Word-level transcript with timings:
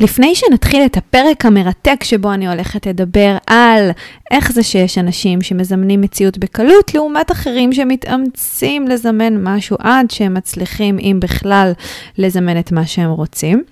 לפני 0.00 0.34
שנתחיל 0.34 0.86
את 0.86 0.96
הפרק 0.96 1.46
המרתק 1.46 2.04
שבו 2.04 2.32
אני 2.32 2.48
הולכת 2.48 2.86
לדבר 2.86 3.36
על 3.46 3.90
איך 4.30 4.52
זה 4.52 4.62
שיש 4.62 4.98
אנשים 4.98 5.42
שמזמנים 5.42 6.00
מציאות 6.00 6.38
בקלות, 6.38 6.94
לעומת 6.94 7.32
אחרים 7.32 7.72
שמתאמצים 7.72 8.88
לזמן 8.88 9.42
משהו 9.42 9.76
עד 9.80 10.10
שהם 10.10 10.34
מצליחים, 10.34 10.98
אם 10.98 11.18
בכלל, 11.22 11.72
לזמן 12.18 12.58
את 12.58 12.72
מה 12.72 12.86
שהם 12.86 13.10
רוצים. 13.10 13.62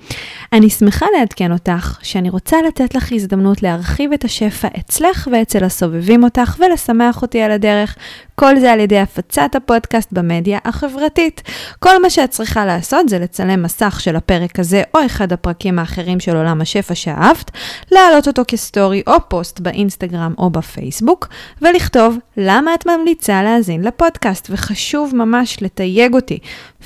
אני 0.52 0.70
שמחה 0.70 1.06
לעדכן 1.18 1.52
אותך 1.52 1.98
שאני 2.02 2.30
רוצה 2.30 2.56
לתת 2.68 2.94
לך 2.94 3.12
הזדמנות 3.12 3.62
להרחיב 3.62 4.12
את 4.12 4.24
השפע 4.24 4.68
אצלך 4.80 5.28
ואצל 5.32 5.64
הסובבים 5.64 6.24
אותך 6.24 6.56
ולשמח 6.58 7.22
אותי 7.22 7.42
על 7.42 7.50
הדרך. 7.50 7.96
כל 8.40 8.60
זה 8.60 8.72
על 8.72 8.80
ידי 8.80 8.98
הפצת 8.98 9.54
הפודקאסט 9.54 10.12
במדיה 10.12 10.58
החברתית. 10.64 11.42
כל 11.78 12.02
מה 12.02 12.10
שאת 12.10 12.30
צריכה 12.30 12.66
לעשות 12.66 13.08
זה 13.08 13.18
לצלם 13.18 13.62
מסך 13.62 14.00
של 14.00 14.16
הפרק 14.16 14.58
הזה 14.58 14.82
או 14.94 15.06
אחד 15.06 15.32
הפרקים 15.32 15.78
האחרים 15.78 16.20
של 16.20 16.36
עולם 16.36 16.60
השפע 16.60 16.94
שאהבת, 16.94 17.50
להעלות 17.92 18.26
אותו 18.26 18.42
כסטורי 18.48 19.02
או 19.06 19.28
פוסט 19.28 19.60
באינסטגרם 19.60 20.34
או 20.38 20.50
בפייסבוק, 20.50 21.28
ולכתוב 21.62 22.18
למה 22.36 22.74
את 22.74 22.86
ממליצה 22.86 23.42
להאזין 23.42 23.84
לפודקאסט, 23.84 24.48
וחשוב 24.50 25.14
ממש 25.14 25.62
לתייג 25.62 26.14
אותי. 26.14 26.38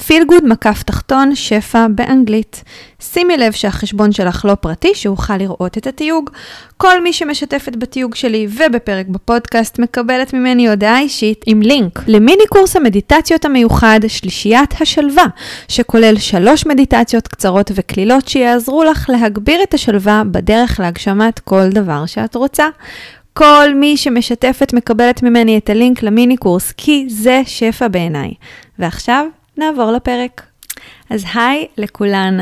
feel 0.06 0.24
good 0.24 0.44
מקף 0.44 0.82
תחתון 0.82 1.34
שפע 1.34 1.86
באנגלית. 1.94 2.64
שימי 3.00 3.36
לב 3.36 3.52
שהחשבון 3.52 4.12
שלך 4.12 4.44
לא 4.44 4.54
פרטי, 4.54 4.94
שאוכל 4.94 5.36
לראות 5.36 5.78
את 5.78 5.86
התיוג. 5.86 6.30
כל 6.76 7.02
מי 7.02 7.12
שמשתפת 7.12 7.76
בתיוג 7.76 8.14
שלי 8.14 8.46
ובפרק 8.50 9.06
בפודקאסט 9.06 9.78
מקבלת 9.78 10.34
ממני 10.34 10.68
הודעה 10.68 11.00
אישית 11.00 11.44
עם 11.46 11.62
לינק 11.62 12.00
למיני 12.06 12.46
קורס 12.48 12.76
המדיטציות 12.76 13.44
המיוחד 13.44 14.00
שלישיית 14.08 14.74
השלווה, 14.80 15.26
שכולל 15.68 16.18
שלוש 16.18 16.66
מדיטציות 16.66 17.28
קצרות 17.28 17.70
וקלילות 17.74 18.28
שיעזרו 18.28 18.84
לך 18.84 19.10
להגביר 19.10 19.62
את 19.62 19.74
השלווה 19.74 20.22
בדרך 20.30 20.80
להגשמת 20.80 21.38
כל 21.38 21.68
דבר 21.68 22.06
שאת 22.06 22.34
רוצה. 22.34 22.66
כל 23.32 23.74
מי 23.74 23.96
שמשתפת 23.96 24.72
מקבלת 24.72 25.22
ממני 25.22 25.58
את 25.58 25.70
הלינק 25.70 26.02
למיני 26.02 26.36
קורס, 26.36 26.72
כי 26.76 27.06
זה 27.08 27.42
שפע 27.46 27.88
בעיניי. 27.88 28.30
ועכשיו 28.78 29.26
נעבור 29.56 29.92
לפרק. 29.92 30.49
אז 31.10 31.24
היי 31.34 31.66
לכולן. 31.78 32.38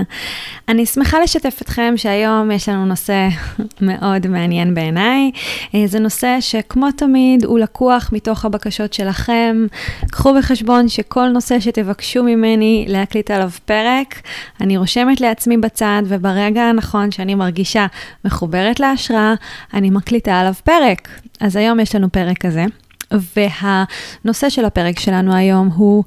אני 0.68 0.86
שמחה 0.86 1.20
לשתף 1.20 1.58
אתכם 1.62 1.94
שהיום 1.96 2.50
יש 2.50 2.68
לנו 2.68 2.86
נושא 2.86 3.28
מאוד 3.80 4.26
מעניין 4.26 4.74
בעיניי. 4.74 5.30
אה, 5.74 5.82
זה 5.86 5.98
נושא 5.98 6.36
שכמו 6.40 6.90
תמיד 6.90 7.44
הוא 7.44 7.58
לקוח 7.58 8.10
מתוך 8.12 8.44
הבקשות 8.44 8.92
שלכם. 8.92 9.66
קחו 10.10 10.34
בחשבון 10.34 10.88
שכל 10.88 11.28
נושא 11.28 11.60
שתבקשו 11.60 12.22
ממני 12.22 12.84
להקליט 12.88 13.30
עליו 13.30 13.50
פרק, 13.64 14.22
אני 14.60 14.76
רושמת 14.76 15.20
לעצמי 15.20 15.56
בצד, 15.56 16.02
וברגע 16.04 16.62
הנכון 16.62 17.10
שאני 17.10 17.34
מרגישה 17.34 17.86
מחוברת 18.24 18.80
להשראה, 18.80 19.34
אני 19.74 19.90
מקליטה 19.90 20.40
עליו 20.40 20.54
פרק. 20.64 21.08
אז 21.40 21.56
היום 21.56 21.80
יש 21.80 21.94
לנו 21.94 22.12
פרק 22.12 22.38
כזה. 22.38 22.64
והנושא 23.10 24.48
של 24.48 24.64
הפרק 24.64 24.98
שלנו 24.98 25.34
היום 25.34 25.68
הוא 25.68 26.04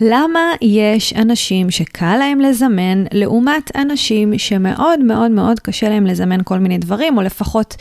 למה 0.00 0.40
יש 0.60 1.12
אנשים 1.12 1.70
שקל 1.70 2.16
להם 2.16 2.40
לזמן, 2.40 3.04
לעומת 3.12 3.76
אנשים 3.76 4.38
שמאוד 4.38 5.00
מאוד 5.00 5.30
מאוד 5.30 5.60
קשה 5.60 5.88
להם 5.88 6.06
לזמן 6.06 6.38
כל 6.44 6.58
מיני 6.58 6.78
דברים, 6.78 7.16
או 7.16 7.22
לפחות 7.22 7.76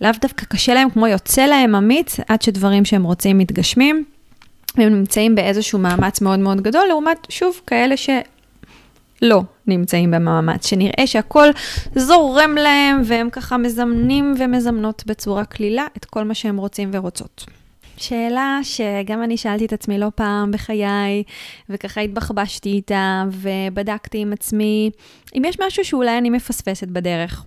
לאו 0.00 0.10
דווקא 0.20 0.46
קשה 0.46 0.74
להם 0.74 0.90
כמו 0.90 1.06
יוצא 1.06 1.46
להם 1.46 1.74
אמיץ, 1.74 2.16
עד 2.28 2.42
שדברים 2.42 2.84
שהם 2.84 3.04
רוצים 3.04 3.38
מתגשמים. 3.38 4.04
והם 4.76 4.94
נמצאים 4.94 5.34
באיזשהו 5.34 5.78
מאמץ 5.78 6.20
מאוד 6.20 6.38
מאוד 6.38 6.60
גדול, 6.60 6.86
לעומת, 6.88 7.26
שוב, 7.30 7.60
כאלה 7.66 7.96
ש... 7.96 8.10
לא 9.22 9.42
נמצאים 9.66 10.10
במאמץ, 10.10 10.66
שנראה 10.66 11.06
שהכל 11.06 11.48
זורם 11.94 12.54
להם 12.54 13.02
והם 13.04 13.30
ככה 13.30 13.56
מזמנים 13.56 14.34
ומזמנות 14.38 15.02
בצורה 15.06 15.44
קלילה 15.44 15.86
את 15.96 16.04
כל 16.04 16.24
מה 16.24 16.34
שהם 16.34 16.56
רוצים 16.56 16.90
ורוצות. 16.92 17.46
שאלה 17.98 18.60
שגם 18.62 19.22
אני 19.22 19.36
שאלתי 19.36 19.66
את 19.66 19.72
עצמי 19.72 19.98
לא 19.98 20.08
פעם 20.14 20.50
בחיי, 20.50 21.22
וככה 21.68 22.00
התבחבשתי 22.00 22.68
איתה, 22.68 23.24
ובדקתי 23.32 24.18
עם 24.18 24.32
עצמי 24.32 24.90
אם 25.34 25.42
יש 25.46 25.56
משהו 25.66 25.84
שאולי 25.84 26.18
אני 26.18 26.30
מפספסת 26.30 26.88
בדרך. 26.88 27.44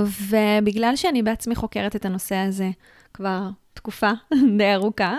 ובגלל 0.00 0.96
שאני 0.96 1.22
בעצמי 1.22 1.54
חוקרת 1.54 1.96
את 1.96 2.04
הנושא 2.04 2.36
הזה 2.36 2.70
כבר 3.14 3.48
תקופה 3.74 4.10
די 4.58 4.74
ארוכה, 4.74 5.16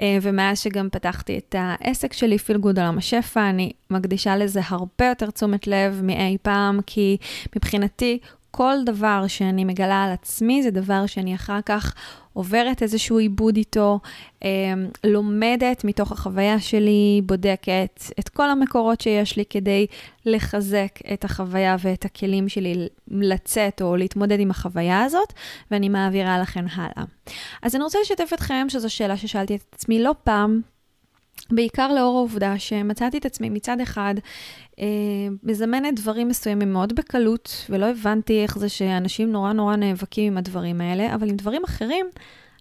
אה, 0.00 0.18
ומאז 0.22 0.58
שגם 0.58 0.88
פתחתי 0.90 1.38
את 1.38 1.54
העסק 1.58 2.12
שלי, 2.12 2.38
פיל 2.38 2.56
גוד 2.56 2.78
עולם 2.78 2.98
השפע, 2.98 3.50
אני 3.50 3.72
מקדישה 3.90 4.36
לזה 4.36 4.60
הרבה 4.68 5.06
יותר 5.06 5.30
תשומת 5.30 5.66
לב 5.66 6.00
מאי 6.02 6.36
פעם, 6.42 6.80
כי 6.86 7.16
מבחינתי 7.56 8.18
כל 8.50 8.76
דבר 8.86 9.24
שאני 9.28 9.64
מגלה 9.64 10.04
על 10.04 10.12
עצמי 10.12 10.62
זה 10.62 10.70
דבר 10.70 11.06
שאני 11.06 11.34
אחר 11.34 11.60
כך 11.66 11.94
עוברת 12.34 12.82
איזשהו 12.82 13.18
עיבוד 13.18 13.56
איתו, 13.56 14.00
אה, 14.44 14.48
לומדת 15.04 15.84
מתוך 15.84 16.12
החוויה 16.12 16.60
שלי, 16.60 17.20
בודקת 17.26 18.02
את 18.20 18.28
כל 18.28 18.50
המקורות 18.50 19.00
שיש 19.00 19.36
לי 19.36 19.44
כדי 19.50 19.86
לחזק 20.26 20.98
את 21.12 21.24
החוויה 21.24 21.76
ואת 21.78 22.04
הכלים 22.04 22.48
שלי 22.48 22.88
לצאת 23.08 23.82
או 23.82 23.96
להתמודד 23.96 24.40
עם 24.40 24.50
החוויה 24.50 25.02
הזאת, 25.02 25.32
ואני 25.70 25.88
מעבירה 25.88 26.38
לכם 26.38 26.64
הלאה. 26.74 27.04
אז 27.62 27.74
אני 27.74 27.84
רוצה 27.84 27.98
לשתף 28.02 28.30
אתכם 28.34 28.66
שזו 28.68 28.90
שאלה 28.90 29.16
ששאלתי 29.16 29.56
את 29.56 29.74
עצמי 29.74 30.02
לא 30.02 30.14
פעם, 30.24 30.60
בעיקר 31.50 31.92
לאור 31.92 32.16
העובדה 32.16 32.58
שמצאתי 32.58 33.18
את 33.18 33.26
עצמי 33.26 33.50
מצד 33.50 33.80
אחד 33.80 34.14
אה, 34.80 34.86
מזמנת 35.42 36.00
דברים 36.00 36.28
מסוימים 36.28 36.72
מאוד 36.72 36.92
בקלות, 36.92 37.66
ולא 37.70 37.86
הבנתי 37.86 38.42
איך 38.42 38.58
זה 38.58 38.68
שאנשים 38.68 39.32
נורא 39.32 39.52
נורא 39.52 39.76
נאבקים 39.76 40.32
עם 40.32 40.38
הדברים 40.38 40.80
האלה, 40.80 41.14
אבל 41.14 41.28
עם 41.28 41.36
דברים 41.36 41.62
אחרים 41.64 42.06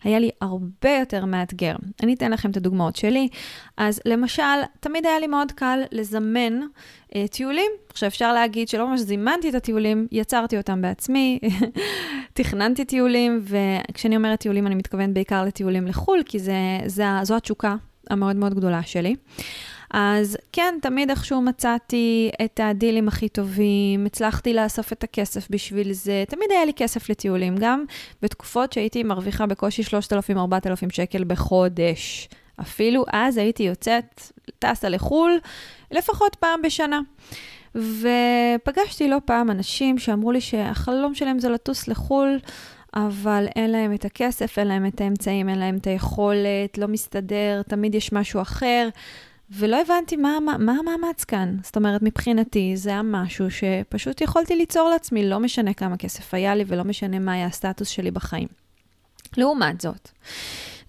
היה 0.04 0.20
לי 0.20 0.30
הרבה 0.42 0.90
יותר 1.00 1.26
מאתגר. 1.26 1.76
אני 2.04 2.14
אתן 2.14 2.32
לכם 2.32 2.52
את 2.52 2.58
הדוגמאות 2.58 2.96
שלי. 2.96 3.28
אז 3.78 4.02
למשל, 4.06 4.44
תמיד 4.80 5.06
היה 5.06 5.20
לי 5.20 5.28
מאוד 5.28 5.52
קל 5.52 5.80
לזמן 5.92 6.60
אה, 7.16 7.28
טיולים. 7.28 7.72
עכשיו 7.90 8.08
אפשר 8.08 8.34
להגיד 8.34 8.68
שלא 8.68 8.88
ממש 8.88 9.00
זימנתי 9.00 9.50
את 9.50 9.56
הטיולים, 9.56 10.08
יצרתי 10.12 10.58
אותם 10.58 10.82
בעצמי, 10.82 11.40
תכננתי 12.34 12.86
טיולים, 12.86 13.44
וכשאני 13.44 14.16
אומרת 14.16 14.40
טיולים 14.40 14.68
אני 14.68 14.76
מתכוונת 14.76 15.14
בעיקר 15.14 15.44
לטיולים 15.44 15.88
לחו"ל, 15.88 16.24
כי 16.26 16.40
זה, 16.40 16.54
זה, 16.86 17.06
זו 17.24 17.36
התשוקה 17.36 17.76
המאוד 18.10 18.36
מאוד 18.36 18.54
גדולה 18.54 18.84
שלי. 18.84 19.16
אז 19.94 20.38
כן, 20.52 20.76
תמיד 20.82 21.10
איכשהו 21.10 21.42
מצאתי 21.42 22.32
את 22.46 22.60
הדילים 22.64 23.08
הכי 23.08 23.30
טובים, 23.30 24.06
הצלחתי 24.06 24.54
לאסוף 24.54 24.94
את 24.94 25.04
הכסף 25.04 25.48
בשביל 25.50 25.94
זה, 25.94 26.24
תמיד 26.28 26.52
היה 26.52 26.66
לי 26.66 26.74
כסף 26.74 27.10
לטיולים, 27.10 27.56
גם 27.60 27.84
בתקופות 28.22 28.74
שהייתי 28.74 29.04
מרוויחה 29.04 29.46
בקושי 29.46 29.82
3,000-4,000 29.82 30.94
שקל 30.94 31.24
בחודש. 31.24 32.30
אפילו 32.62 33.06
אז 33.14 33.38
הייתי 33.38 33.64
יוצאת, 33.64 34.32
טסה 34.60 34.90
לחו"ל, 34.90 35.40
לפחות 35.92 36.36
פעם 36.36 36.62
בשנה. 36.62 37.00
ופגשתי 37.76 39.08
לא 39.08 39.18
פעם 39.26 39.52
אנשים 39.52 39.98
שאמרו 39.98 40.32
לי 40.32 40.42
שהחלום 40.42 41.16
שלהם 41.16 41.40
זה 41.40 41.50
לטוס 41.50 41.88
לחו"ל, 41.88 42.40
אבל 42.94 43.46
אין 43.56 43.72
להם 43.72 43.94
את 43.94 44.06
הכסף, 44.06 44.60
אין 44.60 44.68
להם 44.68 44.86
את 44.86 45.02
האמצעים, 45.02 45.50
אין 45.50 45.60
להם 45.60 45.78
את 45.78 45.88
היכולת, 45.88 46.78
לא 46.78 46.88
מסתדר, 46.88 47.62
תמיד 47.68 47.96
יש 47.96 48.14
משהו 48.14 48.42
אחר. 48.42 48.90
ולא 49.56 49.82
הבנתי 49.82 50.16
מה, 50.16 50.40
מה, 50.40 50.58
מה 50.58 50.72
המאמץ 50.72 51.24
כאן. 51.24 51.58
זאת 51.64 51.76
אומרת, 51.76 52.02
מבחינתי 52.02 52.78
זה 52.78 52.90
היה 52.90 53.02
משהו 53.04 53.46
שפשוט 53.52 54.22
יכולתי 54.22 54.56
ליצור 54.56 54.90
לעצמי, 54.90 55.30
לא 55.30 55.40
משנה 55.40 55.74
כמה 55.74 55.98
כסף 55.98 56.34
היה 56.34 56.56
לי 56.56 56.64
ולא 56.68 56.84
משנה 56.84 57.20
מה 57.20 57.34
היה 57.34 57.46
הסטטוס 57.46 57.88
שלי 57.88 58.12
בחיים. 58.12 58.48
לעומת 59.38 59.82
זאת, 59.82 60.10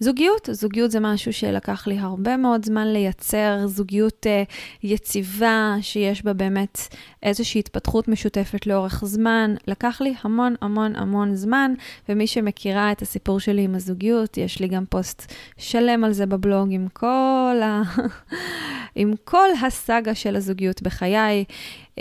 זוגיות, 0.00 0.48
זוגיות 0.52 0.90
זה 0.90 1.00
משהו 1.00 1.32
שלקח 1.32 1.86
לי 1.86 1.98
הרבה 1.98 2.36
מאוד 2.36 2.64
זמן 2.64 2.86
לייצר, 2.86 3.66
זוגיות 3.66 4.26
uh, 4.26 4.52
יציבה, 4.82 5.76
שיש 5.80 6.24
בה 6.24 6.32
באמת 6.32 6.78
איזושהי 7.22 7.58
התפתחות 7.58 8.08
משותפת 8.08 8.66
לאורך 8.66 9.04
זמן. 9.04 9.54
לקח 9.66 10.00
לי 10.00 10.14
המון 10.22 10.54
המון 10.60 10.96
המון 10.96 11.34
זמן, 11.34 11.74
ומי 12.08 12.26
שמכירה 12.26 12.92
את 12.92 13.02
הסיפור 13.02 13.40
שלי 13.40 13.62
עם 13.62 13.74
הזוגיות, 13.74 14.36
יש 14.36 14.60
לי 14.60 14.68
גם 14.68 14.84
פוסט 14.88 15.32
שלם 15.58 16.04
על 16.04 16.12
זה 16.12 16.26
בבלוג 16.26 16.68
עם 16.70 16.88
כל, 16.92 17.60
ה... 17.62 17.82
עם 18.94 19.14
כל 19.24 19.48
הסאגה 19.62 20.14
של 20.14 20.36
הזוגיות 20.36 20.82
בחיי. 20.82 21.44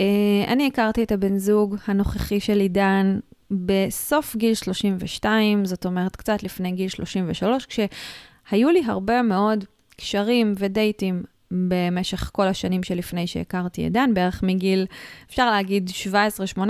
אני 0.48 0.66
הכרתי 0.66 1.02
את 1.02 1.12
הבן 1.12 1.38
זוג 1.38 1.76
הנוכחי 1.86 2.40
של 2.40 2.60
עידן 2.60 3.18
בסוף 3.50 4.36
גיל 4.36 4.54
32, 4.54 5.64
זאת 5.64 5.86
אומרת 5.86 6.16
קצת 6.16 6.42
לפני 6.42 6.72
גיל 6.72 6.88
33, 6.88 7.66
כשהיו 7.66 8.70
לי 8.70 8.82
הרבה 8.86 9.22
מאוד 9.22 9.64
קשרים 9.96 10.54
ודייטים 10.58 11.22
במשך 11.50 12.30
כל 12.32 12.46
השנים 12.46 12.82
שלפני 12.82 13.26
שהכרתי 13.26 13.86
את 13.86 13.92
דן, 13.92 14.14
בערך 14.14 14.42
מגיל, 14.42 14.86
אפשר 15.26 15.50
להגיד 15.50 15.90
17-18, 16.58 16.60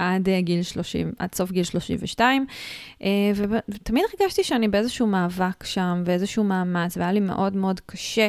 עד 0.00 0.28
אה, 0.28 0.40
גיל 0.40 0.62
30, 0.62 1.12
עד 1.18 1.34
סוף 1.34 1.52
גיל 1.52 1.64
32, 1.64 2.46
אה, 3.02 3.08
ותמיד 3.68 4.04
הרגשתי 4.12 4.44
שאני 4.44 4.68
באיזשהו 4.68 5.06
מאבק 5.06 5.64
שם 5.64 6.02
ואיזשהו 6.06 6.44
מאמץ, 6.44 6.96
והיה 6.96 7.12
לי 7.12 7.20
מאוד 7.20 7.56
מאוד 7.56 7.80
קשה, 7.86 8.28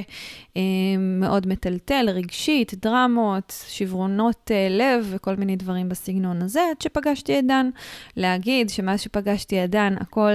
אה, 0.58 0.62
מאוד 1.00 1.48
מטלטל, 1.48 2.06
רגשית, 2.10 2.74
דרמות, 2.82 3.64
שברונות 3.68 4.52
לב 4.70 5.08
וכל 5.10 5.36
מיני 5.36 5.56
דברים 5.56 5.90
בסגנון 5.90 6.42
הזה, 6.42 6.62
עד 6.72 6.82
שפגשתי 6.82 7.40
את 7.40 7.48
דן. 7.48 7.70
להגיד 8.18 8.70
שמאז 8.70 9.02
שפגשתי 9.02 9.64
את 9.64 9.70
דן, 9.70 9.96
הכל 10.00 10.32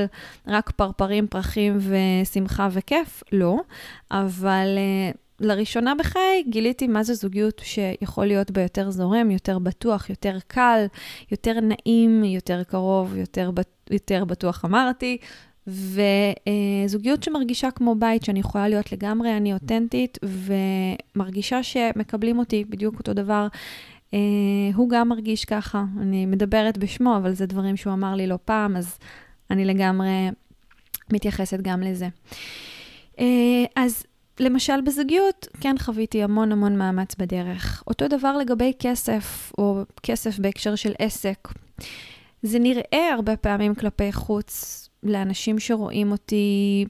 רק 0.46 0.70
פרפרים, 0.70 1.26
פרחים 1.26 1.78
ושמחה 1.78 2.68
וכיף, 2.72 3.22
לא, 3.32 3.56
אבל... 4.10 4.78
לראשונה 5.40 5.94
בחיי 5.98 6.44
גיליתי 6.48 6.86
מה 6.86 7.02
זה 7.02 7.14
זוגיות 7.14 7.60
שיכול 7.64 8.26
להיות 8.26 8.50
בה 8.50 8.62
יותר 8.62 8.90
זורם, 8.90 9.30
יותר 9.30 9.58
בטוח, 9.58 10.10
יותר 10.10 10.38
קל, 10.46 10.86
יותר 11.30 11.58
נעים, 11.60 12.24
יותר 12.24 12.62
קרוב, 12.62 13.16
יותר, 13.16 13.50
יותר 13.90 14.24
בטוח 14.24 14.64
אמרתי, 14.64 15.18
וזוגיות 15.66 17.22
שמרגישה 17.22 17.70
כמו 17.70 17.94
בית, 17.94 18.24
שאני 18.24 18.40
יכולה 18.40 18.68
להיות 18.68 18.92
לגמרי 18.92 19.36
אני 19.36 19.52
אותנטית, 19.52 20.18
ומרגישה 21.16 21.62
שמקבלים 21.62 22.38
אותי 22.38 22.64
בדיוק 22.64 22.98
אותו 22.98 23.12
דבר. 23.12 23.46
Uh, 24.10 24.16
הוא 24.74 24.88
גם 24.88 25.08
מרגיש 25.08 25.44
ככה, 25.44 25.84
אני 26.00 26.26
מדברת 26.26 26.78
בשמו, 26.78 27.16
אבל 27.16 27.32
זה 27.32 27.46
דברים 27.46 27.76
שהוא 27.76 27.92
אמר 27.92 28.14
לי 28.14 28.26
לא 28.26 28.38
פעם, 28.44 28.76
אז 28.76 28.98
אני 29.50 29.64
לגמרי 29.64 30.28
מתייחסת 31.12 31.60
גם 31.62 31.82
לזה. 31.82 32.08
Uh, 33.16 33.20
אז 33.76 34.04
למשל 34.40 34.80
בזוגיות, 34.80 35.48
כן 35.60 35.74
חוויתי 35.78 36.22
המון 36.22 36.52
המון 36.52 36.78
מאמץ 36.78 37.14
בדרך. 37.14 37.82
אותו 37.86 38.08
דבר 38.08 38.36
לגבי 38.36 38.72
כסף, 38.78 39.52
או 39.58 39.82
כסף 40.02 40.38
בהקשר 40.38 40.74
של 40.74 40.92
עסק. 40.98 41.48
זה 42.42 42.58
נראה 42.58 43.12
הרבה 43.14 43.36
פעמים 43.36 43.74
כלפי 43.74 44.12
חוץ 44.12 44.82
לאנשים 45.02 45.58
שרואים 45.58 46.12
אותי 46.12 46.84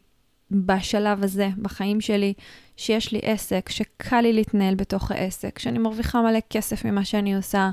בשלב 0.51 1.25
הזה, 1.25 1.49
בחיים 1.63 2.01
שלי, 2.01 2.35
שיש 2.77 3.13
לי 3.13 3.21
עסק, 3.23 3.69
שקל 3.69 4.21
לי 4.21 4.33
להתנהל 4.33 4.75
בתוך 4.75 5.11
העסק, 5.11 5.59
שאני 5.59 5.79
מרוויחה 5.79 6.23
מלא 6.23 6.39
כסף 6.51 6.85
ממה 6.85 7.05
שאני 7.05 7.37
עושה, 7.37 7.71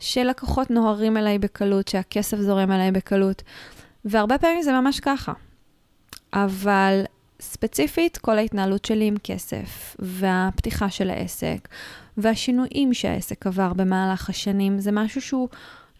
שלקוחות 0.00 0.70
נוהרים 0.70 1.16
אליי 1.16 1.38
בקלות, 1.38 1.88
שהכסף 1.88 2.36
זורם 2.36 2.70
אליי 2.72 2.92
בקלות. 2.92 3.42
והרבה 4.04 4.38
פעמים 4.38 4.62
זה 4.62 4.72
ממש 4.72 5.00
ככה. 5.00 5.32
אבל 6.32 7.04
ספציפית, 7.44 8.18
כל 8.18 8.38
ההתנהלות 8.38 8.84
שלי 8.84 9.04
עם 9.04 9.16
כסף, 9.24 9.96
והפתיחה 9.98 10.90
של 10.90 11.10
העסק, 11.10 11.68
והשינויים 12.16 12.94
שהעסק 12.94 13.46
עבר 13.46 13.72
במהלך 13.72 14.30
השנים, 14.30 14.78
זה 14.78 14.92
משהו 14.92 15.20
שהוא 15.20 15.48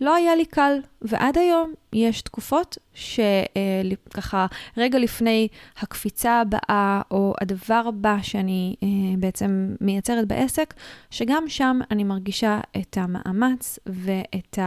לא 0.01 0.15
היה 0.15 0.37
לי 0.37 0.45
קל, 0.45 0.79
ועד 1.03 1.39
היום 1.39 1.73
יש 1.93 2.23
תקופות 2.23 2.79
שככה 2.95 4.47
רגע 4.77 4.99
לפני 4.99 5.49
הקפיצה 5.79 6.41
הבאה, 6.41 7.03
או 7.11 7.35
הדבר 7.41 7.83
הבא 7.87 8.17
שאני 8.23 8.75
אה, 8.83 8.89
בעצם 9.19 9.75
מייצרת 9.81 10.29
בעסק, 10.29 10.75
שגם 11.11 11.45
שם 11.49 11.81
אני 11.91 12.05
מרגישה 12.05 12.61
את 12.77 12.99
המאמץ 13.01 13.79
ואת 13.87 14.59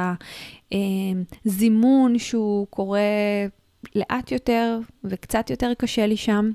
הזימון 1.45 2.13
אה, 2.13 2.19
שהוא 2.19 2.67
קורה 2.69 2.99
לאט 3.95 4.31
יותר 4.31 4.79
וקצת 5.03 5.49
יותר 5.49 5.73
קשה 5.77 6.07
לי 6.07 6.17
שם. 6.17 6.51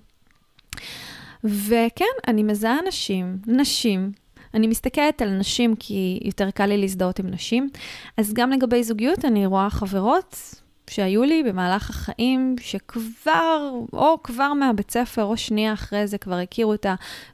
וכן, 1.44 2.04
אני 2.28 2.42
מזהה 2.42 2.78
נשים, 2.88 3.38
נשים. 3.46 4.12
אני 4.54 4.66
מסתכלת 4.66 5.22
על 5.22 5.30
נשים 5.30 5.76
כי 5.76 6.20
יותר 6.24 6.50
קל 6.50 6.66
לי 6.66 6.78
להזדהות 6.78 7.18
עם 7.18 7.26
נשים. 7.30 7.70
אז 8.16 8.32
גם 8.34 8.50
לגבי 8.50 8.84
זוגיות, 8.84 9.24
אני 9.24 9.46
רואה 9.46 9.70
חברות 9.70 10.61
שהיו 10.90 11.22
לי 11.22 11.42
במהלך 11.42 11.90
החיים, 11.90 12.56
שכבר, 12.60 13.70
או 13.92 14.22
כבר 14.22 14.52
מהבית 14.52 14.90
ספר, 14.90 15.24
או 15.24 15.36
שנייה 15.36 15.72
אחרי 15.72 16.06
זה, 16.06 16.18
כבר 16.18 16.34
הכירו 16.34 16.74
את 16.74 16.86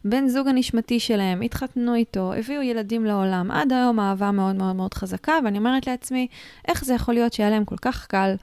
הבן 0.04 0.28
זוג 0.28 0.48
הנשמתי 0.48 1.00
שלהם, 1.00 1.40
התחתנו 1.40 1.94
איתו, 1.94 2.32
הביאו 2.32 2.62
ילדים 2.62 3.04
לעולם, 3.04 3.50
עד 3.50 3.72
היום 3.72 4.00
אהבה 4.00 4.30
מאוד 4.30 4.56
מאוד 4.56 4.76
מאוד 4.76 4.94
חזקה, 4.94 5.32
ואני 5.44 5.58
אומרת 5.58 5.86
לעצמי, 5.86 6.26
איך 6.68 6.84
זה 6.84 6.94
יכול 6.94 7.14
להיות 7.14 7.32
שהיה 7.32 7.50
להם 7.50 7.64
כל 7.64 7.76
כך 7.82 8.06
קל 8.06 8.34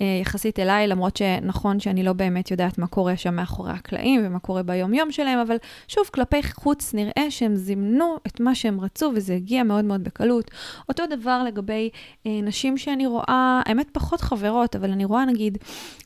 אה, 0.00 0.18
יחסית 0.22 0.58
אליי, 0.58 0.86
למרות 0.86 1.16
שנכון 1.16 1.80
שאני 1.80 2.02
לא 2.02 2.12
באמת 2.12 2.50
יודעת 2.50 2.78
מה 2.78 2.86
קורה 2.86 3.16
שם 3.16 3.36
מאחורי 3.36 3.72
הקלעים 3.72 4.20
ומה 4.24 4.38
קורה 4.38 4.62
ביום-יום 4.62 5.12
שלהם, 5.12 5.38
אבל 5.38 5.56
שוב, 5.88 6.10
כלפי 6.14 6.42
חוץ 6.42 6.94
נראה 6.94 7.30
שהם 7.30 7.56
זימנו 7.56 8.16
את 8.26 8.40
מה 8.40 8.54
שהם 8.54 8.80
רצו, 8.80 9.12
וזה 9.14 9.34
הגיע 9.34 9.62
מאוד 9.62 9.84
מאוד 9.84 10.04
בקלות. 10.04 10.50
אותו 10.88 11.02
דבר 11.10 11.42
לגבי 11.46 11.90
אה, 12.26 12.40
נשים 12.42 12.78
שאני 12.78 13.06
רואה, 13.06 13.62
האמת 13.66 13.90
פחות 13.92 14.20
חברות, 14.48 14.76
אבל 14.76 14.90
אני 14.90 15.04
רואה 15.04 15.24
נגיד 15.24 15.58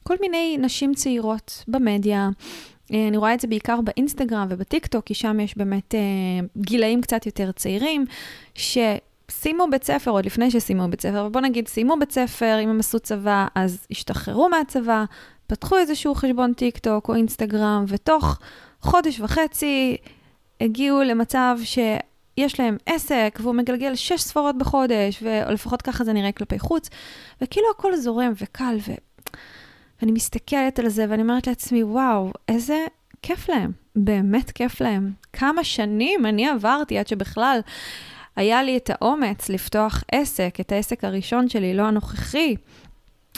כל 0.03 0.17
מיני 0.21 0.57
נשים 0.61 0.95
צעירות 0.95 1.65
במדיה. 1.69 2.31
אה, 2.93 3.09
אני 3.09 3.17
רואה 3.17 3.35
את 3.35 3.41
זה 3.41 3.49
בעיקר 3.49 3.81
באינסטגרם 3.81 4.47
ובטיקטוק, 4.51 5.05
כי 5.05 5.15
שם 5.15 5.41
יש 5.41 5.59
באמת 5.59 5.95
אה, 5.95 6.01
גילאים 6.57 7.01
קצת 7.01 7.27
יותר 7.27 7.53
צעירים, 7.53 8.05
שסיימו 8.55 9.67
בית 9.71 9.85
ספר, 9.85 10.11
עוד 10.11 10.27
לפני 10.27 10.51
שסיימו 10.51 10.89
בית 10.89 11.01
ספר, 11.01 11.25
ובוא 11.29 11.41
נגיד 11.41 11.69
סיימו 11.69 11.95
בית 12.01 12.13
ספר, 12.13 12.59
אם 12.65 12.69
הם 12.69 12.81
עשו 12.81 13.01
צבא, 13.01 13.47
אז 13.55 13.87
השתחררו 13.91 14.49
מהצבא, 14.49 15.05
פתחו 15.47 15.79
איזשהו 15.79 16.15
חשבון 16.15 16.53
טיקטוק 16.53 17.09
או 17.09 17.15
אינסטגרם, 17.15 17.85
ותוך 17.89 18.39
חודש 18.81 19.21
וחצי 19.21 19.97
הגיעו 20.61 21.03
למצב 21.03 21.59
ש... 21.65 21.79
יש 22.37 22.61
להם 22.61 22.77
עסק, 22.87 23.39
והוא 23.43 23.55
מגלגל 23.55 23.95
שש 23.95 24.21
ספרות 24.21 24.59
בחודש, 24.59 25.23
או 25.23 25.53
לפחות 25.53 25.83
ככה 25.83 26.05
זה 26.05 26.13
נראה 26.13 26.33
כלפי 26.33 26.59
חוץ, 26.59 26.89
וכאילו 27.41 27.67
הכל 27.71 27.97
זורם 27.97 28.33
וקל, 28.41 28.77
ו... 28.89 28.93
ואני 30.01 30.13
מסתכלת 30.13 30.79
על 30.79 30.89
זה 30.89 31.07
ואני 31.09 31.23
אומרת 31.23 31.47
לעצמי, 31.47 31.83
וואו, 31.83 32.33
איזה 32.49 32.85
כיף 33.23 33.49
להם, 33.49 33.73
באמת 33.97 34.51
כיף 34.51 34.81
להם. 34.81 35.13
כמה 35.33 35.65
שנים 35.65 36.27
אני 36.27 36.49
עברתי 36.49 36.99
עד 36.99 37.07
שבכלל 37.07 37.61
היה 38.37 38.63
לי 38.63 38.77
את 38.77 38.91
האומץ 38.91 39.49
לפתוח 39.49 40.05
עסק, 40.13 40.57
את 40.61 40.73
העסק 40.73 41.05
הראשון 41.05 41.49
שלי, 41.49 41.75
לא 41.75 41.83
הנוכחי. 41.83 42.57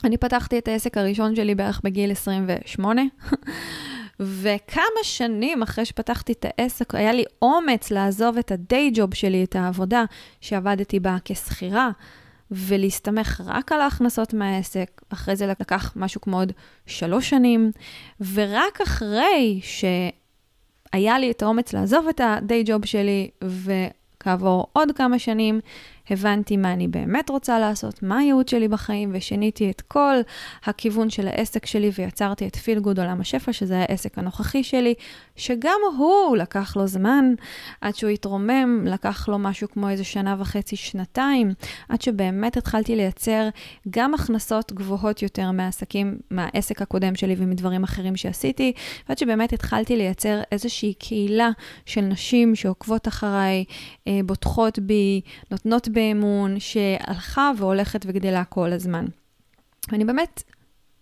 אני 0.04 0.16
פתחתי 0.16 0.58
את 0.58 0.68
העסק 0.68 0.96
הראשון 0.96 1.36
שלי 1.36 1.54
בערך 1.54 1.80
בגיל 1.84 2.10
28. 2.10 3.02
וכמה 4.20 5.02
שנים 5.02 5.62
אחרי 5.62 5.84
שפתחתי 5.84 6.32
את 6.32 6.46
העסק, 6.48 6.94
היה 6.94 7.12
לי 7.12 7.24
אומץ 7.42 7.90
לעזוב 7.90 8.38
את 8.38 8.52
הדיי 8.52 8.90
ג'וב 8.94 9.14
שלי, 9.14 9.44
את 9.44 9.56
העבודה 9.56 10.04
שעבדתי 10.40 11.00
בה 11.00 11.16
כשכירה, 11.24 11.90
ולהסתמך 12.50 13.42
רק 13.46 13.72
על 13.72 13.80
ההכנסות 13.80 14.34
מהעסק. 14.34 15.02
אחרי 15.08 15.36
זה 15.36 15.46
לקח 15.46 15.92
משהו 15.96 16.20
כמו 16.20 16.38
עוד 16.38 16.52
שלוש 16.86 17.30
שנים, 17.30 17.70
ורק 18.34 18.80
אחרי 18.80 19.60
שהיה 19.62 21.18
לי 21.18 21.30
את 21.30 21.42
האומץ 21.42 21.72
לעזוב 21.72 22.08
את 22.08 22.20
הדיי 22.24 22.62
ג'וב 22.66 22.84
שלי, 22.84 23.30
וכעבור 23.44 24.66
עוד 24.72 24.88
כמה 24.96 25.18
שנים, 25.18 25.60
הבנתי 26.10 26.56
מה 26.56 26.72
אני 26.72 26.88
באמת 26.88 27.30
רוצה 27.30 27.58
לעשות, 27.58 28.02
מה 28.02 28.18
הייעוד 28.18 28.48
שלי 28.48 28.68
בחיים, 28.68 29.10
ושיניתי 29.12 29.70
את 29.70 29.80
כל 29.80 30.16
הכיוון 30.64 31.10
של 31.10 31.28
העסק 31.28 31.66
שלי 31.66 31.90
ויצרתי 31.98 32.46
את 32.46 32.56
פיל 32.56 32.78
גוד 32.78 32.98
עולם 32.98 33.20
השפע, 33.20 33.52
שזה 33.52 33.78
העסק 33.78 34.18
הנוכחי 34.18 34.64
שלי, 34.64 34.94
שגם 35.36 35.78
הוא 35.96 36.36
לקח 36.36 36.76
לו 36.76 36.86
זמן 36.86 37.34
עד 37.80 37.94
שהוא 37.94 38.10
התרומם, 38.10 38.84
לקח 38.86 39.28
לו 39.28 39.38
משהו 39.38 39.68
כמו 39.70 39.88
איזה 39.88 40.04
שנה 40.04 40.36
וחצי, 40.38 40.76
שנתיים, 40.76 41.52
עד 41.88 42.02
שבאמת 42.02 42.56
התחלתי 42.56 42.96
לייצר 42.96 43.48
גם 43.90 44.14
הכנסות 44.14 44.72
גבוהות 44.72 45.22
יותר 45.22 45.50
מהעסקים, 45.50 46.18
מהעסק 46.30 46.82
הקודם 46.82 47.14
שלי 47.14 47.34
ומדברים 47.38 47.84
אחרים 47.84 48.16
שעשיתי, 48.16 48.72
ועד 49.08 49.18
שבאמת 49.18 49.52
התחלתי 49.52 49.96
לייצר 49.96 50.40
איזושהי 50.52 50.94
קהילה 50.94 51.50
של 51.86 52.00
נשים 52.00 52.54
שעוקבות 52.54 53.08
אחריי, 53.08 53.64
אה, 54.08 54.20
בוטחות 54.26 54.78
בי, 54.78 55.20
נותנות 55.50 55.88
באמון, 55.94 56.60
שהלכה 56.60 57.50
והולכת 57.58 58.04
וגדלה 58.06 58.44
כל 58.44 58.72
הזמן. 58.72 59.04
ואני 59.92 60.04
באמת 60.04 60.42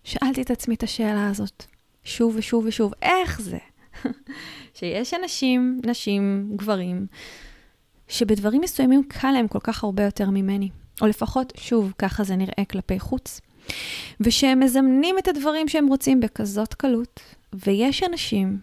שאלתי 0.03 0.41
את 0.41 0.51
עצמי 0.51 0.75
את 0.75 0.83
השאלה 0.83 1.27
הזאת, 1.27 1.65
שוב 2.03 2.35
ושוב 2.37 2.65
ושוב, 2.65 2.93
איך 3.01 3.41
זה 3.41 3.57
שיש 4.73 5.13
אנשים, 5.13 5.81
נשים, 5.85 6.51
גברים, 6.55 7.07
שבדברים 8.07 8.61
מסוימים 8.61 9.03
קל 9.07 9.31
להם 9.31 9.47
כל 9.47 9.59
כך 9.59 9.83
הרבה 9.83 10.03
יותר 10.03 10.29
ממני, 10.29 10.69
או 11.01 11.07
לפחות, 11.07 11.53
שוב, 11.57 11.93
ככה 11.97 12.23
זה 12.23 12.35
נראה 12.35 12.65
כלפי 12.71 12.99
חוץ, 12.99 13.41
ושהם 14.19 14.59
מזמנים 14.59 15.15
את 15.19 15.27
הדברים 15.27 15.67
שהם 15.67 15.87
רוצים 15.87 16.19
בכזאת 16.19 16.73
קלות, 16.73 17.19
ויש 17.53 18.03
אנשים 18.03 18.59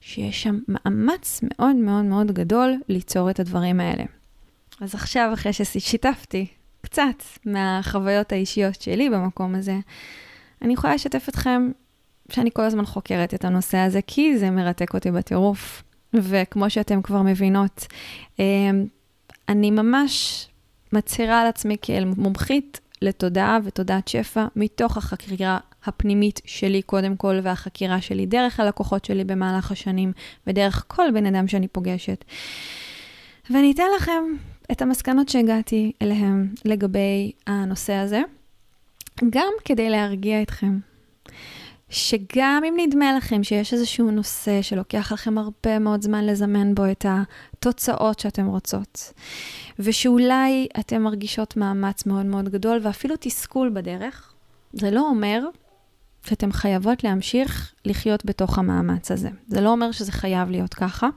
שיש 0.00 0.42
שם 0.42 0.58
מאמץ 0.68 1.40
מאוד 1.42 1.76
מאוד 1.76 2.04
מאוד 2.04 2.32
גדול 2.32 2.74
ליצור 2.88 3.30
את 3.30 3.40
הדברים 3.40 3.80
האלה. 3.80 4.04
אז 4.80 4.94
עכשיו, 4.94 5.30
אחרי 5.34 5.52
ששיתפתי 5.52 6.46
קצת 6.80 7.22
מהחוויות 7.44 8.32
האישיות 8.32 8.80
שלי 8.82 9.10
במקום 9.10 9.54
הזה, 9.54 9.78
אני 10.62 10.72
יכולה 10.72 10.94
לשתף 10.94 11.28
אתכם 11.28 11.70
שאני 12.30 12.50
כל 12.52 12.62
הזמן 12.62 12.86
חוקרת 12.86 13.34
את 13.34 13.44
הנושא 13.44 13.78
הזה, 13.78 14.00
כי 14.06 14.38
זה 14.38 14.50
מרתק 14.50 14.94
אותי 14.94 15.10
בטירוף. 15.10 15.82
וכמו 16.14 16.70
שאתם 16.70 17.02
כבר 17.02 17.22
מבינות, 17.22 17.86
אמ, 18.38 18.86
אני 19.48 19.70
ממש 19.70 20.46
מצהירה 20.92 21.40
על 21.40 21.46
עצמי 21.46 21.76
כאל 21.82 22.04
מומחית 22.16 22.80
לתודעה 23.02 23.58
ותודעת 23.64 24.08
שפע 24.08 24.46
מתוך 24.56 24.96
החקירה 24.96 25.58
הפנימית 25.84 26.40
שלי 26.44 26.82
קודם 26.82 27.16
כל, 27.16 27.38
והחקירה 27.42 28.00
שלי 28.00 28.26
דרך 28.26 28.60
הלקוחות 28.60 29.04
שלי 29.04 29.24
במהלך 29.24 29.72
השנים, 29.72 30.12
ודרך 30.46 30.84
כל 30.88 31.10
בן 31.14 31.26
אדם 31.26 31.48
שאני 31.48 31.68
פוגשת. 31.68 32.24
ואני 33.50 33.72
אתן 33.72 33.86
לכם 33.96 34.22
את 34.72 34.82
המסקנות 34.82 35.28
שהגעתי 35.28 35.92
אליהם 36.02 36.54
לגבי 36.64 37.32
הנושא 37.46 37.92
הזה, 37.92 38.22
גם 39.30 39.52
כדי 39.64 39.90
להרגיע 39.90 40.42
אתכם. 40.42 40.78
שגם 41.90 42.62
אם 42.68 42.74
נדמה 42.76 43.16
לכם 43.16 43.44
שיש 43.44 43.72
איזשהו 43.72 44.10
נושא 44.10 44.62
שלוקח 44.62 45.12
לכם 45.12 45.38
הרבה 45.38 45.78
מאוד 45.78 46.02
זמן 46.02 46.26
לזמן 46.26 46.74
בו 46.74 46.82
את 46.90 47.06
התוצאות 47.08 48.18
שאתם 48.18 48.46
רוצות, 48.46 49.12
ושאולי 49.78 50.66
אתן 50.80 51.02
מרגישות 51.02 51.56
מאמץ 51.56 52.06
מאוד 52.06 52.26
מאוד 52.26 52.48
גדול 52.48 52.80
ואפילו 52.82 53.14
תסכול 53.20 53.70
בדרך, 53.74 54.32
זה 54.72 54.90
לא 54.90 55.00
אומר 55.00 55.40
שאתן 56.26 56.52
חייבות 56.52 57.04
להמשיך 57.04 57.72
לחיות 57.84 58.24
בתוך 58.24 58.58
המאמץ 58.58 59.10
הזה. 59.10 59.28
זה 59.48 59.60
לא 59.60 59.68
אומר 59.70 59.92
שזה 59.92 60.12
חייב 60.12 60.50
להיות 60.50 60.74
ככה. 60.74 61.08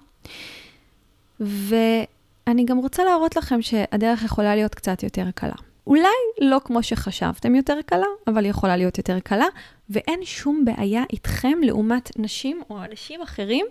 ואני 2.48 2.66
גם 2.66 2.78
רוצה 2.78 3.04
להראות 3.04 3.36
לכם 3.36 3.62
שהדרך 3.62 4.24
יכולה 4.24 4.56
להיות 4.56 4.76
קצת 4.76 5.04
יותר 5.04 5.32
קלה. 5.36 5.56
אולי 5.88 6.08
לא 6.42 6.62
כמו 6.66 6.84
שחשבתם 6.84 7.56
יותר 7.56 7.78
קלה, 7.86 8.06
אבל 8.28 8.44
היא 8.44 8.50
יכולה 8.50 8.78
להיות 8.78 8.98
יותר 8.98 9.20
קלה, 9.20 9.46
ואין 9.90 10.20
שום 10.24 10.66
בעיה 10.66 11.04
איתכם 11.14 11.60
לעומת 11.64 12.20
נשים 12.20 12.62
או 12.70 12.84
אנשים 12.84 13.22
אחרים 13.22 13.66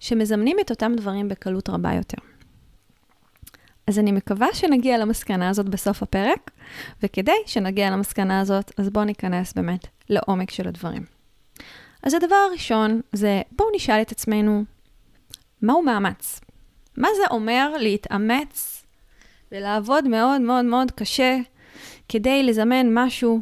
שמזמנים 0.00 0.56
את 0.60 0.70
אותם 0.70 0.92
דברים 0.96 1.28
בקלות 1.28 1.68
רבה 1.68 1.94
יותר. 1.94 2.18
אז 3.86 3.98
אני 3.98 4.12
מקווה 4.12 4.46
שנגיע 4.52 4.98
למסקנה 4.98 5.48
הזאת 5.48 5.68
בסוף 5.68 6.02
הפרק, 6.02 6.50
וכדי 7.02 7.36
שנגיע 7.46 7.90
למסקנה 7.90 8.40
הזאת, 8.40 8.72
אז 8.78 8.90
בואו 8.90 9.04
ניכנס 9.04 9.52
באמת 9.52 9.86
לעומק 10.08 10.50
של 10.50 10.68
הדברים. 10.68 11.04
אז 12.02 12.14
הדבר 12.14 12.36
הראשון 12.50 13.00
זה, 13.12 13.42
בואו 13.52 13.68
נשאל 13.74 14.02
את 14.02 14.12
עצמנו, 14.12 14.64
מהו 15.62 15.82
מאמץ? 15.82 16.40
מה 16.96 17.08
זה 17.16 17.22
אומר 17.30 17.70
להתאמץ 17.78 18.84
ולעבוד 19.52 20.08
מאוד 20.08 20.40
מאוד 20.40 20.64
מאוד 20.64 20.90
קשה 20.90 21.38
כדי 22.08 22.42
לזמן 22.42 22.86
משהו? 22.94 23.40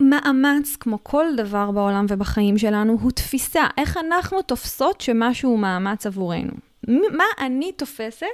מאמץ, 0.00 0.76
כמו 0.80 0.98
כל 1.02 1.26
דבר 1.36 1.70
בעולם 1.70 2.06
ובחיים 2.08 2.58
שלנו, 2.58 2.98
הוא 3.00 3.10
תפיסה. 3.10 3.66
איך 3.78 3.96
אנחנו 3.96 4.42
תופסות 4.42 5.00
שמשהו 5.00 5.50
הוא 5.50 5.58
מאמץ 5.58 6.06
עבורנו? 6.06 6.52
מה 6.88 7.24
אני 7.40 7.72
תופסת 7.72 8.26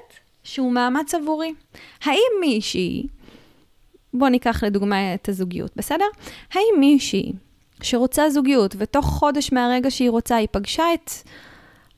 שהוא 0.43 0.73
מאמץ 0.73 1.15
עבורי? 1.15 1.55
האם 2.05 2.31
מישהי, 2.41 3.07
בואו 4.15 4.31
ניקח 4.31 4.65
לדוגמה 4.65 5.15
את 5.15 5.29
הזוגיות, 5.29 5.71
בסדר? 5.77 6.05
האם 6.53 6.81
מישהי 6.81 7.33
שרוצה 7.83 8.31
זוגיות 8.31 8.75
ותוך 8.79 9.07
חודש 9.07 9.53
מהרגע 9.53 9.91
שהיא 9.91 10.11
רוצה, 10.11 10.37
היא 10.37 10.49
פגשה 10.51 10.95
את 10.95 11.11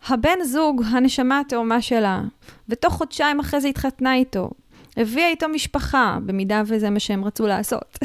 הבן 0.06 0.38
זוג, 0.44 0.82
הנשמה 0.90 1.40
התאומה 1.40 1.82
שלה, 1.82 2.22
ותוך 2.68 2.94
חודשיים 2.94 3.40
אחרי 3.40 3.60
זה 3.60 3.68
התחתנה 3.68 4.14
איתו, 4.14 4.50
הביאה 4.96 5.28
איתו 5.28 5.48
משפחה, 5.48 6.18
במידה 6.26 6.62
וזה 6.66 6.90
מה 6.90 7.00
שהם 7.00 7.24
רצו 7.24 7.46
לעשות, 7.46 7.98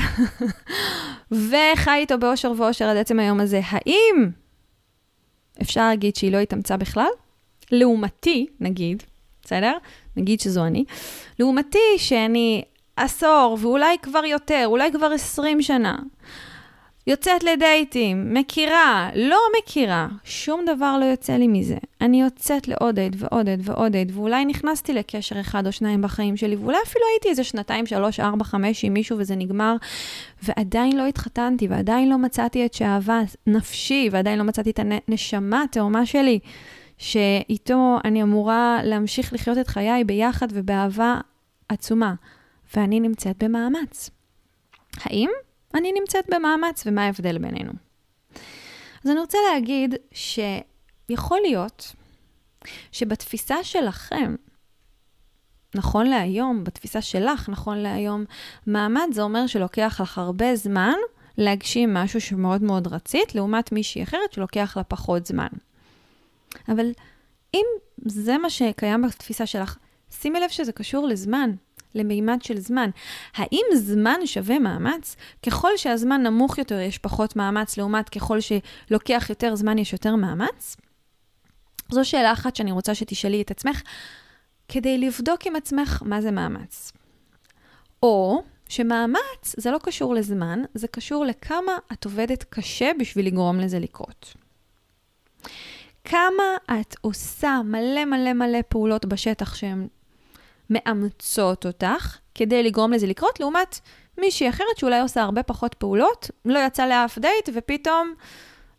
וחי 1.31 1.97
איתו 1.99 2.17
באושר 2.17 2.53
ואושר 2.57 2.85
עד 2.85 2.97
עצם 2.97 3.19
היום 3.19 3.39
הזה, 3.39 3.61
האם 3.65 4.29
אפשר 5.61 5.87
להגיד 5.87 6.15
שהיא 6.15 6.31
לא 6.31 6.37
התאמצה 6.37 6.77
בכלל? 6.77 7.09
לעומתי, 7.71 8.45
נגיד, 8.59 9.03
בסדר? 9.43 9.73
נגיד 10.17 10.39
שזו 10.39 10.65
אני. 10.65 10.85
לעומתי, 11.39 11.79
שאני 11.97 12.63
עשור, 12.95 13.57
ואולי 13.61 13.97
כבר 14.01 14.25
יותר, 14.25 14.63
אולי 14.65 14.91
כבר 14.91 15.11
20 15.11 15.61
שנה, 15.61 15.97
יוצאת 17.07 17.43
לדייטים, 17.43 18.33
מכירה, 18.33 19.09
לא 19.15 19.39
מכירה, 19.59 20.07
שום 20.23 20.65
דבר 20.65 20.97
לא 20.99 21.05
יוצא 21.05 21.33
לי 21.33 21.47
מזה. 21.47 21.77
אני 22.01 22.21
יוצאת 22.21 22.67
לעוד 22.67 22.99
עד 22.99 23.15
ועוד 23.19 23.49
עד 23.49 23.59
ועוד 23.63 23.95
עד, 23.95 24.11
ואולי 24.13 24.45
נכנסתי 24.45 24.93
לקשר 24.93 25.39
אחד 25.39 25.67
או 25.67 25.71
שניים 25.71 26.01
בחיים 26.01 26.37
שלי, 26.37 26.55
ואולי 26.55 26.77
אפילו 26.83 27.05
הייתי 27.13 27.29
איזה 27.29 27.43
שנתיים, 27.43 27.85
שלוש, 27.85 28.19
ארבע, 28.19 28.43
חמש 28.43 28.85
עם 28.85 28.93
מישהו 28.93 29.17
וזה 29.19 29.35
נגמר, 29.35 29.75
ועדיין 30.43 30.97
לא 30.97 31.05
התחתנתי, 31.05 31.67
ועדיין 31.67 32.09
לא 32.09 32.17
מצאתי 32.17 32.65
את 32.65 32.73
שאהבה 32.73 33.21
נפשי, 33.47 34.09
ועדיין 34.11 34.39
לא 34.39 34.45
מצאתי 34.45 34.69
את 34.69 34.79
הנשמה 34.79 35.63
התאומה 35.63 36.05
שלי, 36.05 36.39
שאיתו 36.97 37.97
אני 38.05 38.23
אמורה 38.23 38.79
להמשיך 38.83 39.33
לחיות 39.33 39.57
את 39.57 39.67
חיי 39.67 40.03
ביחד 40.03 40.47
ובאהבה 40.53 41.19
עצומה, 41.69 42.13
ואני 42.75 42.99
נמצאת 42.99 43.43
במאמץ. 43.43 44.09
האם 45.03 45.29
אני 45.73 45.91
נמצאת 45.99 46.25
במאמץ, 46.29 46.83
ומה 46.85 47.05
ההבדל 47.05 47.37
בינינו? 47.37 47.71
אז 49.05 49.11
אני 49.11 49.19
רוצה 49.19 49.37
להגיד 49.53 49.95
שיכול 50.11 51.39
להיות 51.41 51.95
שבתפיסה 52.91 53.63
שלכם, 53.63 54.35
נכון 55.75 56.07
להיום, 56.07 56.63
בתפיסה 56.63 57.01
שלך, 57.01 57.49
נכון 57.49 57.77
להיום, 57.77 58.25
מאמץ 58.67 59.13
זה 59.13 59.21
אומר 59.21 59.47
שלוקח 59.47 59.97
לך 60.01 60.17
הרבה 60.17 60.55
זמן 60.55 60.95
להגשים 61.37 61.93
משהו 61.93 62.21
שמאוד 62.21 62.63
מאוד 62.63 62.87
רצית, 62.87 63.35
לעומת 63.35 63.71
מישהי 63.71 64.03
אחרת 64.03 64.33
שלוקח 64.33 64.73
לה 64.77 64.83
פחות 64.83 65.25
זמן. 65.25 65.47
אבל 66.69 66.91
אם 67.53 67.65
זה 68.05 68.37
מה 68.37 68.49
שקיים 68.49 69.01
בתפיסה 69.01 69.45
שלך, 69.45 69.77
שימי 70.11 70.39
לב 70.39 70.49
שזה 70.49 70.71
קשור 70.71 71.07
לזמן. 71.07 71.51
למימד 71.95 72.41
של 72.41 72.59
זמן. 72.59 72.89
האם 73.35 73.65
זמן 73.75 74.19
שווה 74.25 74.59
מאמץ? 74.59 75.15
ככל 75.45 75.69
שהזמן 75.77 76.23
נמוך 76.23 76.57
יותר 76.57 76.79
יש 76.79 76.97
פחות 76.97 77.35
מאמץ, 77.35 77.77
לעומת 77.77 78.09
ככל 78.09 78.37
שלוקח 78.39 79.25
יותר 79.29 79.55
זמן 79.55 79.77
יש 79.77 79.93
יותר 79.93 80.15
מאמץ? 80.15 80.77
זו 81.91 82.05
שאלה 82.05 82.33
אחת 82.33 82.55
שאני 82.55 82.71
רוצה 82.71 82.95
שתשאלי 82.95 83.41
את 83.41 83.51
עצמך, 83.51 83.81
כדי 84.67 84.97
לבדוק 84.97 85.47
עם 85.47 85.55
עצמך 85.55 86.01
מה 86.05 86.21
זה 86.21 86.31
מאמץ. 86.31 86.91
או 88.03 88.43
שמאמץ 88.69 89.55
זה 89.57 89.71
לא 89.71 89.77
קשור 89.83 90.15
לזמן, 90.15 90.63
זה 90.73 90.87
קשור 90.87 91.25
לכמה 91.25 91.77
את 91.93 92.05
עובדת 92.05 92.43
קשה 92.43 92.91
בשביל 92.99 93.27
לגרום 93.27 93.59
לזה 93.59 93.79
לקרות. 93.79 94.33
כמה 96.03 96.43
את 96.65 96.95
עושה 97.01 97.61
מלא 97.65 98.05
מלא 98.05 98.33
מלא 98.33 98.59
פעולות 98.69 99.05
בשטח 99.05 99.55
שהן 99.55 99.87
מאמצות 100.69 101.65
אותך 101.65 102.17
כדי 102.35 102.63
לגרום 102.63 102.93
לזה 102.93 103.07
לקרות, 103.07 103.39
לעומת 103.39 103.79
מישהי 104.17 104.49
אחרת 104.49 104.77
שאולי 104.77 104.99
עושה 104.99 105.21
הרבה 105.21 105.43
פחות 105.43 105.73
פעולות, 105.73 106.31
לא 106.45 106.59
יצא 106.59 106.85
לאף 106.85 107.17
דייט, 107.17 107.49
ופתאום 107.53 108.13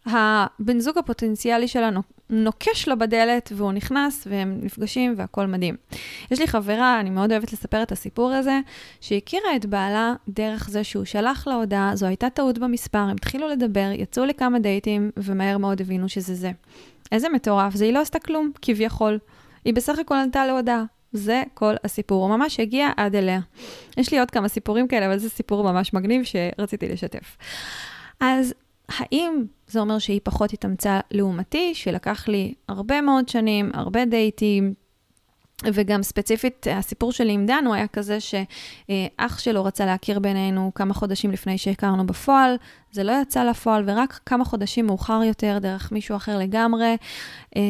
הבן 0.07 0.80
זוג 0.80 0.99
הפוטנציאלי 0.99 1.68
שלה 1.68 1.90
נוקש 2.30 2.88
לה 2.88 2.95
בדלת, 2.95 3.52
והוא 3.57 3.73
נכנס, 3.73 4.26
והם 4.30 4.59
נפגשים, 4.62 5.14
והכול 5.16 5.47
מדהים. 5.47 5.76
יש 6.30 6.40
לי 6.40 6.47
חברה, 6.47 7.00
אני 7.00 7.11
מאוד 7.11 7.33
אוהבת 7.33 7.52
לספר 7.52 7.83
את 7.83 7.92
הסיפור 7.92 8.33
הזה, 8.33 8.61
שהכירה 9.00 9.57
את 9.57 9.66
בעלה 9.66 10.14
דרך 10.28 10.68
זה 10.71 10.85
שהוא 10.85 11.04
שלח 11.04 11.47
לה 11.47 11.54
הודעה, 11.54 11.97
זו 11.97 12.07
הייתה 12.07 12.30
טעות 12.30 12.59
במספר, 12.59 12.99
הם 12.99 13.16
התחילו 13.16 13.49
לדבר, 13.49 13.90
יצאו 13.95 14.25
לכמה 14.25 14.59
דייטים, 14.59 15.11
ומהר 15.16 15.59
מאוד 15.59 15.80
הבינו 15.80 16.09
שזה 16.09 16.35
זה. 16.35 16.50
איזה 17.12 17.28
מטורף, 17.28 17.75
זה 17.75 17.85
היא 17.85 17.92
לא 17.92 18.00
עשתה 18.00 18.18
כלום, 18.18 18.50
כביכול. 18.62 19.18
היא 19.64 19.75
בסך 19.75 19.99
הכל 19.99 20.14
ענתה 20.14 20.47
להודעה. 20.47 20.85
זה 21.12 21.43
כל 21.55 21.75
הסיפור, 21.85 22.23
הוא 22.23 22.37
ממש 22.37 22.61
הגיע 22.61 22.88
עד 22.97 23.17
אליה. 23.17 23.41
יש 23.97 24.12
לי 24.12 24.19
עוד 24.19 24.31
כמה 24.31 24.49
סיפורים 24.49 24.88
כאלה, 24.88 25.07
אבל 25.07 25.19
זה 25.19 25.31
סיפור 25.31 25.73
ממש 25.73 25.95
מגניב 25.95 26.23
שרציתי 26.25 26.88
לשתף. 26.88 27.37
אז 28.21 28.55
האם 28.88 29.45
זה 29.67 29.81
אומר 29.81 29.99
שהיא 29.99 30.21
פחות 30.25 30.53
התאמצה 30.53 31.00
לעומתי, 31.11 31.75
שלקח 31.75 32.29
לי 32.29 32.55
הרבה 32.69 33.00
מאוד 33.00 33.29
שנים, 33.29 33.71
הרבה 33.75 34.05
דייטים, 34.05 34.75
וגם 35.65 36.03
ספציפית, 36.03 36.67
הסיפור 36.71 37.12
שלי 37.12 37.33
עם 37.33 37.47
דן 37.47 37.65
הוא 37.67 37.75
היה 37.75 37.87
כזה 37.87 38.19
שאח 38.21 39.38
שלו 39.38 39.65
רצה 39.65 39.87
להכיר 39.87 40.19
בינינו 40.19 40.73
כמה 40.75 40.95
חודשים 40.95 41.31
לפני 41.31 41.59
שהכרנו 41.59 42.07
בפועל, 42.07 42.57
זה 42.93 43.05
לא 43.05 43.12
יצא 43.23 43.45
לפועל, 43.45 43.85
ורק 43.87 44.21
כמה 44.27 44.45
חודשים 44.45 44.87
מאוחר 44.87 45.21
יותר, 45.25 45.59
דרך 45.61 45.93
מישהו 45.93 46.17
אחר 46.17 46.38
לגמרי, 46.38 46.97
אה, 47.57 47.62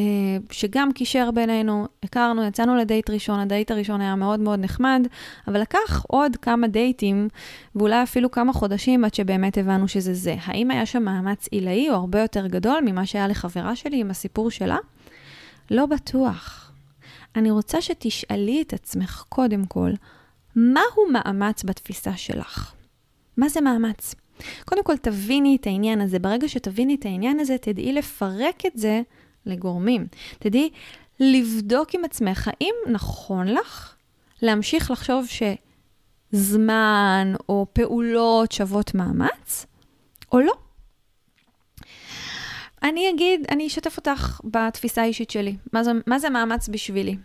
שגם 0.51 0.91
קישר 0.91 1.31
בינינו, 1.31 1.87
הכרנו, 2.03 2.43
יצאנו 2.43 2.75
לדייט 2.75 3.09
ראשון, 3.09 3.39
הדייט 3.39 3.71
הראשון 3.71 4.01
היה 4.01 4.15
מאוד 4.15 4.39
מאוד 4.39 4.59
נחמד, 4.59 5.07
אבל 5.47 5.61
לקח 5.61 6.05
עוד 6.07 6.35
כמה 6.35 6.67
דייטים, 6.67 7.27
ואולי 7.75 8.03
אפילו 8.03 8.31
כמה 8.31 8.53
חודשים 8.53 9.05
עד 9.05 9.13
שבאמת 9.13 9.57
הבנו 9.57 9.87
שזה 9.87 10.13
זה. 10.13 10.35
האם 10.45 10.71
היה 10.71 10.85
שם 10.85 11.03
מאמץ 11.03 11.47
עילאי 11.51 11.89
או 11.89 11.95
הרבה 11.95 12.21
יותר 12.21 12.47
גדול 12.47 12.79
ממה 12.85 13.05
שהיה 13.05 13.27
לחברה 13.27 13.75
שלי 13.75 13.99
עם 13.99 14.11
הסיפור 14.11 14.51
שלה? 14.51 14.77
לא 15.71 15.85
בטוח. 15.85 16.68
אני 17.35 17.51
רוצה 17.51 17.81
שתשאלי 17.81 18.61
את 18.61 18.73
עצמך 18.73 19.23
קודם 19.29 19.65
כל, 19.65 19.91
מהו 20.55 21.11
מאמץ 21.11 21.63
בתפיסה 21.63 22.17
שלך? 22.17 22.73
מה 23.37 23.49
זה 23.49 23.61
מאמץ? 23.61 24.15
קודם 24.65 24.83
כל, 24.83 24.97
תביני 24.97 25.57
את 25.61 25.67
העניין 25.67 26.01
הזה. 26.01 26.19
ברגע 26.19 26.49
שתביני 26.49 26.95
את 26.95 27.05
העניין 27.05 27.39
הזה, 27.39 27.57
תדעי 27.57 27.93
לפרק 27.93 28.65
את 28.65 28.71
זה 28.75 29.01
לגורמים. 29.45 30.07
תדעי 30.39 30.69
לבדוק 31.19 31.95
עם 31.95 32.05
עצמך, 32.05 32.47
האם 32.47 32.73
נכון 32.91 33.47
לך 33.47 33.95
להמשיך 34.41 34.91
לחשוב 34.91 35.25
שזמן 36.33 37.33
או 37.49 37.65
פעולות 37.73 38.51
שוות 38.51 38.95
מאמץ, 38.95 39.65
או 40.31 40.39
לא. 40.39 40.53
אני 42.83 43.09
אגיד, 43.09 43.45
אני 43.51 43.67
אשתף 43.67 43.97
אותך 43.97 44.41
בתפיסה 44.43 45.01
האישית 45.01 45.29
שלי. 45.31 45.55
מה 45.73 45.83
זה, 45.83 45.91
מה 46.07 46.19
זה 46.19 46.29
מאמץ 46.29 46.69
בשבילי? 46.69 47.17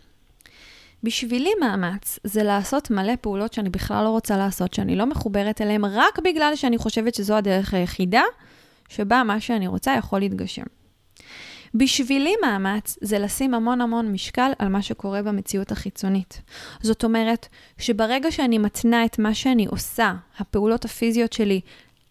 בשבילי 1.03 1.51
מאמץ 1.61 2.19
זה 2.25 2.43
לעשות 2.43 2.91
מלא 2.91 3.13
פעולות 3.21 3.53
שאני 3.53 3.71
בכלל 3.71 4.05
לא 4.05 4.09
רוצה 4.09 4.37
לעשות, 4.37 4.75
שאני 4.75 4.97
לא 4.97 5.07
מחוברת 5.07 5.61
אליהן, 5.61 5.85
רק 5.85 6.19
בגלל 6.25 6.57
שאני 6.57 6.79
חושבת 6.79 7.15
שזו 7.15 7.37
הדרך 7.37 7.75
היחידה 7.75 8.23
שבה 8.89 9.23
מה 9.25 9.41
שאני 9.41 9.67
רוצה 9.67 9.95
יכול 9.99 10.19
להתגשם. 10.19 10.63
בשבילי 11.75 12.35
מאמץ 12.43 12.99
זה 13.01 13.19
לשים 13.19 13.55
המון 13.55 13.81
המון 13.81 14.13
משקל 14.13 14.53
על 14.59 14.69
מה 14.69 14.83
שקורה 14.83 15.23
במציאות 15.23 15.73
החיצונית. 15.73 16.43
זאת 16.83 17.05
אומרת, 17.05 17.49
שברגע 17.79 18.31
שאני 18.31 18.59
מתנה 18.59 19.05
את 19.05 19.19
מה 19.19 19.35
שאני 19.35 19.67
עושה, 19.67 20.15
הפעולות 20.39 20.85
הפיזיות 20.85 21.33
שלי, 21.33 21.61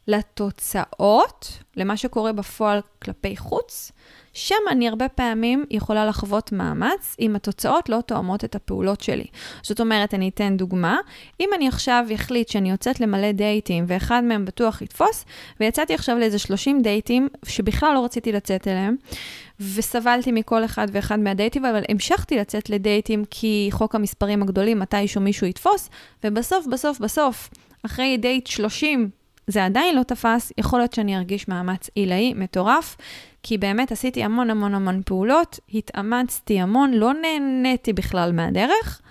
לתוצאות, 0.07 1.59
למה 1.77 1.97
שקורה 1.97 2.31
בפועל 2.31 2.79
כלפי 3.01 3.37
חוץ, 3.37 3.91
שם 4.33 4.55
אני 4.71 4.87
הרבה 4.87 5.09
פעמים 5.09 5.65
יכולה 5.69 6.05
לחוות 6.05 6.51
מאמץ 6.51 7.15
אם 7.19 7.35
התוצאות 7.35 7.89
לא 7.89 8.01
תואמות 8.05 8.43
את 8.43 8.55
הפעולות 8.55 9.01
שלי. 9.01 9.25
זאת 9.63 9.79
אומרת, 9.79 10.13
אני 10.13 10.29
אתן 10.29 10.57
דוגמה, 10.57 10.97
אם 11.39 11.49
אני 11.55 11.67
עכשיו 11.67 12.05
אחליט 12.15 12.47
שאני 12.47 12.71
יוצאת 12.71 12.99
למלא 12.99 13.31
דייטים 13.31 13.85
ואחד 13.87 14.23
מהם 14.23 14.45
בטוח 14.45 14.81
יתפוס, 14.81 15.25
ויצאתי 15.59 15.93
עכשיו 15.93 16.17
לאיזה 16.19 16.39
30 16.39 16.81
דייטים 16.81 17.27
שבכלל 17.45 17.93
לא 17.93 18.05
רציתי 18.05 18.31
לצאת 18.31 18.67
אליהם, 18.67 18.95
וסבלתי 19.59 20.31
מכל 20.31 20.65
אחד 20.65 20.87
ואחד 20.91 21.19
מהדייטים, 21.19 21.65
אבל 21.65 21.83
המשכתי 21.89 22.37
לצאת 22.37 22.69
לדייטים 22.69 23.25
כי 23.29 23.69
חוק 23.71 23.95
המספרים 23.95 24.41
הגדולים, 24.41 24.79
מתישהו 24.79 25.21
מישהו 25.21 25.47
יתפוס, 25.47 25.89
ובסוף, 26.23 26.67
בסוף, 26.67 26.99
בסוף, 26.99 27.49
אחרי 27.85 28.17
דייט 28.17 28.47
30, 28.47 29.09
זה 29.47 29.65
עדיין 29.65 29.95
לא 29.95 30.03
תפס, 30.03 30.51
יכול 30.57 30.79
להיות 30.79 30.93
שאני 30.93 31.17
ארגיש 31.17 31.47
מאמץ 31.47 31.89
עילאי, 31.95 32.33
מטורף, 32.33 32.97
כי 33.43 33.57
באמת 33.57 33.91
עשיתי 33.91 34.23
המון 34.23 34.49
המון 34.49 34.75
המון 34.75 35.01
פעולות, 35.05 35.59
התאמצתי 35.73 36.59
המון, 36.59 36.93
לא 36.93 37.11
נהניתי 37.13 37.93
בכלל 37.93 38.31
מהדרך, 38.31 39.01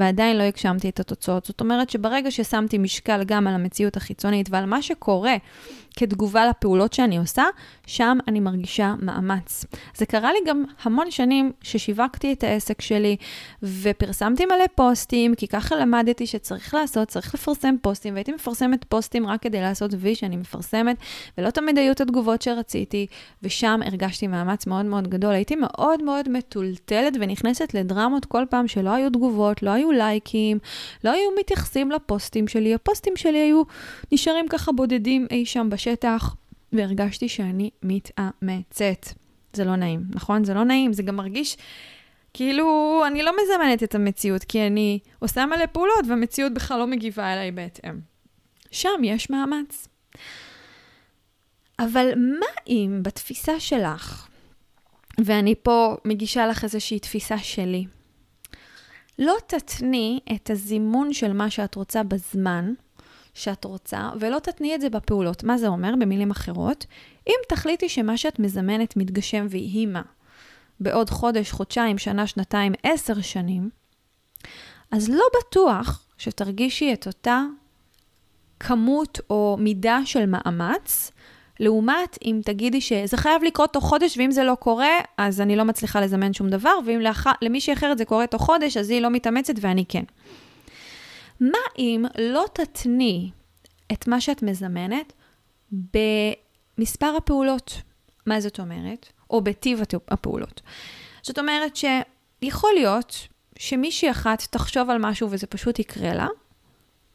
ועדיין 0.00 0.38
לא 0.38 0.42
הגשמתי 0.42 0.88
את 0.88 1.00
התוצאות. 1.00 1.44
זאת 1.44 1.60
אומרת 1.60 1.90
שברגע 1.90 2.30
ששמתי 2.30 2.78
משקל 2.78 3.24
גם 3.24 3.46
על 3.46 3.54
המציאות 3.54 3.96
החיצונית 3.96 4.48
ועל 4.50 4.66
מה 4.66 4.82
שקורה 4.82 5.36
כתגובה 5.96 6.46
לפעולות 6.46 6.92
שאני 6.92 7.18
עושה, 7.18 7.44
שם 7.86 8.18
אני 8.28 8.40
מרגישה 8.40 8.94
מאמץ. 8.98 9.64
זה 9.94 10.06
קרה 10.06 10.32
לי 10.32 10.38
גם 10.46 10.64
המון 10.82 11.10
שנים 11.10 11.52
ששיווקתי 11.62 12.32
את 12.32 12.44
העסק 12.44 12.80
שלי 12.80 13.16
ופרסמתי 13.62 14.46
מלא 14.46 14.64
פוסטים, 14.74 15.34
כי 15.34 15.48
ככה 15.48 15.76
למדתי 15.76 16.26
שצריך 16.26 16.74
לעשות, 16.74 17.08
צריך 17.08 17.34
לפרסם 17.34 17.74
פוסטים, 17.82 18.14
והייתי 18.14 18.32
מפרסמת 18.32 18.84
פוסטים 18.84 19.26
רק 19.26 19.42
כדי 19.42 19.60
לעשות 19.60 19.90
וי 19.98 20.14
שאני 20.14 20.36
מפרסמת, 20.36 20.96
ולא 21.38 21.50
תמיד 21.50 21.78
היו 21.78 21.92
את 21.92 22.00
התגובות 22.00 22.42
שרציתי, 22.42 23.06
ושם 23.42 23.80
הרגשתי 23.86 24.26
מאמץ 24.26 24.66
מאוד 24.66 24.86
מאוד 24.86 25.08
גדול. 25.08 25.32
הייתי 25.32 25.56
מאוד 25.56 26.02
מאוד 26.02 26.28
מטולטלת 26.28 27.12
ונכנסת 27.20 27.74
לדרמות 27.74 28.24
כל 28.24 28.44
פעם 28.50 28.68
שלא 28.68 28.90
היו 28.90 29.10
תגובות, 29.10 29.62
לא 29.62 29.70
היו 29.70 29.89
לייקים, 29.92 30.58
לא 31.04 31.10
היו 31.10 31.30
מתייחסים 31.40 31.90
לפוסטים 31.90 32.48
שלי, 32.48 32.74
הפוסטים 32.74 33.16
שלי 33.16 33.38
היו 33.38 33.62
נשארים 34.12 34.48
ככה 34.48 34.72
בודדים 34.72 35.26
אי 35.30 35.46
שם 35.46 35.70
בשטח, 35.70 36.36
והרגשתי 36.72 37.28
שאני 37.28 37.70
מתאמצת. 37.82 39.06
זה 39.52 39.64
לא 39.64 39.76
נעים, 39.76 40.02
נכון? 40.10 40.44
זה 40.44 40.54
לא 40.54 40.64
נעים, 40.64 40.92
זה 40.92 41.02
גם 41.02 41.16
מרגיש 41.16 41.56
כאילו 42.34 43.02
אני 43.06 43.22
לא 43.22 43.32
מזמנת 43.42 43.82
את 43.82 43.94
המציאות, 43.94 44.44
כי 44.44 44.66
אני 44.66 44.98
עושה 45.18 45.46
מלא 45.46 45.66
פעולות 45.66 46.04
והמציאות 46.08 46.54
בכלל 46.54 46.78
לא 46.78 46.86
מגיבה 46.86 47.32
אליי 47.32 47.50
בהתאם. 47.50 48.00
שם 48.70 49.04
יש 49.04 49.30
מאמץ. 49.30 49.88
אבל 51.78 52.12
מה 52.16 52.46
אם 52.68 53.00
בתפיסה 53.02 53.60
שלך, 53.60 54.28
ואני 55.24 55.54
פה 55.62 55.96
מגישה 56.04 56.46
לך 56.46 56.64
איזושהי 56.64 56.98
תפיסה 56.98 57.38
שלי, 57.38 57.86
לא 59.20 59.34
תתני 59.46 60.20
את 60.34 60.50
הזימון 60.50 61.12
של 61.12 61.32
מה 61.32 61.50
שאת 61.50 61.74
רוצה 61.74 62.02
בזמן, 62.02 62.72
שאת 63.34 63.64
רוצה, 63.64 64.10
ולא 64.20 64.38
תתני 64.38 64.74
את 64.74 64.80
זה 64.80 64.90
בפעולות. 64.90 65.44
מה 65.44 65.58
זה 65.58 65.68
אומר? 65.68 65.94
במילים 66.00 66.30
אחרות, 66.30 66.86
אם 67.26 67.34
תחליטי 67.48 67.88
שמה 67.88 68.16
שאת 68.16 68.38
מזמנת 68.38 68.96
מתגשם 68.96 69.46
ויהי 69.50 69.86
מה, 69.86 70.02
בעוד 70.80 71.10
חודש, 71.10 71.50
חודשיים, 71.50 71.98
שנה, 71.98 72.26
שנתיים, 72.26 72.72
עשר 72.82 73.20
שנים, 73.20 73.70
אז 74.90 75.08
לא 75.08 75.24
בטוח 75.40 76.06
שתרגישי 76.18 76.92
את 76.92 77.06
אותה 77.06 77.42
כמות 78.60 79.20
או 79.30 79.56
מידה 79.60 80.00
של 80.04 80.26
מאמץ, 80.26 81.12
לעומת 81.60 82.18
אם 82.24 82.40
תגידי 82.44 82.80
שזה 82.80 83.16
חייב 83.16 83.42
לקרות 83.42 83.72
תוך 83.72 83.84
חודש, 83.84 84.18
ואם 84.18 84.30
זה 84.30 84.44
לא 84.44 84.54
קורה, 84.54 84.98
אז 85.18 85.40
אני 85.40 85.56
לא 85.56 85.64
מצליחה 85.64 86.00
לזמן 86.00 86.32
שום 86.32 86.48
דבר, 86.48 86.72
ואם 86.86 87.00
לח... 87.00 87.26
למישהי 87.42 87.72
אחרת 87.72 87.98
זה 87.98 88.04
קורה 88.04 88.26
תוך 88.26 88.42
חודש, 88.42 88.76
אז 88.76 88.90
היא 88.90 89.00
לא 89.00 89.10
מתאמצת 89.10 89.54
ואני 89.60 89.84
כן. 89.88 90.04
מה 91.40 91.58
אם 91.78 92.04
לא 92.18 92.44
תתני 92.52 93.30
את 93.92 94.08
מה 94.08 94.20
שאת 94.20 94.42
מזמנת 94.42 95.12
במספר 95.72 97.16
הפעולות? 97.16 97.82
מה 98.26 98.40
זאת 98.40 98.60
אומרת? 98.60 99.12
או 99.30 99.40
בטיב 99.40 99.80
הפעולות. 100.08 100.60
זאת 101.22 101.38
אומרת 101.38 101.76
שיכול 101.76 102.70
להיות 102.74 103.28
שמישהי 103.58 104.10
אחת 104.10 104.42
תחשוב 104.50 104.90
על 104.90 104.98
משהו 105.00 105.30
וזה 105.30 105.46
פשוט 105.46 105.78
יקרה 105.78 106.14
לה, 106.14 106.26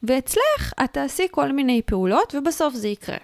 ואצלך 0.02 0.72
את 0.84 0.92
תעשי 0.92 1.26
כל 1.30 1.52
מיני 1.52 1.82
פעולות 1.86 2.34
ובסוף 2.34 2.74
זה 2.74 2.88
יקרה. 2.88 3.16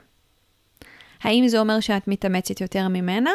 האם 1.22 1.48
זה 1.48 1.58
אומר 1.60 1.80
שאת 1.80 2.08
מתאמצת 2.08 2.60
יותר 2.60 2.88
ממנה? 2.88 3.30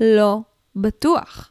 לא 0.00 0.40
בטוח. 0.76 1.50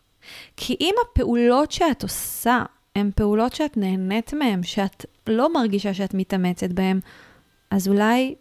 כי 0.57 0.75
אם 0.81 0.95
הפעולות 1.03 1.71
שאת 1.71 2.03
עושה 2.03 2.63
הן 2.95 3.11
פעולות 3.15 3.53
שאת 3.53 3.77
נהנית 3.77 4.33
מהן, 4.33 4.63
שאת 4.63 5.05
לא 5.27 5.53
מרגישה 5.53 5.93
שאת 5.93 6.13
מתאמצת 6.13 6.69
בהן, 6.69 6.99
אז 7.71 7.87
אולי 7.87 8.35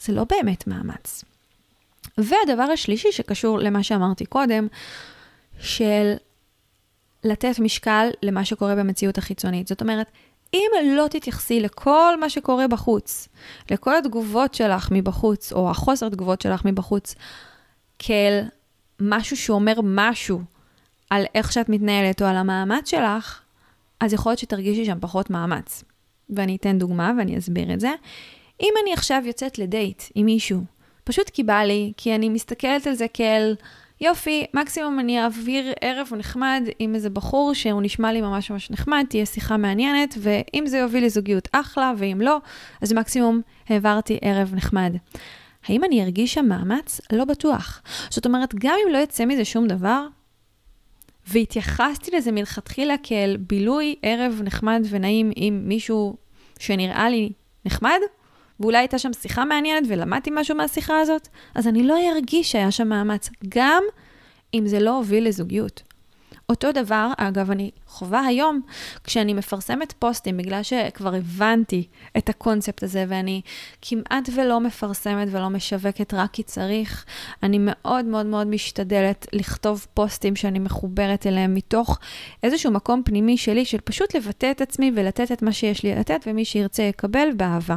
זה 0.00 0.12
לא 0.12 0.24
באמת 0.24 0.66
מאמץ. 0.66 1.24
והדבר 2.18 2.62
השלישי 2.62 3.12
שקשור 3.12 3.58
למה 3.58 3.82
שאמרתי 3.82 4.26
קודם, 4.26 4.66
של 5.60 6.14
לתת 7.24 7.58
משקל 7.58 8.08
למה 8.22 8.44
שקורה 8.44 8.74
במציאות 8.74 9.18
החיצונית. 9.18 9.68
זאת 9.68 9.80
אומרת, 9.80 10.10
אם 10.54 10.70
לא 10.84 11.06
תתייחסי 11.10 11.60
לכל 11.60 12.20
מה 12.20 12.30
שקורה 12.30 12.68
בחוץ, 12.68 13.28
לכל 13.70 13.96
התגובות 13.96 14.54
שלך 14.54 14.88
מבחוץ, 14.92 15.52
או 15.52 15.70
החוסר 15.70 16.08
תגובות 16.08 16.40
שלך 16.40 16.64
מבחוץ, 16.64 17.14
כאל 17.98 18.44
משהו 19.00 19.36
שאומר 19.36 19.74
משהו 19.82 20.40
על 21.10 21.24
איך 21.34 21.52
שאת 21.52 21.68
מתנהלת 21.68 22.22
או 22.22 22.26
על 22.26 22.36
המאמץ 22.36 22.90
שלך, 22.90 23.40
אז 24.00 24.12
יכול 24.12 24.30
להיות 24.30 24.38
שתרגישי 24.38 24.84
שם 24.84 24.98
פחות 25.00 25.30
מאמץ. 25.30 25.84
ואני 26.30 26.56
אתן 26.56 26.78
דוגמה 26.78 27.12
ואני 27.18 27.38
אסביר 27.38 27.74
את 27.74 27.80
זה. 27.80 27.90
אם 28.62 28.74
אני 28.82 28.92
עכשיו 28.92 29.22
יוצאת 29.24 29.58
לדייט 29.58 30.02
עם 30.14 30.26
מישהו, 30.26 30.60
פשוט 31.04 31.30
כי 31.30 31.42
בא 31.42 31.62
לי, 31.62 31.92
כי 31.96 32.14
אני 32.14 32.28
מסתכלת 32.28 32.86
על 32.86 32.94
זה 32.94 33.06
כאל, 33.14 33.56
יופי, 34.00 34.46
מקסימום 34.54 35.00
אני 35.00 35.22
אעביר 35.22 35.72
ערב 35.80 36.08
נחמד 36.16 36.62
עם 36.78 36.94
איזה 36.94 37.10
בחור 37.10 37.54
שהוא 37.54 37.82
נשמע 37.82 38.12
לי 38.12 38.20
ממש 38.20 38.50
ממש 38.50 38.70
נחמד, 38.70 39.04
תהיה 39.08 39.26
שיחה 39.26 39.56
מעניינת, 39.56 40.14
ואם 40.18 40.66
זה 40.66 40.78
יוביל 40.78 41.04
לזוגיות 41.04 41.48
אחלה, 41.52 41.92
ואם 41.96 42.20
לא, 42.20 42.38
אז 42.82 42.92
מקסימום 42.92 43.40
העברתי 43.68 44.18
ערב 44.22 44.54
נחמד. 44.54 44.96
האם 45.66 45.84
אני 45.84 46.02
ארגיש 46.02 46.34
שם 46.34 46.46
מאמץ? 46.48 47.00
לא 47.12 47.24
בטוח. 47.24 47.82
זאת 48.10 48.26
אומרת, 48.26 48.54
גם 48.54 48.74
אם 48.86 48.92
לא 48.92 48.98
יצא 48.98 49.24
מזה 49.24 49.44
שום 49.44 49.66
דבר, 49.66 50.06
והתייחסתי 51.26 52.16
לזה 52.16 52.32
מלכתחילה 52.32 52.94
כאל 53.02 53.36
בילוי 53.40 53.94
ערב 54.02 54.40
נחמד 54.44 54.86
ונעים 54.90 55.30
עם 55.36 55.62
מישהו 55.64 56.16
שנראה 56.58 57.08
לי 57.08 57.32
נחמד, 57.64 57.98
ואולי 58.60 58.78
הייתה 58.78 58.98
שם 58.98 59.12
שיחה 59.12 59.44
מעניינת 59.44 59.88
ולמדתי 59.88 60.30
משהו 60.34 60.56
מהשיחה 60.56 61.00
הזאת, 61.00 61.28
אז 61.54 61.66
אני 61.68 61.82
לא 61.82 61.96
ארגיש 62.14 62.52
שהיה 62.52 62.70
שם 62.70 62.88
מאמץ, 62.88 63.30
גם 63.48 63.82
אם 64.54 64.66
זה 64.66 64.80
לא 64.80 64.96
הוביל 64.96 65.28
לזוגיות. 65.28 65.82
אותו 66.48 66.72
דבר, 66.72 67.12
אגב, 67.16 67.50
אני 67.50 67.70
חווה 67.86 68.20
היום, 68.26 68.60
כשאני 69.04 69.34
מפרסמת 69.34 69.94
פוסטים, 69.98 70.36
בגלל 70.36 70.62
שכבר 70.62 71.14
הבנתי 71.14 71.86
את 72.16 72.28
הקונספט 72.28 72.82
הזה, 72.82 73.04
ואני 73.08 73.40
כמעט 73.82 74.28
ולא 74.34 74.60
מפרסמת 74.60 75.28
ולא 75.30 75.48
משווקת 75.48 76.14
רק 76.14 76.30
כי 76.32 76.42
צריך, 76.42 77.04
אני 77.42 77.58
מאוד 77.60 78.04
מאוד 78.04 78.26
מאוד 78.26 78.46
משתדלת 78.46 79.26
לכתוב 79.32 79.86
פוסטים 79.94 80.36
שאני 80.36 80.58
מחוברת 80.58 81.26
אליהם 81.26 81.54
מתוך 81.54 81.98
איזשהו 82.42 82.72
מקום 82.72 83.02
פנימי 83.04 83.36
שלי, 83.36 83.64
של 83.64 83.80
פשוט 83.84 84.16
לבטא 84.16 84.50
את 84.50 84.60
עצמי 84.60 84.92
ולתת 84.94 85.32
את 85.32 85.42
מה 85.42 85.52
שיש 85.52 85.82
לי 85.82 85.94
לתת, 85.94 86.24
ומי 86.26 86.44
שירצה 86.44 86.82
יקבל 86.82 87.28
באהבה. 87.36 87.76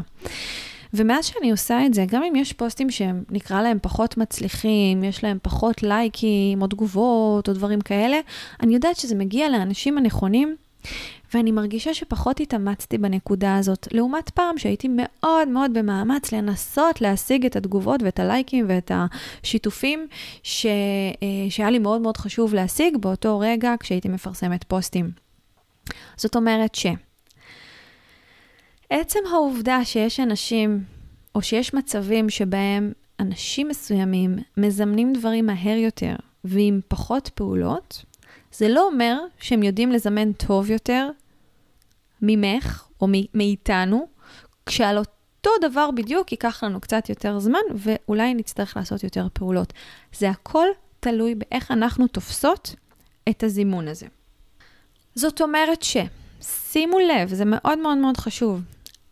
ומאז 0.93 1.25
שאני 1.25 1.51
עושה 1.51 1.85
את 1.85 1.93
זה, 1.93 2.05
גם 2.07 2.23
אם 2.23 2.35
יש 2.35 2.53
פוסטים 2.53 2.89
שהם, 2.89 3.23
נקרא 3.29 3.61
להם 3.61 3.77
פחות 3.81 4.17
מצליחים, 4.17 5.03
יש 5.03 5.23
להם 5.23 5.37
פחות 5.41 5.83
לייקים 5.83 6.61
או 6.61 6.67
תגובות 6.67 7.49
או 7.49 7.53
דברים 7.53 7.81
כאלה, 7.81 8.19
אני 8.61 8.73
יודעת 8.73 8.95
שזה 8.95 9.15
מגיע 9.15 9.49
לאנשים 9.49 9.97
הנכונים, 9.97 10.55
ואני 11.33 11.51
מרגישה 11.51 11.93
שפחות 11.93 12.39
התאמצתי 12.39 12.97
בנקודה 12.97 13.57
הזאת, 13.57 13.87
לעומת 13.91 14.29
פעם 14.29 14.57
שהייתי 14.57 14.87
מאוד 14.91 15.47
מאוד 15.47 15.73
במאמץ 15.73 16.31
לנסות 16.31 17.01
להשיג 17.01 17.45
את 17.45 17.55
התגובות 17.55 18.03
ואת 18.03 18.19
הלייקים 18.19 18.65
ואת 18.69 18.91
השיתופים 18.95 20.07
ש... 20.43 20.65
אה, 20.65 21.49
שהיה 21.49 21.69
לי 21.69 21.79
מאוד 21.79 22.01
מאוד 22.01 22.17
חשוב 22.17 22.53
להשיג 22.53 22.97
באותו 22.97 23.39
רגע 23.39 23.73
כשהייתי 23.79 24.09
מפרסמת 24.09 24.63
פוסטים. 24.63 25.11
זאת 26.17 26.35
אומרת 26.35 26.75
ש... 26.75 26.85
עצם 28.93 29.19
העובדה 29.31 29.85
שיש 29.85 30.19
אנשים, 30.19 30.83
או 31.35 31.41
שיש 31.41 31.73
מצבים 31.73 32.29
שבהם 32.29 32.93
אנשים 33.19 33.67
מסוימים 33.67 34.37
מזמנים 34.57 35.13
דברים 35.13 35.45
מהר 35.45 35.77
יותר 35.77 36.15
ועם 36.43 36.79
פחות 36.87 37.29
פעולות, 37.35 38.05
זה 38.53 38.69
לא 38.69 38.87
אומר 38.87 39.19
שהם 39.39 39.63
יודעים 39.63 39.91
לזמן 39.91 40.33
טוב 40.33 40.71
יותר 40.71 41.09
ממך 42.21 42.87
או 43.01 43.07
מאיתנו, 43.33 44.07
כשעל 44.65 44.97
אותו 44.97 45.49
דבר 45.61 45.91
בדיוק 45.91 46.31
ייקח 46.31 46.63
לנו 46.63 46.81
קצת 46.81 47.09
יותר 47.09 47.39
זמן 47.39 47.59
ואולי 47.75 48.33
נצטרך 48.33 48.77
לעשות 48.77 49.03
יותר 49.03 49.27
פעולות. 49.33 49.73
זה 50.13 50.29
הכל 50.29 50.67
תלוי 50.99 51.35
באיך 51.35 51.71
אנחנו 51.71 52.07
תופסות 52.07 52.75
את 53.29 53.43
הזימון 53.43 53.87
הזה. 53.87 54.07
זאת 55.15 55.41
אומרת 55.41 55.83
ש, 55.83 55.97
שימו 56.41 56.99
לב, 56.99 57.33
זה 57.33 57.43
מאוד 57.45 57.79
מאוד 57.79 57.97
מאוד 57.97 58.17
חשוב, 58.17 58.61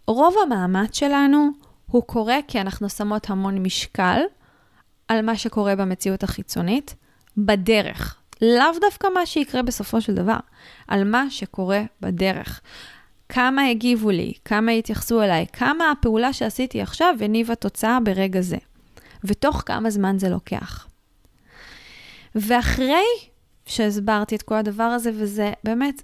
רוב 0.09 0.35
המאמץ 0.43 0.97
שלנו 0.97 1.49
הוא 1.85 2.03
קורה 2.03 2.37
כי 2.47 2.61
אנחנו 2.61 2.89
שמות 2.89 3.29
המון 3.29 3.63
משקל 3.63 4.21
על 5.07 5.21
מה 5.21 5.37
שקורה 5.37 5.75
במציאות 5.75 6.23
החיצונית 6.23 6.95
בדרך. 7.37 8.17
לאו 8.41 8.79
דווקא 8.81 9.07
מה 9.13 9.25
שיקרה 9.25 9.61
בסופו 9.61 10.01
של 10.01 10.15
דבר, 10.15 10.37
על 10.87 11.03
מה 11.03 11.29
שקורה 11.29 11.81
בדרך. 12.01 12.61
כמה 13.29 13.65
הגיבו 13.67 14.09
לי, 14.09 14.33
כמה 14.45 14.71
התייחסו 14.71 15.21
אליי, 15.21 15.45
כמה 15.53 15.91
הפעולה 15.91 16.33
שעשיתי 16.33 16.81
עכשיו 16.81 17.15
הניבה 17.21 17.55
תוצאה 17.55 17.99
ברגע 17.99 18.41
זה. 18.41 18.57
ותוך 19.23 19.63
כמה 19.65 19.89
זמן 19.89 20.19
זה 20.19 20.29
לוקח. 20.29 20.87
ואחרי 22.35 23.05
שהסברתי 23.65 24.35
את 24.35 24.41
כל 24.41 24.55
הדבר 24.55 24.83
הזה, 24.83 25.11
וזה 25.13 25.51
באמת 25.63 26.01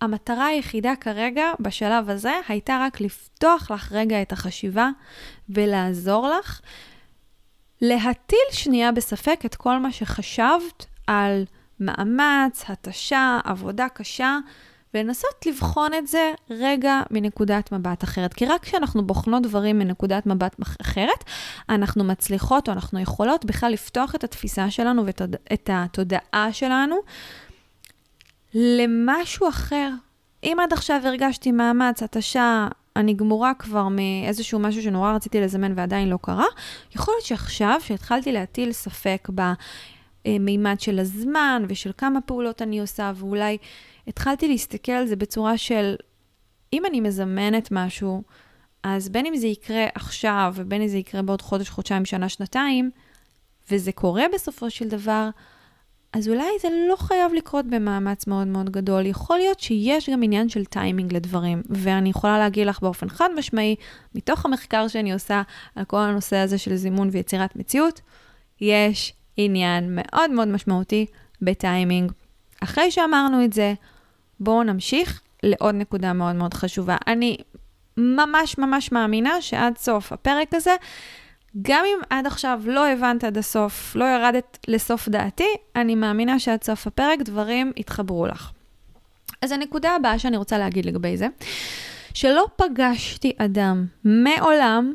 המטרה 0.00 0.46
היחידה 0.46 0.96
כרגע, 1.00 1.44
בשלב 1.60 2.10
הזה, 2.10 2.32
הייתה 2.48 2.78
רק 2.86 3.00
לפתוח 3.00 3.70
לך 3.70 3.92
רגע 3.92 4.22
את 4.22 4.32
החשיבה 4.32 4.90
ולעזור 5.48 6.28
לך 6.28 6.60
להטיל 7.80 8.38
שנייה 8.52 8.92
בספק 8.92 9.40
את 9.44 9.54
כל 9.54 9.78
מה 9.78 9.92
שחשבת 9.92 10.86
על 11.06 11.44
מאמץ, 11.80 12.64
התשה, 12.68 13.38
עבודה 13.44 13.86
קשה, 13.88 14.38
ולנסות 14.94 15.46
לבחון 15.46 15.94
את 15.94 16.06
זה 16.06 16.32
רגע 16.50 17.00
מנקודת 17.10 17.72
מבט 17.72 18.04
אחרת. 18.04 18.34
כי 18.34 18.46
רק 18.46 18.62
כשאנחנו 18.62 19.06
בוחנות 19.06 19.42
דברים 19.42 19.78
מנקודת 19.78 20.26
מבט 20.26 20.56
אחרת, 20.80 21.24
אנחנו 21.68 22.04
מצליחות 22.04 22.68
או 22.68 22.72
אנחנו 22.72 23.00
יכולות 23.00 23.44
בכלל 23.44 23.72
לפתוח 23.72 24.14
את 24.14 24.24
התפיסה 24.24 24.70
שלנו 24.70 25.06
ואת 25.06 25.70
התודעה 25.72 26.48
שלנו 26.52 26.96
למשהו 28.54 29.48
אחר. 29.48 29.90
אם 30.42 30.56
עד 30.62 30.72
עכשיו 30.72 31.00
הרגשתי 31.04 31.52
מאמץ, 31.52 32.02
התשה, 32.02 32.68
אני 32.96 33.14
גמורה 33.14 33.54
כבר 33.54 33.88
מאיזשהו 33.88 34.58
משהו 34.58 34.82
שנורא 34.82 35.12
רציתי 35.12 35.40
לזמן 35.40 35.72
ועדיין 35.76 36.08
לא 36.08 36.18
קרה, 36.22 36.46
יכול 36.94 37.14
להיות 37.14 37.26
שעכשיו, 37.26 37.80
שהתחלתי 37.80 38.32
להטיל 38.32 38.72
ספק 38.72 39.28
במימד 40.24 40.80
של 40.80 40.98
הזמן 40.98 41.62
ושל 41.68 41.92
כמה 41.98 42.20
פעולות 42.20 42.62
אני 42.62 42.80
עושה, 42.80 43.12
ואולי 43.14 43.58
התחלתי 44.06 44.48
להסתכל 44.48 44.92
על 44.92 45.06
זה 45.06 45.16
בצורה 45.16 45.58
של, 45.58 45.96
אם 46.72 46.86
אני 46.86 47.00
מזמנת 47.00 47.68
משהו, 47.70 48.22
אז 48.82 49.08
בין 49.08 49.26
אם 49.26 49.36
זה 49.36 49.46
יקרה 49.46 49.86
עכשיו 49.94 50.52
ובין 50.56 50.82
אם 50.82 50.88
זה 50.88 50.98
יקרה 50.98 51.22
בעוד 51.22 51.42
חודש, 51.42 51.68
חודשיים, 51.68 52.04
שנה, 52.04 52.28
שנתיים, 52.28 52.90
וזה 53.70 53.92
קורה 53.92 54.24
בסופו 54.34 54.70
של 54.70 54.88
דבר, 54.88 55.28
אז 56.12 56.28
אולי 56.28 56.50
זה 56.62 56.68
לא 56.88 56.96
חייב 56.96 57.32
לקרות 57.32 57.66
במאמץ 57.66 58.26
מאוד 58.26 58.46
מאוד 58.46 58.70
גדול. 58.70 59.06
יכול 59.06 59.38
להיות 59.38 59.60
שיש 59.60 60.10
גם 60.10 60.22
עניין 60.22 60.48
של 60.48 60.64
טיימינג 60.64 61.14
לדברים, 61.14 61.62
ואני 61.70 62.08
יכולה 62.08 62.38
להגיד 62.38 62.66
לך 62.66 62.80
באופן 62.80 63.08
חד 63.08 63.28
משמעי, 63.36 63.76
מתוך 64.14 64.44
המחקר 64.44 64.88
שאני 64.88 65.12
עושה 65.12 65.42
על 65.76 65.84
כל 65.84 65.96
הנושא 65.96 66.36
הזה 66.36 66.58
של 66.58 66.76
זימון 66.76 67.08
ויצירת 67.12 67.56
מציאות, 67.56 68.00
יש 68.60 69.12
עניין 69.36 69.84
מאוד 69.90 70.30
מאוד 70.30 70.48
משמעותי 70.48 71.06
בטיימינג. 71.42 72.12
אחרי 72.62 72.90
שאמרנו 72.90 73.44
את 73.44 73.52
זה, 73.52 73.74
בואו 74.40 74.62
נמשיך 74.62 75.20
לעוד 75.42 75.74
נקודה 75.74 76.12
מאוד 76.12 76.36
מאוד 76.36 76.54
חשובה. 76.54 76.96
אני 77.06 77.36
ממש 77.96 78.58
ממש 78.58 78.92
מאמינה 78.92 79.42
שעד 79.42 79.78
סוף 79.78 80.12
הפרק 80.12 80.54
הזה, 80.54 80.74
גם 81.62 81.84
אם 81.84 81.98
עד 82.10 82.26
עכשיו 82.26 82.60
לא 82.66 82.88
הבנת 82.88 83.24
עד 83.24 83.38
הסוף, 83.38 83.96
לא 83.96 84.04
ירדת 84.04 84.58
לסוף 84.68 85.08
דעתי, 85.08 85.48
אני 85.76 85.94
מאמינה 85.94 86.38
שעד 86.38 86.64
סוף 86.64 86.86
הפרק 86.86 87.22
דברים 87.22 87.72
יתחברו 87.76 88.26
לך. 88.26 88.50
אז 89.42 89.52
הנקודה 89.52 89.94
הבאה 89.94 90.18
שאני 90.18 90.36
רוצה 90.36 90.58
להגיד 90.58 90.86
לגבי 90.86 91.16
זה, 91.16 91.26
שלא 92.14 92.46
פגשתי 92.56 93.32
אדם 93.38 93.86
מעולם 94.04 94.94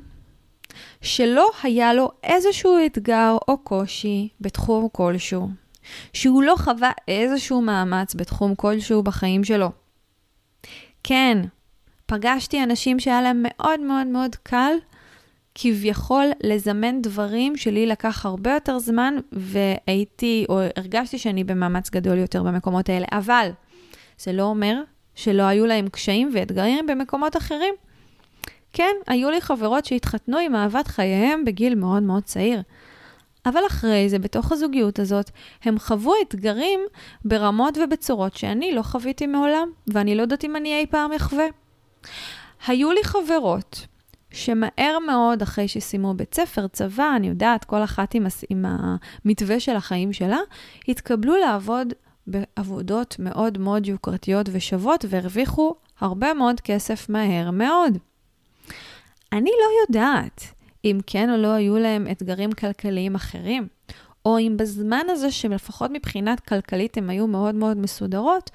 שלא 1.02 1.50
היה 1.64 1.94
לו 1.94 2.12
איזשהו 2.24 2.78
אתגר 2.86 3.38
או 3.48 3.58
קושי 3.58 4.30
בתחום 4.42 4.88
כלשהו, 4.92 5.50
שהוא 6.14 6.44
לא 6.44 6.56
חווה 6.58 6.92
איזשהו 7.08 7.62
מאמץ 7.62 8.16
בתחום 8.16 8.56
כלשהו 8.56 9.04
בחיים 9.04 9.44
שלו. 9.44 9.72
כן, 11.04 11.38
פגשתי 12.06 12.64
אנשים 12.64 13.00
שהיה 13.00 13.22
להם 13.22 13.46
מאוד 13.50 13.80
מאוד 13.80 14.08
מאוד 14.08 14.36
קל 14.36 14.74
כביכול 15.56 16.26
לזמן 16.44 17.02
דברים 17.02 17.58
שלי 17.58 17.86
לקח 17.86 18.26
הרבה 18.26 18.54
יותר 18.54 18.80
זמן, 18.80 19.16
והייתי, 19.32 20.46
או 20.50 20.60
הרגשתי 20.78 21.18
שאני 21.18 21.44
במאמץ 21.44 21.90
גדול 21.90 22.18
יותר 22.18 22.44
במקומות 22.44 22.90
האלה. 22.90 23.06
אבל 23.12 23.50
זה 24.18 24.34
לא 24.34 24.44
אומר 24.44 24.82
שלא 25.16 25.44
היו 25.44 25.66
להם 25.66 25.90
קשיים 25.90 26.32
ואתגרים 26.34 26.88
במקומות 26.88 27.38
אחרים. 27.38 27.74
כן, 28.74 28.96
היו 29.08 29.30
לי 29.32 29.42
חברות 29.42 29.86
שהתחתנו 29.86 30.38
עם 30.38 30.56
אהבת 30.56 30.88
חייהם 30.88 31.46
בגיל 31.46 31.76
מאוד 31.76 32.04
מאוד 32.04 32.24
צעיר. 32.24 32.62
אבל 33.46 33.62
אחרי 33.68 34.10
זה, 34.10 34.20
בתוך 34.20 34.52
הזוגיות 34.52 35.00
הזאת, 35.00 35.30
הם 35.64 35.80
חוו 35.80 36.14
אתגרים 36.28 36.80
ברמות 37.26 37.78
ובצורות 37.78 38.36
שאני 38.36 38.72
לא 38.76 38.82
חוויתי 38.82 39.28
מעולם, 39.28 39.72
ואני 39.88 40.16
לא 40.16 40.22
יודעת 40.22 40.46
אם 40.46 40.56
אני 40.56 40.80
אי 40.80 40.86
פעם 40.86 41.14
אחווה. 41.14 41.46
היו 42.68 42.92
לי 42.92 43.04
חברות 43.04 43.88
שמהר 44.34 44.98
מאוד, 45.08 45.42
אחרי 45.42 45.68
שסיימו 45.68 46.14
בית 46.14 46.34
ספר, 46.34 46.68
צבא, 46.68 47.14
אני 47.16 47.28
יודעת, 47.28 47.64
כל 47.64 47.84
אחת 47.84 48.16
עם, 48.16 48.26
עם 48.50 48.66
המתווה 49.26 49.60
של 49.60 49.76
החיים 49.76 50.14
שלה, 50.14 50.40
התקבלו 50.88 51.38
לעבוד 51.38 51.94
בעבודות 52.28 53.16
מאוד 53.20 53.58
מאוד 53.58 53.88
יוקרתיות 53.88 54.50
ושוות, 54.52 55.06
והרוויחו 55.10 55.76
הרבה 56.00 56.34
מאוד 56.34 56.62
כסף 56.62 57.10
מהר 57.10 57.52
מאוד. 57.52 57.98
אני 59.32 59.50
לא 59.50 59.68
יודעת 59.82 60.42
אם 60.86 61.00
כן 61.08 61.30
או 61.30 61.38
לא 61.38 61.48
היו 61.48 61.78
להם 61.78 62.08
אתגרים 62.12 62.52
כלכליים 62.52 63.16
אחרים, 63.16 63.68
או 64.26 64.40
אם 64.40 64.58
בזמן 64.58 65.06
הזה, 65.10 65.32
שלפחות 65.32 65.92
מבחינת 65.92 66.40
כלכלית 66.40 66.98
הם 66.98 67.10
היו 67.10 67.28
מאוד 67.28 67.56
מאוד 67.56 67.78
מסודרות, 67.78 68.52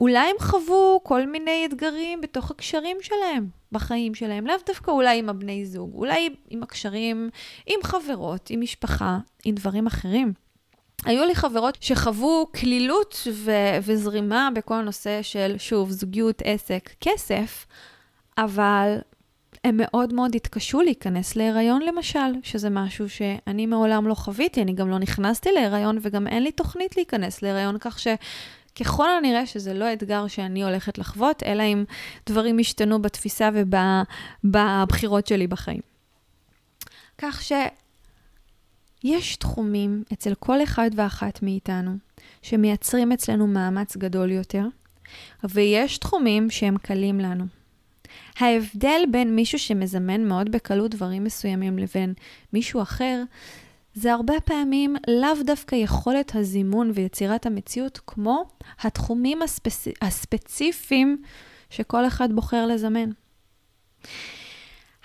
אולי 0.00 0.18
הם 0.30 0.36
חוו 0.40 1.00
כל 1.02 1.26
מיני 1.26 1.66
אתגרים 1.66 2.20
בתוך 2.20 2.50
הקשרים 2.50 2.96
שלהם, 3.00 3.61
בחיים 3.72 4.14
שלהם, 4.14 4.46
לאו 4.46 4.54
דווקא 4.66 4.90
אולי 4.90 5.18
עם 5.18 5.28
הבני 5.28 5.66
זוג, 5.66 5.94
אולי 5.94 6.28
עם 6.50 6.62
הקשרים, 6.62 7.30
עם 7.66 7.78
חברות, 7.82 8.50
עם 8.50 8.60
משפחה, 8.60 9.18
עם 9.44 9.54
דברים 9.54 9.86
אחרים. 9.86 10.32
היו 11.04 11.24
לי 11.24 11.34
חברות 11.34 11.78
שחוו 11.80 12.48
כלילות 12.60 13.28
ו- 13.32 13.78
וזרימה 13.82 14.48
בכל 14.54 14.74
הנושא 14.74 15.22
של, 15.22 15.54
שוב, 15.58 15.90
זוגיות, 15.90 16.42
עסק, 16.44 16.90
כסף, 17.00 17.66
אבל 18.38 18.98
הם 19.64 19.76
מאוד 19.76 20.12
מאוד 20.12 20.34
התקשו 20.34 20.80
להיכנס 20.80 21.36
להיריון 21.36 21.82
למשל, 21.82 22.18
שזה 22.42 22.70
משהו 22.70 23.08
שאני 23.08 23.66
מעולם 23.66 24.08
לא 24.08 24.14
חוויתי, 24.14 24.62
אני 24.62 24.72
גם 24.72 24.88
לא 24.88 24.98
נכנסתי 24.98 25.52
להיריון 25.52 25.98
וגם 26.02 26.26
אין 26.26 26.42
לי 26.42 26.52
תוכנית 26.52 26.96
להיכנס 26.96 27.42
להיריון, 27.42 27.76
כך 27.80 27.98
שככל 28.78 29.10
הנראה 29.18 29.46
שזה 29.46 29.74
לא 29.74 29.92
אתגר 29.92 30.26
שאני 30.26 30.64
הולכת 30.64 30.98
לחוות, 30.98 31.42
אלא 31.42 31.62
אם 31.62 31.84
דברים 32.26 32.58
השתנו 32.58 33.02
בתפיסה 33.02 33.50
ובבחירות 34.44 35.26
שלי 35.26 35.46
בחיים. 35.46 35.80
כך 37.18 37.42
שיש 37.42 39.36
תחומים 39.36 40.04
אצל 40.12 40.34
כל 40.34 40.62
אחד 40.62 40.90
ואחת 40.96 41.42
מאיתנו 41.42 41.96
שמייצרים 42.42 43.12
אצלנו 43.12 43.46
מאמץ 43.46 43.96
גדול 43.96 44.30
יותר, 44.30 44.64
ויש 45.44 45.98
תחומים 45.98 46.50
שהם 46.50 46.78
קלים 46.78 47.20
לנו. 47.20 47.44
ההבדל 48.38 49.00
בין 49.10 49.36
מישהו 49.36 49.58
שמזמן 49.58 50.24
מאוד 50.24 50.52
בקלות 50.52 50.90
דברים 50.90 51.24
מסוימים 51.24 51.78
לבין 51.78 52.14
מישהו 52.52 52.82
אחר, 52.82 53.22
זה 53.94 54.12
הרבה 54.12 54.40
פעמים 54.44 54.96
לאו 55.08 55.42
דווקא 55.44 55.74
יכולת 55.74 56.34
הזימון 56.34 56.90
ויצירת 56.94 57.46
המציאות, 57.46 58.00
כמו 58.06 58.44
התחומים 58.80 59.42
הספצ... 59.42 59.88
הספציפיים 60.02 61.22
שכל 61.70 62.06
אחד 62.06 62.32
בוחר 62.32 62.66
לזמן. 62.66 63.10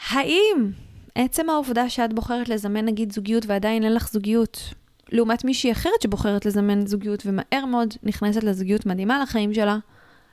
האם 0.10 0.72
עצם 1.16 1.50
העובדה 1.50 1.90
שאת 1.90 2.14
בוחרת 2.14 2.50
לזמן 2.50 2.86
נגיד 2.86 3.12
זוגיות 3.12 3.46
ועדיין 3.46 3.84
אין 3.84 3.94
לך 3.94 4.10
זוגיות, 4.10 4.74
לעומת 5.12 5.44
מישהי 5.44 5.72
אחרת 5.72 6.02
שבוחרת 6.04 6.46
לזמן 6.46 6.88
זוגיות 6.88 7.24
ומהר 7.26 7.66
מאוד 7.66 7.94
נכנסת 8.04 8.44
לזוגיות 8.44 8.86
מדהימה 8.86 9.20
לחיים 9.20 9.54
שלה, 9.54 9.78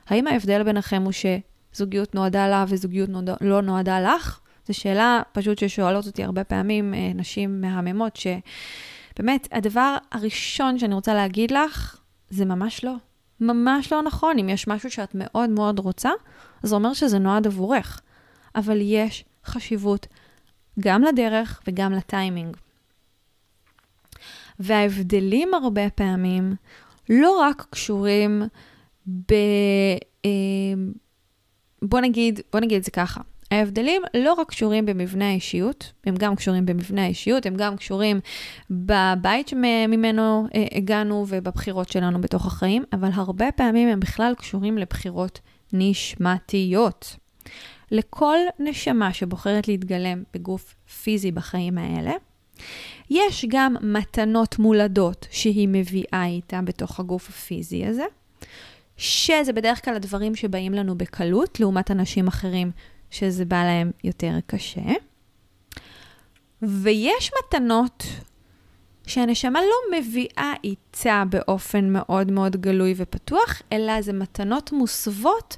האם 0.07 0.27
ההבדל 0.27 0.63
ביניכם 0.63 1.03
הוא 1.03 1.13
שזוגיות 1.13 2.15
נועדה 2.15 2.49
לה 2.49 2.65
וזוגיות 2.69 3.09
נועד... 3.09 3.31
לא 3.41 3.63
נועדה 3.63 4.01
לך? 4.01 4.41
זו 4.67 4.75
שאלה 4.75 5.23
פשוט 5.33 5.59
ששואלות 5.59 6.07
אותי 6.07 6.25
הרבה 6.25 6.45
פעמים 6.45 6.95
אה, 6.95 7.13
נשים 7.15 7.61
מהממות, 7.61 8.17
שבאמת, 8.17 9.49
הדבר 9.53 9.97
הראשון 10.13 10.79
שאני 10.79 10.95
רוצה 10.95 11.15
להגיד 11.15 11.51
לך, 11.51 11.99
זה 12.31 12.45
ממש 12.45 12.85
לא. 12.85 12.95
ממש 13.41 13.93
לא 13.93 14.03
נכון. 14.03 14.39
אם 14.39 14.49
יש 14.49 14.69
משהו 14.69 14.91
שאת 14.91 15.11
מאוד 15.15 15.51
מאוד 15.51 15.79
רוצה, 15.79 16.11
זה 16.63 16.75
אומר 16.75 16.93
שזה 16.93 17.19
נועד 17.19 17.47
עבורך. 17.47 18.01
אבל 18.55 18.79
יש 18.81 19.25
חשיבות 19.45 20.07
גם 20.81 21.03
לדרך 21.03 21.63
וגם 21.67 21.93
לטיימינג. 21.93 22.57
וההבדלים 24.59 25.55
הרבה 25.55 25.91
פעמים 25.91 26.55
לא 27.11 27.41
רק 27.41 27.67
קשורים 27.71 28.43
ב... 29.07 29.35
אה, 30.25 30.31
בוא 31.83 32.01
נגיד, 32.01 32.41
בוא 32.53 32.61
נגיד 32.61 32.77
את 32.77 32.85
זה 32.85 32.91
ככה. 32.91 33.21
ההבדלים 33.51 34.03
לא 34.15 34.33
רק 34.33 34.49
קשורים 34.49 34.87
במבנה 34.87 35.29
האישיות, 35.29 35.93
הם 36.07 36.15
גם 36.19 36.37
קשורים 36.37 36.67
במבנה 36.67 37.05
האישיות, 37.05 37.47
הם 37.47 37.55
גם 37.57 37.77
קשורים 37.77 38.21
בבית 38.71 39.49
שממנו 39.49 40.47
אה, 40.55 40.65
הגענו 40.73 41.25
ובבחירות 41.29 41.89
שלנו 41.89 42.21
בתוך 42.21 42.47
החיים, 42.47 42.85
אבל 42.93 43.09
הרבה 43.13 43.53
פעמים 43.53 43.89
הם 43.89 44.01
בכלל 44.01 44.35
קשורים 44.39 44.79
לבחירות 44.79 45.41
נשמתיות. 45.73 47.17
לכל 47.91 48.39
נשמה 48.59 49.13
שבוחרת 49.13 49.69
להתגלם 49.69 50.23
בגוף 50.35 50.75
פיזי 51.03 51.33
בחיים 51.33 51.79
האלה, 51.79 52.13
יש 53.11 53.45
גם 53.49 53.77
מתנות 53.81 54.59
מולדות 54.59 55.27
שהיא 55.31 55.69
מביאה 55.73 56.25
איתה 56.27 56.61
בתוך 56.63 57.01
הגוף 57.01 57.29
הפיזי 57.29 57.87
הזה, 57.87 58.05
שזה 58.97 59.53
בדרך 59.53 59.85
כלל 59.85 59.95
הדברים 59.95 60.35
שבאים 60.35 60.73
לנו 60.73 60.99
בקלות, 60.99 61.61
לעומת 61.61 61.91
אנשים 61.91 62.27
אחרים 62.27 62.71
שזה 63.15 63.45
בא 63.45 63.65
להם 63.65 63.91
יותר 64.05 64.33
קשה. 64.47 64.93
ויש 66.63 67.31
מתנות 67.39 68.05
שהנשמה 69.07 69.61
לא 69.61 69.99
מביאה 69.99 70.53
איתה 70.65 71.23
באופן 71.31 71.93
מאוד 71.93 72.31
מאוד 72.31 72.57
גלוי 72.57 72.95
ופתוח, 72.97 73.63
אלא 73.73 74.03
זה 74.03 74.13
מתנות 74.13 74.73
מוסוות 74.73 75.57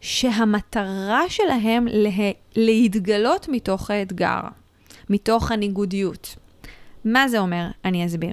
שהמטרה 0.00 1.22
שלהם 1.28 1.86
לה... 1.90 2.30
להתגלות 2.56 3.48
מתוך 3.48 3.90
האתגר, 3.90 4.40
מתוך 5.10 5.52
הניגודיות. 5.52 6.36
מה 7.04 7.28
זה 7.28 7.38
אומר? 7.38 7.66
אני 7.84 8.06
אסביר. 8.06 8.32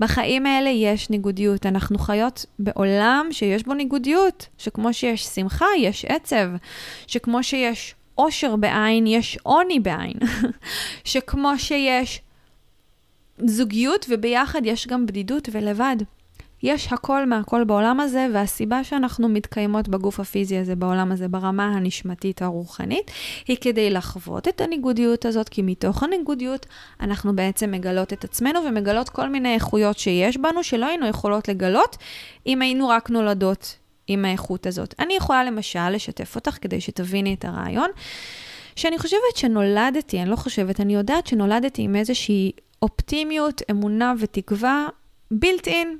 בחיים 0.00 0.46
האלה 0.46 0.70
יש 0.70 1.10
ניגודיות. 1.10 1.66
אנחנו 1.66 1.98
חיות 1.98 2.46
בעולם 2.58 3.28
שיש 3.30 3.62
בו 3.62 3.74
ניגודיות, 3.74 4.46
שכמו 4.58 4.94
שיש 4.94 5.24
שמחה, 5.26 5.66
יש 5.78 6.04
עצב, 6.04 6.48
שכמו 7.06 7.42
שיש 7.42 7.94
אושר 8.20 8.56
בעין, 8.56 9.06
יש 9.06 9.38
עוני 9.42 9.80
בעין, 9.80 10.16
שכמו 11.04 11.58
שיש 11.58 12.22
זוגיות 13.44 14.06
וביחד 14.08 14.60
יש 14.64 14.86
גם 14.86 15.06
בדידות 15.06 15.48
ולבד. 15.52 15.96
יש 16.62 16.92
הכל 16.92 17.26
מהכל 17.26 17.64
בעולם 17.64 18.00
הזה, 18.00 18.26
והסיבה 18.32 18.84
שאנחנו 18.84 19.28
מתקיימות 19.28 19.88
בגוף 19.88 20.20
הפיזי 20.20 20.58
הזה, 20.58 20.76
בעולם 20.76 21.12
הזה, 21.12 21.28
ברמה 21.28 21.66
הנשמתית 21.66 22.42
הרוחנית, 22.42 23.10
היא 23.48 23.56
כדי 23.60 23.90
לחוות 23.90 24.48
את 24.48 24.60
הניגודיות 24.60 25.24
הזאת, 25.24 25.48
כי 25.48 25.62
מתוך 25.62 26.02
הניגודיות 26.02 26.66
אנחנו 27.00 27.36
בעצם 27.36 27.70
מגלות 27.70 28.12
את 28.12 28.24
עצמנו 28.24 28.60
ומגלות 28.68 29.08
כל 29.08 29.28
מיני 29.28 29.54
איכויות 29.54 29.98
שיש 29.98 30.36
בנו, 30.36 30.64
שלא 30.64 30.86
היינו 30.86 31.06
יכולות 31.06 31.48
לגלות 31.48 31.96
אם 32.46 32.62
היינו 32.62 32.88
רק 32.88 33.10
נולדות 33.10 33.76
עם 34.12 34.24
האיכות 34.24 34.66
הזאת. 34.66 34.94
אני 34.98 35.14
יכולה 35.14 35.44
למשל 35.44 35.90
לשתף 35.90 36.34
אותך 36.34 36.58
כדי 36.60 36.80
שתביני 36.80 37.34
את 37.34 37.44
הרעיון, 37.44 37.90
שאני 38.76 38.98
חושבת 38.98 39.36
שנולדתי, 39.36 40.22
אני 40.22 40.30
לא 40.30 40.36
חושבת, 40.36 40.80
אני 40.80 40.94
יודעת 40.94 41.26
שנולדתי 41.26 41.82
עם 41.82 41.96
איזושהי 41.96 42.52
אופטימיות, 42.82 43.62
אמונה 43.70 44.14
ותקווה 44.18 44.88
בילט 45.30 45.68
אין. 45.68 45.98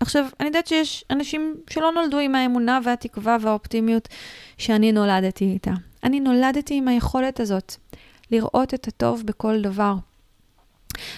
עכשיו, 0.00 0.26
אני 0.40 0.48
יודעת 0.48 0.66
שיש 0.66 1.04
אנשים 1.10 1.56
שלא 1.70 1.92
נולדו 1.92 2.18
עם 2.18 2.34
האמונה 2.34 2.78
והתקווה 2.84 3.36
והאופטימיות 3.40 4.08
שאני 4.58 4.92
נולדתי 4.92 5.44
איתה. 5.44 5.72
אני 6.04 6.20
נולדתי 6.20 6.74
עם 6.74 6.88
היכולת 6.88 7.40
הזאת 7.40 7.74
לראות 8.30 8.74
את 8.74 8.88
הטוב 8.88 9.22
בכל 9.24 9.60
דבר. 9.60 9.94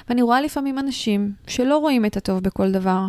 ואני 0.08 0.22
רואה 0.22 0.40
לפעמים 0.40 0.78
אנשים 0.78 1.32
שלא 1.46 1.78
רואים 1.78 2.04
את 2.04 2.16
הטוב 2.16 2.40
בכל 2.40 2.72
דבר, 2.72 3.06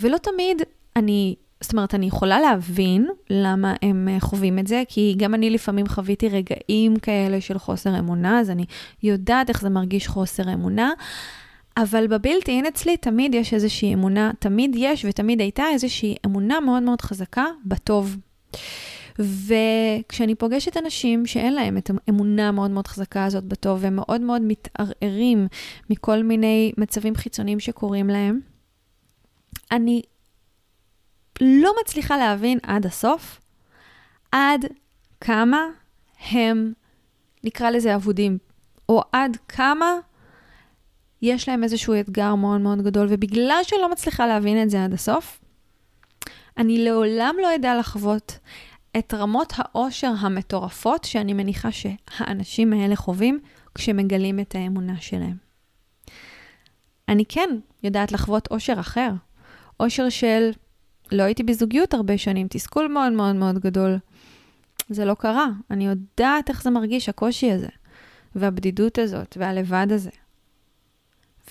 ולא 0.00 0.18
תמיד 0.18 0.62
אני 0.96 1.34
זאת 1.60 1.72
אומרת, 1.72 1.94
אני 1.94 2.06
יכולה 2.06 2.40
להבין 2.40 3.08
למה 3.30 3.74
הם 3.82 4.08
אה, 4.08 4.20
חווים 4.20 4.58
את 4.58 4.66
זה, 4.66 4.82
כי 4.88 5.14
גם 5.18 5.34
אני 5.34 5.50
לפעמים 5.50 5.86
חוויתי 5.86 6.28
רגעים 6.28 6.96
כאלה 6.96 7.40
של 7.40 7.58
חוסר 7.58 7.98
אמונה, 7.98 8.40
אז 8.40 8.50
אני 8.50 8.64
יודעת 9.02 9.48
איך 9.48 9.60
זה 9.60 9.68
מרגיש 9.68 10.08
חוסר 10.08 10.54
אמונה. 10.54 10.92
אבל 11.76 12.06
בבלתי 12.06 12.50
אין 12.50 12.66
אצלי 12.66 12.96
תמיד 12.96 13.34
יש 13.34 13.54
איזושהי 13.54 13.94
אמונה, 13.94 14.30
תמיד 14.38 14.76
יש 14.78 15.04
ותמיד 15.08 15.40
הייתה 15.40 15.64
איזושהי 15.72 16.14
אמונה 16.26 16.60
מאוד 16.60 16.82
מאוד 16.82 17.00
חזקה 17.02 17.44
בטוב. 17.64 18.16
וכשאני 19.18 20.34
פוגשת 20.34 20.76
אנשים 20.76 21.26
שאין 21.26 21.54
להם 21.54 21.76
את 21.76 21.90
האמונה 22.06 22.48
המאוד 22.48 22.70
מאוד 22.70 22.86
חזקה 22.86 23.24
הזאת 23.24 23.44
בטוב, 23.44 23.78
והם 23.82 23.96
מאוד 23.96 24.20
מאוד 24.20 24.42
מתערערים 24.42 25.46
מכל 25.90 26.22
מיני 26.22 26.72
מצבים 26.78 27.14
חיצוניים 27.14 27.60
שקורים 27.60 28.08
להם, 28.08 28.40
אני 29.72 30.02
לא 31.40 31.72
מצליחה 31.80 32.16
להבין 32.16 32.58
עד 32.62 32.86
הסוף 32.86 33.40
עד 34.32 34.64
כמה 35.20 35.66
הם, 36.30 36.72
נקרא 37.44 37.70
לזה 37.70 37.94
אבודים, 37.94 38.38
או 38.88 39.02
עד 39.12 39.36
כמה 39.48 39.94
יש 41.22 41.48
להם 41.48 41.64
איזשהו 41.64 41.94
אתגר 42.00 42.34
מאוד 42.34 42.60
מאוד 42.60 42.82
גדול, 42.82 43.06
ובגלל 43.10 43.60
שאני 43.62 43.80
לא 43.80 43.92
מצליחה 43.92 44.26
להבין 44.26 44.62
את 44.62 44.70
זה 44.70 44.84
עד 44.84 44.92
הסוף, 44.92 45.40
אני 46.58 46.84
לעולם 46.84 47.34
לא 47.42 47.54
אדע 47.54 47.78
לחוות 47.78 48.38
את 48.98 49.14
רמות 49.14 49.52
העושר 49.56 50.12
המטורפות 50.18 51.04
שאני 51.04 51.32
מניחה 51.32 51.68
שהאנשים 51.72 52.72
האלה 52.72 52.96
חווים 52.96 53.40
כשמגלים 53.74 54.40
את 54.40 54.54
האמונה 54.54 55.00
שלהם. 55.00 55.36
אני 57.08 57.24
כן 57.28 57.48
יודעת 57.82 58.12
לחוות 58.12 58.46
עושר 58.46 58.80
אחר, 58.80 59.10
עושר 59.76 60.08
של 60.08 60.50
לא 61.12 61.22
הייתי 61.22 61.42
בזוגיות 61.42 61.94
הרבה 61.94 62.18
שנים, 62.18 62.46
תסכול 62.50 62.88
מאוד 62.88 63.12
מאוד 63.12 63.36
מאוד 63.36 63.58
גדול. 63.58 63.98
זה 64.88 65.04
לא 65.04 65.14
קרה. 65.14 65.46
אני 65.70 65.86
יודעת 65.86 66.48
איך 66.48 66.62
זה 66.62 66.70
מרגיש, 66.70 67.08
הקושי 67.08 67.52
הזה, 67.52 67.68
והבדידות 68.34 68.98
הזאת, 68.98 69.36
והלבד 69.40 69.86
הזה. 69.90 70.10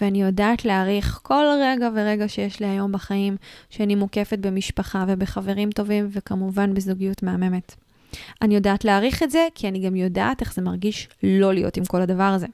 ואני 0.01 0.21
יודעת 0.21 0.65
להעריך 0.65 1.19
כל 1.23 1.43
רגע 1.61 1.89
ורגע 1.95 2.27
שיש 2.27 2.59
לי 2.59 2.67
היום 2.67 2.91
בחיים, 2.91 3.37
שאני 3.69 3.95
מוקפת 3.95 4.39
במשפחה 4.39 5.05
ובחברים 5.07 5.71
טובים, 5.71 6.07
וכמובן 6.11 6.73
בזוגיות 6.73 7.23
מהממת. 7.23 7.75
אני 8.41 8.55
יודעת 8.55 8.85
להעריך 8.85 9.23
את 9.23 9.31
זה, 9.31 9.47
כי 9.55 9.67
אני 9.67 9.79
גם 9.79 9.95
יודעת 9.95 10.41
איך 10.41 10.53
זה 10.53 10.61
מרגיש 10.61 11.09
לא 11.23 11.53
להיות 11.53 11.77
עם 11.77 11.85
כל 11.85 12.01
הדבר 12.01 12.23
הזה. 12.23 12.47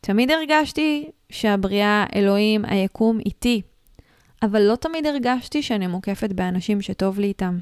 תמיד 0.00 0.30
הרגשתי 0.30 1.10
שהבריאה, 1.30 2.04
אלוהים, 2.14 2.64
היקום 2.64 3.18
איתי, 3.18 3.62
אבל 4.44 4.62
לא 4.62 4.76
תמיד 4.76 5.06
הרגשתי 5.06 5.62
שאני 5.62 5.86
מוקפת 5.86 6.32
באנשים 6.32 6.82
שטוב 6.82 7.18
לי 7.18 7.26
איתם. 7.26 7.58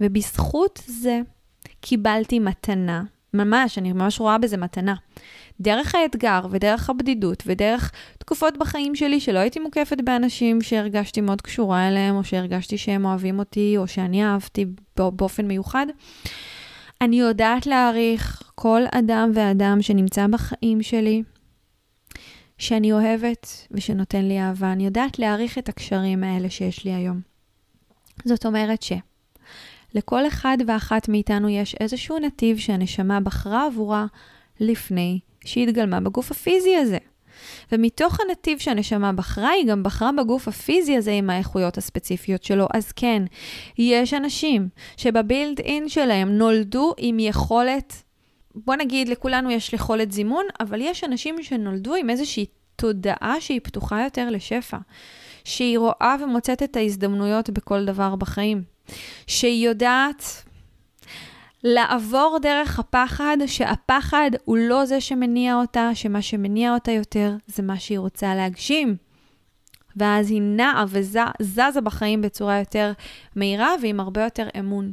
ובזכות 0.00 0.82
זה 0.86 1.20
קיבלתי 1.80 2.38
מתנה, 2.38 3.02
ממש, 3.34 3.78
אני 3.78 3.92
ממש 3.92 4.20
רואה 4.20 4.38
בזה 4.38 4.56
מתנה. 4.56 4.94
דרך 5.60 5.94
האתגר 5.94 6.40
ודרך 6.50 6.90
הבדידות 6.90 7.42
ודרך 7.46 7.92
תקופות 8.18 8.58
בחיים 8.58 8.94
שלי 8.94 9.20
שלא 9.20 9.38
הייתי 9.38 9.60
מוקפת 9.60 9.96
באנשים 10.04 10.62
שהרגשתי 10.62 11.20
מאוד 11.20 11.40
קשורה 11.40 11.88
אליהם, 11.88 12.16
או 12.16 12.24
שהרגשתי 12.24 12.78
שהם 12.78 13.04
אוהבים 13.04 13.38
אותי, 13.38 13.74
או 13.76 13.88
שאני 13.88 14.24
אהבתי 14.24 14.66
באופן 14.96 15.46
מיוחד. 15.46 15.86
אני 17.00 17.20
יודעת 17.20 17.66
להעריך 17.66 18.42
כל 18.54 18.82
אדם 18.90 19.30
ואדם 19.34 19.82
שנמצא 19.82 20.26
בחיים 20.26 20.82
שלי, 20.82 21.22
שאני 22.64 22.92
אוהבת 22.92 23.66
ושנותן 23.70 24.24
לי 24.24 24.40
אהבה. 24.40 24.72
אני 24.72 24.84
יודעת 24.84 25.18
להעריך 25.18 25.58
את 25.58 25.68
הקשרים 25.68 26.24
האלה 26.24 26.50
שיש 26.50 26.84
לי 26.84 26.94
היום. 26.94 27.20
זאת 28.24 28.46
אומרת 28.46 28.82
ש... 28.82 28.92
לכל 29.94 30.26
אחד 30.26 30.58
ואחת 30.66 31.08
מאיתנו 31.08 31.48
יש 31.48 31.74
איזשהו 31.80 32.18
נתיב 32.18 32.58
שהנשמה 32.58 33.20
בחרה 33.20 33.66
עבורה 33.66 34.06
לפני 34.60 35.20
שהתגלמה 35.44 36.00
בגוף 36.00 36.30
הפיזי 36.30 36.76
הזה. 36.76 36.98
ומתוך 37.72 38.18
הנתיב 38.20 38.58
שהנשמה 38.58 39.12
בחרה, 39.12 39.50
היא 39.50 39.66
גם 39.66 39.82
בחרה 39.82 40.10
בגוף 40.12 40.48
הפיזי 40.48 40.96
הזה 40.96 41.12
עם 41.12 41.30
האיכויות 41.30 41.78
הספציפיות 41.78 42.44
שלו. 42.44 42.66
אז 42.74 42.92
כן, 42.92 43.22
יש 43.78 44.14
אנשים 44.14 44.68
שבבילד 44.96 45.60
אין 45.60 45.88
שלהם 45.88 46.38
נולדו 46.38 46.94
עם 46.98 47.18
יכולת, 47.18 48.02
בוא 48.54 48.76
נגיד, 48.76 49.08
לכולנו 49.08 49.50
יש 49.50 49.72
יכולת 49.72 50.12
זימון, 50.12 50.44
אבל 50.60 50.80
יש 50.80 51.04
אנשים 51.04 51.42
שנולדו 51.42 51.94
עם 51.94 52.10
איזושהי 52.10 52.46
תודעה 52.76 53.36
שהיא 53.40 53.60
פתוחה 53.62 54.02
יותר 54.02 54.30
לשפע. 54.30 54.78
שהיא 55.44 55.78
רואה 55.78 56.16
ומוצאת 56.20 56.62
את 56.62 56.76
ההזדמנויות 56.76 57.50
בכל 57.50 57.84
דבר 57.84 58.16
בחיים. 58.16 58.62
שהיא 59.26 59.68
יודעת 59.68 60.24
לעבור 61.64 62.38
דרך 62.42 62.78
הפחד, 62.78 63.36
שהפחד 63.46 64.30
הוא 64.44 64.58
לא 64.58 64.84
זה 64.84 65.00
שמניע 65.00 65.54
אותה, 65.54 65.90
שמה 65.94 66.22
שמניע 66.22 66.74
אותה 66.74 66.92
יותר 66.92 67.36
זה 67.46 67.62
מה 67.62 67.78
שהיא 67.78 67.98
רוצה 67.98 68.34
להגשים. 68.34 68.96
ואז 69.96 70.30
היא 70.30 70.42
נעה 70.42 70.84
וזזה 70.88 71.80
בחיים 71.84 72.22
בצורה 72.22 72.58
יותר 72.58 72.92
מהירה 73.36 73.74
ועם 73.82 74.00
הרבה 74.00 74.24
יותר 74.24 74.48
אמון. 74.58 74.92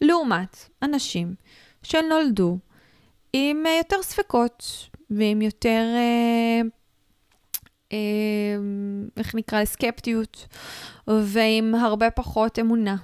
לעומת 0.00 0.68
אנשים 0.82 1.34
שנולדו 1.82 2.58
עם 3.32 3.66
אה, 3.66 3.78
יותר 3.78 4.02
ספקות 4.02 4.88
ועם 5.10 5.42
יותר, 5.42 5.84
אה, 5.94 6.60
אה, 7.92 8.56
איך 9.16 9.34
נקרא, 9.34 9.64
סקפטיות 9.64 10.46
ועם 11.08 11.74
הרבה 11.74 12.10
פחות 12.10 12.58
אמונה. 12.58 12.96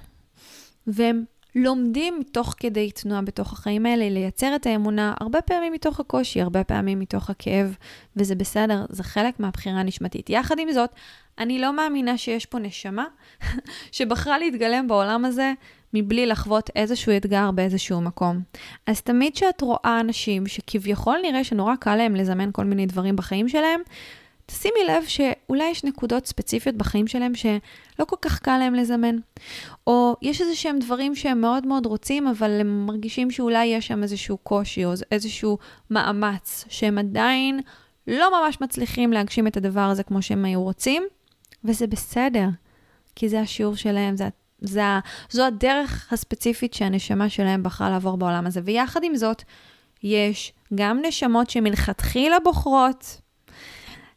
והם 0.87 1.23
לומדים 1.55 2.21
תוך 2.31 2.55
כדי 2.57 2.91
תנועה 2.91 3.21
בתוך 3.21 3.53
החיים 3.53 3.85
האלה, 3.85 4.09
לייצר 4.09 4.55
את 4.55 4.65
האמונה, 4.65 5.13
הרבה 5.19 5.41
פעמים 5.41 5.73
מתוך 5.73 5.99
הקושי, 5.99 6.41
הרבה 6.41 6.63
פעמים 6.63 6.99
מתוך 6.99 7.29
הכאב, 7.29 7.75
וזה 8.15 8.35
בסדר, 8.35 8.85
זה 8.89 9.03
חלק 9.03 9.39
מהבחירה 9.39 9.79
הנשמתית. 9.79 10.29
יחד 10.29 10.59
עם 10.59 10.71
זאת, 10.71 10.89
אני 11.37 11.59
לא 11.59 11.75
מאמינה 11.75 12.17
שיש 12.17 12.45
פה 12.45 12.59
נשמה 12.59 13.05
שבחרה 13.91 14.39
להתגלם 14.39 14.87
בעולם 14.87 15.25
הזה 15.25 15.53
מבלי 15.93 16.25
לחוות 16.25 16.69
איזשהו 16.75 17.17
אתגר 17.17 17.51
באיזשהו 17.51 18.01
מקום. 18.01 18.39
אז 18.87 19.01
תמיד 19.01 19.33
כשאת 19.33 19.61
רואה 19.61 19.97
אנשים 19.99 20.47
שכביכול 20.47 21.17
נראה 21.23 21.43
שנורא 21.43 21.75
קל 21.75 21.95
להם 21.95 22.15
לזמן 22.15 22.49
כל 22.53 22.63
מיני 22.63 22.85
דברים 22.85 23.15
בחיים 23.15 23.49
שלהם, 23.49 23.81
תשימי 24.45 24.79
לב 24.87 25.03
שאולי 25.07 25.69
יש 25.69 25.83
נקודות 25.83 26.25
ספציפיות 26.25 26.75
בחיים 26.75 27.07
שלהם 27.07 27.35
שלא 27.35 28.05
כל 28.05 28.15
כך 28.21 28.39
קל 28.39 28.57
להם 28.57 28.75
לזמן. 28.75 29.15
או 29.87 30.15
יש 30.21 30.41
איזה 30.41 30.55
שהם 30.55 30.79
דברים 30.79 31.15
שהם 31.15 31.41
מאוד 31.41 31.67
מאוד 31.67 31.85
רוצים, 31.85 32.27
אבל 32.27 32.59
הם 32.59 32.85
מרגישים 32.85 33.31
שאולי 33.31 33.65
יש 33.65 33.87
שם 33.87 34.03
איזשהו 34.03 34.37
קושי 34.37 34.85
או 34.85 34.91
איזשהו 35.11 35.57
מאמץ, 35.89 36.65
שהם 36.69 36.97
עדיין 36.97 37.59
לא 38.07 38.29
ממש 38.41 38.61
מצליחים 38.61 39.13
להגשים 39.13 39.47
את 39.47 39.57
הדבר 39.57 39.81
הזה 39.81 40.03
כמו 40.03 40.21
שהם 40.21 40.45
היו 40.45 40.63
רוצים, 40.63 41.03
וזה 41.63 41.87
בסדר, 41.87 42.47
כי 43.15 43.29
זה 43.29 43.39
השיעור 43.39 43.75
שלהם, 43.75 44.17
זה, 44.17 44.27
זה, 44.61 44.81
זו 45.29 45.45
הדרך 45.45 46.13
הספציפית 46.13 46.73
שהנשמה 46.73 47.29
שלהם 47.29 47.63
בחרה 47.63 47.89
לעבור 47.89 48.17
בעולם 48.17 48.47
הזה. 48.47 48.61
ויחד 48.63 49.03
עם 49.03 49.15
זאת, 49.15 49.43
יש 50.03 50.53
גם 50.75 51.01
נשמות 51.07 51.49
שמלכתחילה 51.49 52.39
בוחרות 52.39 53.21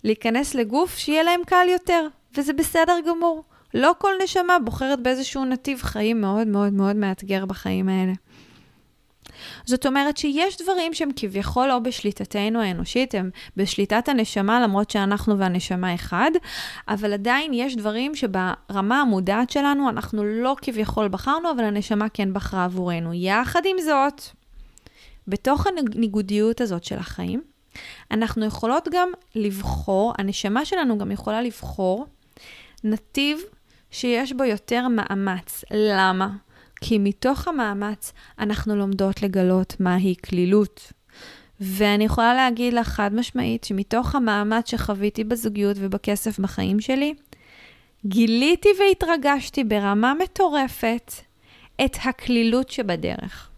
להיכנס 0.04 0.54
לגוף 0.54 0.96
שיהיה 0.96 1.22
להם 1.22 1.40
קל 1.46 1.66
יותר, 1.68 2.06
וזה 2.36 2.52
בסדר 2.52 2.96
גמור. 3.08 3.44
לא 3.74 3.92
כל 3.98 4.12
נשמה 4.24 4.58
בוחרת 4.58 5.00
באיזשהו 5.00 5.44
נתיב 5.44 5.82
חיים 5.82 6.20
מאוד 6.20 6.46
מאוד 6.46 6.72
מאוד 6.72 6.96
מאתגר 6.96 7.46
בחיים 7.46 7.88
האלה. 7.88 8.12
זאת 9.64 9.86
אומרת 9.86 10.16
שיש 10.16 10.62
דברים 10.62 10.94
שהם 10.94 11.10
כביכול 11.16 11.68
לא 11.68 11.78
בשליטתנו 11.78 12.60
האנושית, 12.60 13.14
הם 13.14 13.30
בשליטת 13.56 14.08
הנשמה, 14.08 14.60
למרות 14.60 14.90
שאנחנו 14.90 15.38
והנשמה 15.38 15.94
אחד, 15.94 16.30
אבל 16.88 17.12
עדיין 17.12 17.54
יש 17.54 17.76
דברים 17.76 18.14
שברמה 18.14 19.00
המודעת 19.00 19.50
שלנו 19.50 19.88
אנחנו 19.88 20.24
לא 20.24 20.56
כביכול 20.62 21.08
בחרנו, 21.08 21.50
אבל 21.50 21.64
הנשמה 21.64 22.08
כן 22.08 22.32
בחרה 22.32 22.64
עבורנו. 22.64 23.14
יחד 23.14 23.60
עם 23.64 23.76
זאת, 23.80 24.22
בתוך 25.28 25.66
הניגודיות 25.66 26.60
הזאת 26.60 26.84
של 26.84 26.98
החיים, 26.98 27.42
אנחנו 28.10 28.46
יכולות 28.46 28.88
גם 28.92 29.08
לבחור, 29.34 30.12
הנשמה 30.18 30.64
שלנו 30.64 30.98
גם 30.98 31.10
יכולה 31.10 31.42
לבחור 31.42 32.06
נתיב 32.84 33.38
שיש 33.90 34.32
בו 34.32 34.44
יותר 34.44 34.88
מאמץ. 34.88 35.64
למה? 35.70 36.28
כי 36.80 36.98
מתוך 36.98 37.48
המאמץ 37.48 38.12
אנחנו 38.38 38.76
לומדות 38.76 39.22
לגלות 39.22 39.76
מהי 39.80 40.14
כלילות. 40.28 40.92
ואני 41.60 42.04
יכולה 42.04 42.34
להגיד 42.34 42.74
לך 42.74 42.88
חד 42.88 43.14
משמעית 43.14 43.64
שמתוך 43.64 44.14
המאמץ 44.14 44.70
שחוויתי 44.70 45.24
בזוגיות 45.24 45.76
ובכסף 45.80 46.38
בחיים 46.38 46.80
שלי, 46.80 47.14
גיליתי 48.06 48.68
והתרגשתי 48.78 49.64
ברמה 49.64 50.12
מטורפת 50.14 51.12
את 51.84 51.96
הכלילות 52.04 52.70
שבדרך. 52.70 53.50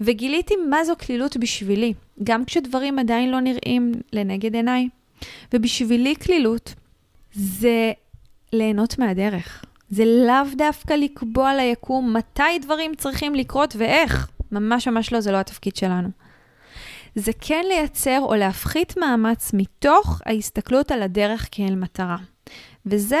וגיליתי 0.00 0.54
מה 0.70 0.84
זו 0.84 0.94
כלילות 1.06 1.36
בשבילי, 1.36 1.94
גם 2.22 2.44
כשדברים 2.44 2.98
עדיין 2.98 3.30
לא 3.30 3.40
נראים 3.40 3.92
לנגד 4.12 4.54
עיניי. 4.54 4.88
ובשבילי 5.52 6.14
כלילות 6.16 6.74
זה 7.32 7.92
ליהנות 8.52 8.98
מהדרך. 8.98 9.64
זה 9.90 10.04
לאו 10.04 10.54
דווקא 10.56 10.92
לקבוע 10.92 11.54
ליקום 11.54 12.16
מתי 12.16 12.58
דברים 12.62 12.94
צריכים 12.94 13.34
לקרות 13.34 13.76
ואיך. 13.78 14.28
ממש 14.52 14.88
ממש 14.88 15.12
לא, 15.12 15.20
זה 15.20 15.32
לא 15.32 15.36
התפקיד 15.36 15.76
שלנו. 15.76 16.08
זה 17.14 17.32
כן 17.40 17.64
לייצר 17.68 18.18
או 18.20 18.34
להפחית 18.34 18.96
מאמץ 18.96 19.50
מתוך 19.54 20.20
ההסתכלות 20.26 20.90
על 20.90 21.02
הדרך 21.02 21.48
כאל 21.50 21.74
מטרה. 21.74 22.16
וזה 22.86 23.20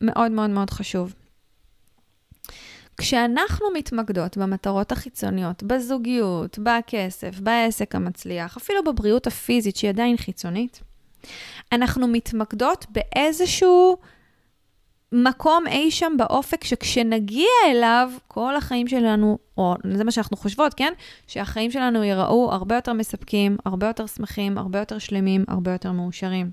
מאוד 0.00 0.30
מאוד 0.30 0.50
מאוד 0.50 0.70
חשוב. 0.70 1.14
כשאנחנו 2.98 3.66
מתמקדות 3.74 4.36
במטרות 4.36 4.92
החיצוניות, 4.92 5.62
בזוגיות, 5.62 6.58
בכסף, 6.62 7.40
בעסק 7.40 7.94
המצליח, 7.94 8.56
אפילו 8.56 8.84
בבריאות 8.84 9.26
הפיזית 9.26 9.76
שהיא 9.76 9.88
עדיין 9.88 10.16
חיצונית, 10.16 10.80
אנחנו 11.72 12.08
מתמקדות 12.08 12.86
באיזשהו 12.88 13.96
מקום 15.12 15.66
אי 15.66 15.90
שם 15.90 16.12
באופק, 16.18 16.64
שכשנגיע 16.64 17.48
אליו, 17.70 18.10
כל 18.28 18.56
החיים 18.56 18.88
שלנו, 18.88 19.38
או 19.56 19.74
זה 19.94 20.04
מה 20.04 20.10
שאנחנו 20.10 20.36
חושבות, 20.36 20.74
כן? 20.74 20.92
שהחיים 21.26 21.70
שלנו 21.70 22.04
ייראו 22.04 22.52
הרבה 22.52 22.74
יותר 22.74 22.92
מספקים, 22.92 23.56
הרבה 23.64 23.86
יותר 23.86 24.06
שמחים, 24.06 24.58
הרבה 24.58 24.78
יותר 24.78 24.98
שלמים, 24.98 25.44
הרבה 25.48 25.72
יותר 25.72 25.92
מאושרים. 25.92 26.50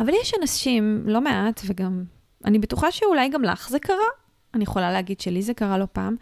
אבל 0.00 0.12
יש 0.22 0.32
אנשים, 0.40 1.02
לא 1.06 1.20
מעט, 1.20 1.60
וגם, 1.66 2.04
אני 2.44 2.58
בטוחה 2.58 2.90
שאולי 2.90 3.28
גם 3.28 3.42
לך 3.42 3.68
זה 3.68 3.78
קרה, 3.78 4.21
אני 4.54 4.62
יכולה 4.62 4.92
להגיד 4.92 5.20
שלי 5.20 5.42
זה 5.42 5.54
קרה 5.54 5.78
לא 5.78 5.86
פעם, 5.92 6.16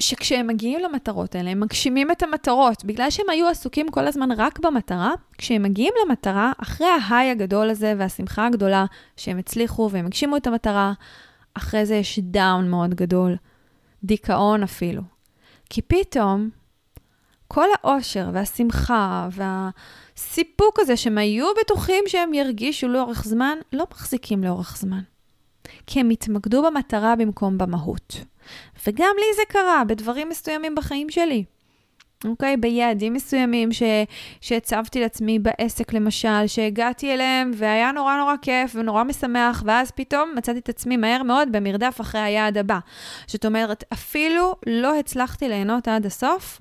שכשהם 0.00 0.46
מגיעים 0.46 0.80
למטרות 0.80 1.34
האלה, 1.34 1.50
הם 1.50 1.60
מגשימים 1.60 2.10
את 2.10 2.22
המטרות. 2.22 2.84
בגלל 2.84 3.10
שהם 3.10 3.30
היו 3.30 3.48
עסוקים 3.48 3.88
כל 3.88 4.06
הזמן 4.06 4.32
רק 4.32 4.58
במטרה, 4.58 5.12
כשהם 5.38 5.62
מגיעים 5.62 5.92
למטרה, 6.06 6.52
אחרי 6.62 6.86
ההיי 6.86 7.30
הגדול 7.30 7.70
הזה 7.70 7.94
והשמחה 7.98 8.46
הגדולה 8.46 8.84
שהם 9.16 9.38
הצליחו 9.38 9.88
והם 9.92 10.06
הגשימו 10.06 10.36
את 10.36 10.46
המטרה, 10.46 10.92
אחרי 11.54 11.86
זה 11.86 11.94
יש 11.94 12.18
דאון 12.18 12.70
מאוד 12.70 12.94
גדול, 12.94 13.36
דיכאון 14.04 14.62
אפילו. 14.62 15.02
כי 15.70 15.82
פתאום, 15.82 16.50
כל 17.48 17.66
האושר 17.82 18.30
והשמחה 18.32 19.28
והסיפוק 19.32 20.78
הזה 20.78 20.96
שהם 20.96 21.18
היו 21.18 21.46
בטוחים 21.60 22.04
שהם 22.06 22.34
ירגישו 22.34 22.88
לאורך 22.88 23.24
זמן, 23.24 23.58
לא 23.72 23.84
מחזיקים 23.90 24.44
לאורך 24.44 24.76
זמן. 24.76 25.00
כי 25.86 26.00
הם 26.00 26.10
התמקדו 26.10 26.62
במטרה 26.62 27.16
במקום 27.16 27.58
במהות. 27.58 28.20
וגם 28.86 29.14
לי 29.18 29.36
זה 29.36 29.42
קרה 29.48 29.82
בדברים 29.84 30.28
מסוימים 30.28 30.74
בחיים 30.74 31.10
שלי. 31.10 31.44
אוקיי? 32.24 32.56
ביעדים 32.56 33.12
מסוימים 33.12 33.68
שהצבתי 34.40 35.00
לעצמי 35.00 35.38
בעסק, 35.38 35.92
למשל, 35.92 36.46
שהגעתי 36.46 37.14
אליהם 37.14 37.50
והיה 37.54 37.92
נורא 37.92 38.16
נורא 38.16 38.34
כיף 38.42 38.72
ונורא 38.74 39.04
משמח, 39.04 39.62
ואז 39.66 39.90
פתאום 39.90 40.32
מצאתי 40.36 40.58
את 40.58 40.68
עצמי 40.68 40.96
מהר 40.96 41.22
מאוד 41.22 41.48
במרדף 41.52 42.00
אחרי 42.00 42.20
היעד 42.20 42.58
הבא. 42.58 42.78
זאת 43.26 43.46
אומרת, 43.46 43.84
אפילו 43.92 44.54
לא 44.66 44.98
הצלחתי 44.98 45.48
ליהנות 45.48 45.88
עד 45.88 46.06
הסוף 46.06 46.60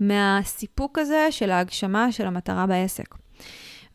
מהסיפוק 0.00 0.98
הזה 0.98 1.26
של 1.30 1.50
ההגשמה 1.50 2.12
של 2.12 2.26
המטרה 2.26 2.66
בעסק. 2.66 3.21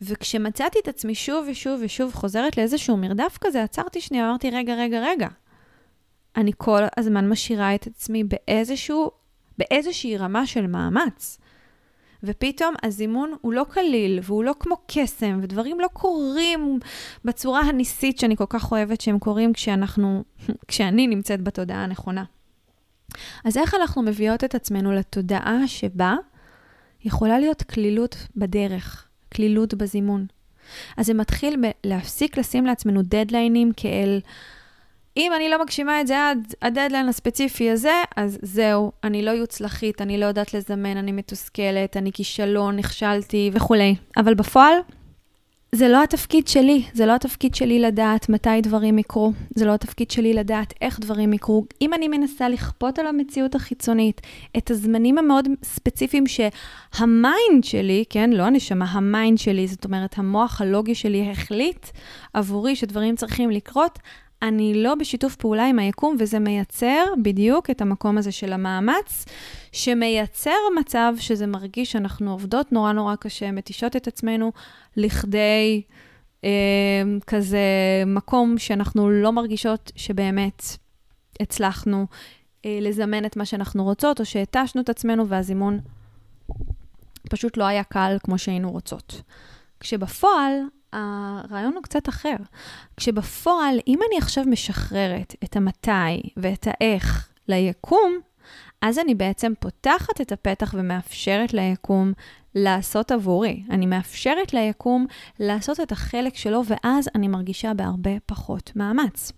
וכשמצאתי 0.02 0.78
את 0.82 0.88
עצמי 0.88 1.14
שוב 1.14 1.46
ושוב 1.50 1.80
ושוב 1.84 2.14
חוזרת 2.14 2.56
לאיזשהו 2.56 2.96
מרדף 2.96 3.38
כזה, 3.40 3.62
עצרתי 3.62 4.00
שנייה, 4.00 4.28
אמרתי, 4.28 4.50
רגע, 4.50 4.74
רגע, 4.74 5.00
רגע. 5.00 5.28
אני 6.36 6.52
כל 6.56 6.82
הזמן 6.96 7.28
משאירה 7.28 7.74
את 7.74 7.86
עצמי 7.86 8.24
באיזשהו 8.24 9.10
באיזושהי 9.58 10.16
רמה 10.16 10.46
של 10.46 10.66
מאמץ. 10.66 11.38
ופתאום 12.22 12.74
הזימון 12.82 13.34
הוא 13.40 13.52
לא 13.52 13.64
קליל, 13.70 14.20
והוא 14.22 14.44
לא 14.44 14.54
כמו 14.60 14.76
קסם, 14.86 15.38
ודברים 15.42 15.80
לא 15.80 15.88
קורים 15.92 16.78
בצורה 17.24 17.60
הניסית 17.60 18.18
שאני 18.18 18.36
כל 18.36 18.44
כך 18.48 18.72
אוהבת 18.72 19.00
שהם 19.00 19.18
קורים 19.18 19.52
כשאנחנו, 19.52 20.24
כשאני 20.68 21.06
נמצאת 21.06 21.42
בתודעה 21.42 21.84
הנכונה. 21.84 22.24
אז 23.44 23.56
איך 23.56 23.74
אנחנו 23.74 24.02
מביאות 24.02 24.44
את 24.44 24.54
עצמנו 24.54 24.92
לתודעה 24.92 25.66
שבה 25.66 26.14
יכולה 27.04 27.38
להיות 27.38 27.62
קלילות 27.62 28.16
בדרך, 28.36 29.07
קלילות 29.28 29.74
בזימון? 29.74 30.26
אז 30.96 31.06
זה 31.06 31.14
מתחיל 31.14 31.56
בלהפסיק 31.84 32.38
לשים 32.38 32.66
לעצמנו 32.66 33.02
דדליינים 33.02 33.72
כאל... 33.76 34.20
אם 35.16 35.32
אני 35.36 35.48
לא 35.48 35.62
מגשימה 35.62 36.00
את 36.00 36.06
זה 36.06 36.30
עד 36.30 36.54
הדדליין 36.62 37.08
הספציפי 37.08 37.70
הזה, 37.70 38.02
אז 38.16 38.38
זהו, 38.42 38.92
אני 39.04 39.22
לא 39.22 39.30
יוצלחית, 39.30 40.02
אני 40.02 40.18
לא 40.18 40.26
יודעת 40.26 40.54
לזמן, 40.54 40.96
אני 40.96 41.12
מתוסכלת, 41.12 41.96
אני 41.96 42.12
כישלון, 42.12 42.76
נכשלתי 42.76 43.50
וכולי. 43.52 43.94
אבל 44.16 44.34
בפועל, 44.34 44.74
זה 45.72 45.88
לא 45.88 46.02
התפקיד 46.02 46.48
שלי, 46.48 46.82
זה 46.92 47.06
לא 47.06 47.14
התפקיד 47.14 47.54
שלי 47.54 47.78
לדעת 47.78 48.28
מתי 48.28 48.60
דברים 48.62 48.98
יקרו, 48.98 49.32
זה 49.54 49.64
לא 49.64 49.74
התפקיד 49.74 50.10
שלי 50.10 50.34
לדעת 50.34 50.74
איך 50.80 51.00
דברים 51.00 51.32
יקרו. 51.32 51.64
אם 51.82 51.94
אני 51.94 52.08
מנסה 52.08 52.48
לכפות 52.48 52.98
על 52.98 53.06
המציאות 53.06 53.54
החיצונית 53.54 54.20
את 54.56 54.70
הזמנים 54.70 55.18
המאוד 55.18 55.48
ספציפיים 55.62 56.24
שה 56.26 56.85
mind 56.85 57.64
שלי, 57.64 58.04
כן, 58.10 58.30
לא 58.30 58.42
הנשמה, 58.42 58.84
ה 58.84 58.95
mind 58.95 59.38
שלי, 59.38 59.66
זאת 59.66 59.84
אומרת, 59.84 60.18
המוח 60.18 60.60
הלוגי 60.60 60.94
שלי 60.94 61.30
החליט 61.30 61.86
עבורי 62.34 62.76
שדברים 62.76 63.16
צריכים 63.16 63.50
לקרות, 63.50 63.98
אני 64.42 64.82
לא 64.82 64.94
בשיתוף 64.94 65.36
פעולה 65.36 65.66
עם 65.66 65.78
היקום, 65.78 66.16
וזה 66.18 66.38
מייצר 66.38 67.04
בדיוק 67.22 67.70
את 67.70 67.80
המקום 67.80 68.18
הזה 68.18 68.32
של 68.32 68.52
המאמץ, 68.52 69.24
שמייצר 69.72 70.58
מצב 70.80 71.14
שזה 71.18 71.46
מרגיש 71.46 71.92
שאנחנו 71.92 72.30
עובדות 72.30 72.72
נורא 72.72 72.92
נורא 72.92 73.14
קשה, 73.16 73.50
מתישות 73.50 73.96
את 73.96 74.08
עצמנו 74.08 74.52
לכדי 74.96 75.82
אה, 76.44 76.50
כזה 77.26 77.58
מקום 78.06 78.58
שאנחנו 78.58 79.10
לא 79.10 79.32
מרגישות 79.32 79.92
שבאמת 79.96 80.62
הצלחנו 81.40 82.06
אה, 82.64 82.78
לזמן 82.80 83.24
את 83.24 83.36
מה 83.36 83.44
שאנחנו 83.44 83.84
רוצות, 83.84 84.20
או 84.20 84.24
שהתשנו 84.24 84.82
את 84.82 84.88
עצמנו 84.88 85.28
והזימון 85.28 85.80
פשוט 87.30 87.56
לא 87.56 87.64
היה 87.64 87.84
קל 87.84 88.16
כמו 88.22 88.38
שהיינו 88.38 88.70
רוצות. 88.70 89.22
כשבפועל, 89.80 90.52
הרעיון 90.92 91.74
הוא 91.74 91.82
קצת 91.82 92.08
אחר. 92.08 92.36
כשבפועל, 92.96 93.78
אם 93.86 93.98
אני 94.08 94.18
עכשיו 94.18 94.44
משחררת 94.44 95.34
את 95.44 95.56
המתי 95.56 96.30
ואת 96.36 96.66
האיך 96.70 97.28
ליקום, 97.48 98.18
אז 98.82 98.98
אני 98.98 99.14
בעצם 99.14 99.52
פותחת 99.60 100.20
את 100.20 100.32
הפתח 100.32 100.74
ומאפשרת 100.78 101.54
ליקום 101.54 102.12
לעשות 102.54 103.10
עבורי. 103.10 103.62
אני 103.70 103.86
מאפשרת 103.86 104.54
ליקום 104.54 105.06
לעשות 105.38 105.80
את 105.80 105.92
החלק 105.92 106.36
שלו, 106.36 106.62
ואז 106.66 107.08
אני 107.14 107.28
מרגישה 107.28 107.74
בהרבה 107.74 108.10
פחות 108.26 108.72
מאמץ. 108.76 109.32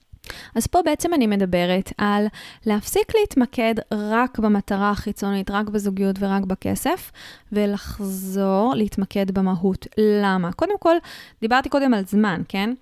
אז 0.55 0.67
פה 0.67 0.83
בעצם 0.85 1.15
אני 1.15 1.27
מדברת 1.27 1.93
על 1.99 2.27
להפסיק 2.67 3.13
להתמקד 3.21 3.75
רק 3.93 4.39
במטרה 4.39 4.91
החיצונית, 4.91 5.51
רק 5.51 5.69
בזוגיות 5.69 6.17
ורק 6.21 6.43
בכסף, 6.43 7.13
ולחזור 7.53 8.73
להתמקד 8.77 9.31
במהות. 9.31 9.87
למה? 9.99 10.53
קודם 10.53 10.79
כל, 10.79 10.97
דיברתי 11.41 11.69
קודם 11.69 11.95
על 11.95 12.05
זמן, 12.07 12.43
כן? 12.49 12.75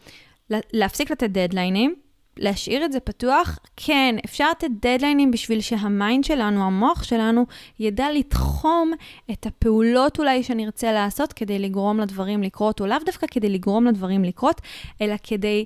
להפסיק 0.51 1.11
לתת 1.11 1.31
דדליינים, 1.31 1.95
להשאיר 2.39 2.85
את 2.85 2.93
זה 2.93 3.01
פתוח, 3.01 3.59
כן, 3.77 4.17
אפשר 4.25 4.51
לתת 4.51 4.69
דדליינים 4.81 5.31
בשביל 5.31 5.61
שהמיינד 5.61 6.25
שלנו, 6.25 6.65
המוח 6.65 7.03
שלנו, 7.03 7.47
ידע 7.79 8.07
לתחום 8.13 8.93
את 9.31 9.47
הפעולות 9.47 10.19
אולי 10.19 10.43
שנרצה 10.43 10.93
לעשות 10.93 11.33
כדי 11.33 11.59
לגרום 11.59 12.01
לדברים 12.01 12.43
לקרות, 12.43 12.81
או 12.81 12.87
לאו 12.87 12.97
דווקא 13.07 13.27
כדי 13.31 13.49
לגרום 13.49 13.87
לדברים 13.87 14.25
לקרות, 14.25 14.61
אלא 15.01 15.15
כדי 15.23 15.65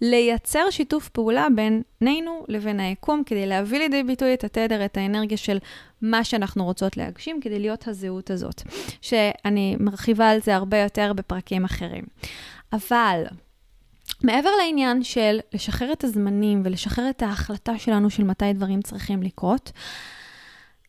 לייצר 0.00 0.70
שיתוף 0.70 1.08
פעולה 1.08 1.46
בינינו 1.54 2.44
לבין 2.48 2.80
היקום, 2.80 3.22
כדי 3.26 3.46
להביא 3.46 3.78
לידי 3.78 4.02
ביטוי 4.02 4.34
את 4.34 4.44
התדר, 4.44 4.84
את 4.84 4.96
האנרגיה 4.96 5.36
של 5.36 5.58
מה 6.02 6.24
שאנחנו 6.24 6.64
רוצות 6.64 6.96
להגשים, 6.96 7.40
כדי 7.40 7.58
להיות 7.58 7.88
הזהות 7.88 8.30
הזאת, 8.30 8.62
שאני 9.00 9.76
מרחיבה 9.80 10.30
על 10.30 10.40
זה 10.40 10.54
הרבה 10.54 10.78
יותר 10.78 11.12
בפרקים 11.12 11.64
אחרים. 11.64 12.04
אבל 12.72 13.24
מעבר 14.22 14.50
לעניין 14.62 15.02
של 15.02 15.38
לשחרר 15.54 15.92
את 15.92 16.04
הזמנים 16.04 16.62
ולשחרר 16.64 17.10
את 17.10 17.22
ההחלטה 17.22 17.78
שלנו 17.78 18.10
של 18.10 18.24
מתי 18.24 18.52
דברים 18.52 18.82
צריכים 18.82 19.22
לקרות, 19.22 19.72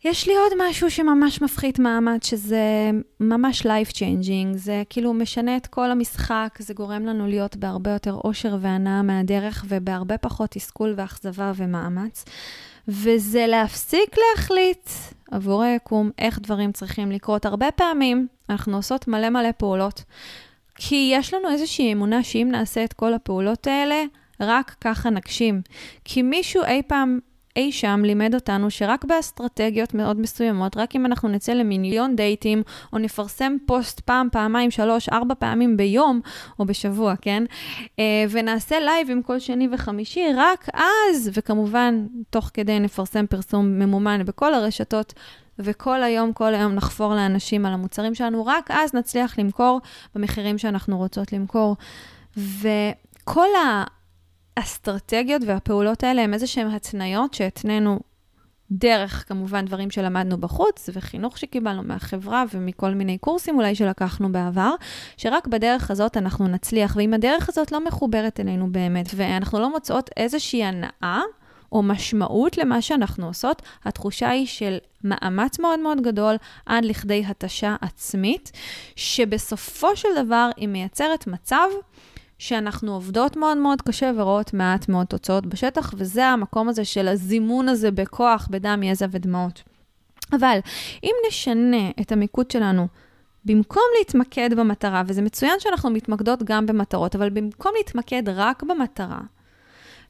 יש 0.03 0.27
לי 0.27 0.33
עוד 0.37 0.51
משהו 0.69 0.91
שממש 0.91 1.41
מפחית 1.41 1.79
מעמד, 1.79 2.23
שזה 2.23 2.91
ממש 3.19 3.61
life 3.61 3.91
changing, 3.91 4.55
זה 4.55 4.83
כאילו 4.89 5.13
משנה 5.13 5.57
את 5.57 5.67
כל 5.67 5.91
המשחק, 5.91 6.57
זה 6.59 6.73
גורם 6.73 7.05
לנו 7.05 7.27
להיות 7.27 7.55
בהרבה 7.55 7.91
יותר 7.91 8.13
אושר 8.23 8.57
והנאה 8.61 9.01
מהדרך 9.01 9.65
ובהרבה 9.67 10.17
פחות 10.17 10.51
תסכול 10.51 10.93
ואכזבה 10.97 11.51
ומאמץ. 11.55 12.25
וזה 12.87 13.45
להפסיק 13.47 14.15
להחליט 14.17 14.89
עבור 15.31 15.63
היקום 15.63 16.09
איך 16.19 16.39
דברים 16.39 16.71
צריכים 16.71 17.11
לקרות. 17.11 17.45
הרבה 17.45 17.71
פעמים 17.71 18.27
אנחנו 18.49 18.75
עושות 18.75 19.07
מלא 19.07 19.29
מלא 19.29 19.51
פעולות, 19.57 20.03
כי 20.75 21.11
יש 21.13 21.33
לנו 21.33 21.49
איזושהי 21.49 21.93
אמונה 21.93 22.23
שאם 22.23 22.47
נעשה 22.51 22.83
את 22.83 22.93
כל 22.93 23.13
הפעולות 23.13 23.67
האלה, 23.67 24.03
רק 24.39 24.75
ככה 24.81 25.09
נגשים. 25.09 25.61
כי 26.05 26.21
מישהו 26.21 26.63
אי 26.63 26.81
פעם 26.87 27.19
אי 27.57 27.71
שם 27.71 28.01
לימד 28.05 28.35
אותנו 28.35 28.71
שרק 28.71 29.05
באסטרטגיות 29.05 29.93
מאוד 29.93 30.19
מסוימות, 30.19 30.77
רק 30.77 30.95
אם 30.95 31.05
אנחנו 31.05 31.29
נצא 31.29 31.53
למיליון 31.53 32.15
דייטים, 32.15 32.63
או 32.93 32.97
נפרסם 32.97 33.57
פוסט 33.65 33.99
פעם, 33.99 34.27
פעמיים, 34.31 34.71
שלוש, 34.71 35.09
ארבע 35.09 35.35
פעמים 35.39 35.77
ביום, 35.77 36.21
או 36.59 36.65
בשבוע, 36.65 37.13
כן? 37.21 37.43
אה, 37.99 38.25
ונעשה 38.29 38.79
לייבים 38.79 39.23
כל 39.23 39.39
שני 39.39 39.67
וחמישי, 39.71 40.25
רק 40.35 40.67
אז, 40.73 41.29
וכמובן, 41.33 42.05
תוך 42.29 42.51
כדי 42.53 42.79
נפרסם 42.79 43.27
פרסום 43.27 43.79
ממומן 43.79 44.25
בכל 44.25 44.53
הרשתות. 44.53 45.13
וכל 45.59 46.03
היום, 46.03 46.33
כל 46.33 46.53
היום 46.53 46.73
נחפור 46.73 47.15
לאנשים 47.15 47.65
על 47.65 47.73
המוצרים 47.73 48.15
שלנו, 48.15 48.45
רק 48.45 48.71
אז 48.71 48.93
נצליח 48.93 49.39
למכור 49.39 49.81
במחירים 50.15 50.57
שאנחנו 50.57 50.97
רוצות 50.97 51.33
למכור. 51.33 51.75
וכל 52.37 53.47
ה... 53.65 53.96
האסטרטגיות 54.57 55.41
והפעולות 55.45 56.03
האלה 56.03 56.21
הם 56.21 56.33
איזה 56.33 56.47
שהן 56.47 56.67
התניות 56.67 57.33
שהתנינו 57.33 57.99
דרך, 58.71 59.23
כמובן, 59.27 59.65
דברים 59.65 59.91
שלמדנו 59.91 60.37
בחוץ, 60.37 60.89
וחינוך 60.93 61.37
שקיבלנו 61.37 61.83
מהחברה 61.83 62.43
ומכל 62.53 62.91
מיני 62.91 63.17
קורסים 63.17 63.55
אולי 63.55 63.75
שלקחנו 63.75 64.31
בעבר, 64.31 64.73
שרק 65.17 65.47
בדרך 65.47 65.91
הזאת 65.91 66.17
אנחנו 66.17 66.47
נצליח, 66.47 66.95
ואם 66.95 67.13
הדרך 67.13 67.49
הזאת 67.49 67.71
לא 67.71 67.85
מחוברת 67.85 68.39
אלינו 68.39 68.71
באמת, 68.71 69.05
ואנחנו 69.15 69.59
לא 69.59 69.71
מוצאות 69.71 70.09
איזושהי 70.17 70.63
הנאה, 70.63 71.21
או 71.71 71.83
משמעות 71.83 72.57
למה 72.57 72.81
שאנחנו 72.81 73.27
עושות, 73.27 73.61
התחושה 73.85 74.29
היא 74.29 74.47
של 74.47 74.77
מאמץ 75.03 75.59
מאוד 75.59 75.79
מאוד 75.79 76.01
גדול 76.01 76.35
עד 76.65 76.85
לכדי 76.85 77.23
התשה 77.27 77.75
עצמית, 77.81 78.51
שבסופו 78.95 79.95
של 79.95 80.09
דבר 80.25 80.49
היא 80.57 80.67
מייצרת 80.67 81.27
מצב 81.27 81.67
שאנחנו 82.39 82.93
עובדות 82.93 83.35
מאוד 83.35 83.57
מאוד 83.57 83.81
קשה 83.81 84.11
ורואות 84.15 84.53
מעט 84.53 84.89
מאוד 84.89 85.07
תוצאות 85.07 85.45
בשטח, 85.45 85.93
וזה 85.97 86.25
המקום 86.25 86.69
הזה 86.69 86.85
של 86.85 87.07
הזימון 87.07 87.69
הזה 87.69 87.91
בכוח, 87.91 88.47
בדם, 88.51 88.83
יזע 88.83 89.05
ודמעות. 89.11 89.63
אבל 90.33 90.59
אם 91.03 91.11
נשנה 91.27 91.89
את 92.01 92.11
המיקוד 92.11 92.51
שלנו, 92.51 92.87
במקום 93.45 93.83
להתמקד 93.99 94.49
במטרה, 94.53 95.03
וזה 95.07 95.21
מצוין 95.21 95.59
שאנחנו 95.59 95.89
מתמקדות 95.89 96.43
גם 96.43 96.65
במטרות, 96.65 97.15
אבל 97.15 97.29
במקום 97.29 97.71
להתמקד 97.77 98.23
רק 98.29 98.63
במטרה, 98.63 99.19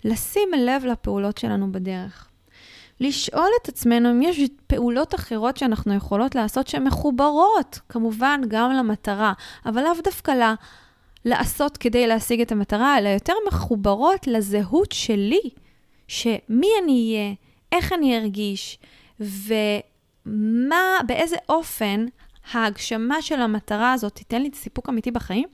לשים 0.04 0.50
לב 0.58 0.86
לפעולות 0.86 1.38
שלנו 1.38 1.72
בדרך. 1.72 2.28
לשאול 3.00 3.50
את 3.62 3.70
עצמנו 3.70 4.12
אם 4.12 4.22
יש 4.22 4.42
פעולות 4.68 5.16
אחרות 5.16 5.58
שאנחנו 5.58 5.94
יכולות 5.94 6.36
לעשות 6.36 6.68
שהן 6.68 6.84
מחוברות, 6.84 7.80
כמובן 7.90 8.42
גם 8.48 8.72
למטרה, 8.72 9.34
אבל 9.66 9.84
לאו 9.84 9.94
דווקא 10.04 10.32
ל... 10.32 10.54
לעשות 11.26 11.78
כדי 11.78 12.08
להשיג 12.08 12.42
את 12.42 12.52
המטרה, 12.52 12.98
אלא 12.98 13.10
יותר 13.10 13.34
מחוברות 13.48 14.28
לזהות 14.28 14.92
שלי, 14.92 15.50
שמי 16.08 16.68
אני 16.84 17.16
אהיה, 17.16 17.34
איך 17.72 17.94
אני 17.94 18.18
ארגיש, 18.18 18.80
ו... 19.20 19.54
מה, 20.70 20.98
באיזה 21.08 21.36
אופן 21.50 22.06
ההגשמה 22.52 23.22
של 23.22 23.42
המטרה 23.42 23.94
הזאת 23.94 24.16
תיתן 24.16 24.42
לי 24.42 24.50
סיפוק 24.54 24.90
אמיתי 24.90 25.12
בחיים? 25.12 25.48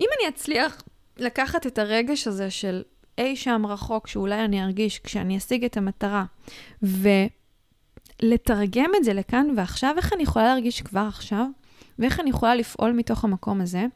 אם 0.00 0.06
אני 0.18 0.28
אצליח 0.28 0.82
לקחת 1.16 1.66
את 1.66 1.78
הרגש 1.78 2.26
הזה 2.26 2.50
של 2.50 2.82
אי 3.18 3.36
שם 3.36 3.66
רחוק, 3.66 4.06
שאולי 4.06 4.44
אני 4.44 4.64
ארגיש 4.64 4.98
כשאני 4.98 5.36
אשיג 5.36 5.64
את 5.64 5.76
המטרה, 5.76 6.24
ולתרגם 8.22 8.90
את 8.96 9.04
זה 9.04 9.12
לכאן 9.12 9.46
ועכשיו, 9.56 9.94
איך 9.96 10.12
אני 10.12 10.22
יכולה 10.22 10.44
להרגיש 10.44 10.82
כבר 10.82 11.06
עכשיו? 11.08 11.46
ואיך 11.98 12.20
אני 12.20 12.30
יכולה 12.30 12.54
לפעול 12.54 12.92
מתוך 12.92 13.24
המקום 13.24 13.60
הזה, 13.60 13.86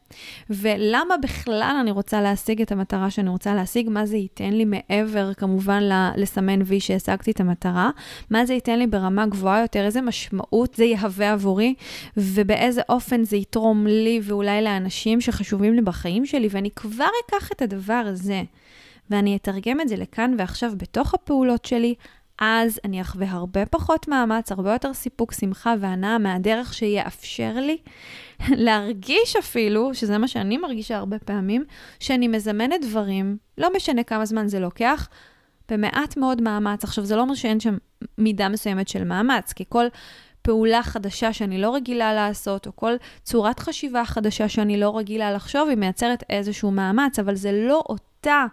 ולמה 0.49 1.17
בכלל 1.17 1.77
אני 1.81 1.91
רוצה 1.91 2.21
להשיג 2.21 2.61
את 2.61 2.71
המטרה 2.71 3.09
שאני 3.09 3.29
רוצה 3.29 3.55
להשיג, 3.55 3.89
מה 3.89 4.05
זה 4.05 4.17
ייתן 4.17 4.53
לי 4.53 4.65
מעבר 4.65 5.33
כמובן 5.33 5.83
לסמן 6.15 6.61
וי 6.65 6.79
שהשגתי 6.79 7.31
את 7.31 7.39
המטרה, 7.39 7.89
מה 8.29 8.45
זה 8.45 8.53
ייתן 8.53 8.79
לי 8.79 8.87
ברמה 8.87 9.25
גבוהה 9.25 9.61
יותר, 9.61 9.85
איזה 9.85 10.01
משמעות 10.01 10.73
זה 10.75 10.85
יהווה 10.85 11.31
עבורי, 11.31 11.73
ובאיזה 12.17 12.81
אופן 12.89 13.23
זה 13.23 13.37
יתרום 13.37 13.87
לי 13.87 14.19
ואולי 14.23 14.61
לאנשים 14.61 15.21
שחשובים 15.21 15.73
לי 15.73 15.81
בחיים 15.81 16.25
שלי, 16.25 16.47
ואני 16.51 16.69
כבר 16.75 17.07
אקח 17.25 17.51
את 17.51 17.61
הדבר 17.61 18.03
הזה. 18.05 18.43
ואני 19.09 19.35
אתרגם 19.35 19.81
את 19.81 19.87
זה 19.89 19.95
לכאן 19.95 20.35
ועכשיו 20.37 20.71
בתוך 20.77 21.13
הפעולות 21.13 21.65
שלי, 21.65 21.95
אז 22.45 22.79
אני 22.83 23.01
אחווה 23.01 23.31
הרבה 23.31 23.65
פחות 23.65 24.07
מאמץ, 24.07 24.51
הרבה 24.51 24.73
יותר 24.73 24.93
סיפוק, 24.93 25.33
שמחה 25.33 25.73
והנאה 25.79 26.17
מהדרך 26.17 26.73
שיאפשר 26.73 27.53
לי 27.55 27.77
להרגיש 28.65 29.35
אפילו, 29.35 29.93
שזה 29.93 30.17
מה 30.17 30.27
שאני 30.27 30.57
מרגישה 30.57 30.97
הרבה 30.97 31.19
פעמים, 31.19 31.63
שאני 31.99 32.27
מזמנת 32.27 32.81
דברים, 32.81 33.37
לא 33.57 33.69
משנה 33.75 34.03
כמה 34.03 34.25
זמן 34.25 34.47
זה 34.47 34.59
לוקח, 34.59 35.09
במעט 35.71 36.17
מאוד 36.17 36.41
מאמץ. 36.41 36.83
עכשיו, 36.83 37.05
זה 37.05 37.15
לא 37.15 37.21
אומר 37.21 37.35
שאין 37.35 37.59
שם 37.59 37.77
מידה 38.17 38.49
מסוימת 38.49 38.87
של 38.87 39.03
מאמץ, 39.03 39.53
כי 39.53 39.63
כל 39.69 39.85
פעולה 40.41 40.83
חדשה 40.83 41.33
שאני 41.33 41.61
לא 41.61 41.75
רגילה 41.75 42.13
לעשות, 42.13 42.67
או 42.67 42.75
כל 42.75 42.93
צורת 43.23 43.59
חשיבה 43.59 44.05
חדשה 44.05 44.49
שאני 44.49 44.79
לא 44.79 44.97
רגילה 44.97 45.31
לחשוב, 45.31 45.69
היא 45.69 45.77
מייצרת 45.77 46.23
איזשהו 46.29 46.71
מאמץ, 46.71 47.19
אבל 47.19 47.35
זה 47.35 47.51
לא 47.51 47.83
אותה... 47.89 48.45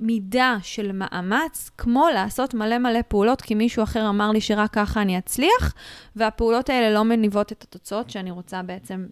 מידה 0.00 0.56
של 0.62 0.90
מאמץ, 0.92 1.70
כמו 1.78 2.06
לעשות 2.14 2.54
מלא 2.54 2.78
מלא 2.78 3.00
פעולות, 3.08 3.40
כי 3.42 3.54
מישהו 3.54 3.82
אחר 3.82 4.08
אמר 4.08 4.30
לי 4.30 4.40
שרק 4.40 4.72
ככה 4.72 5.02
אני 5.02 5.18
אצליח, 5.18 5.74
והפעולות 6.16 6.70
האלה 6.70 6.94
לא 6.94 7.02
מניבות 7.02 7.52
את 7.52 7.62
התוצאות 7.62 8.10
שאני 8.10 8.30
רוצה 8.30 8.62
בעצם 8.62 9.06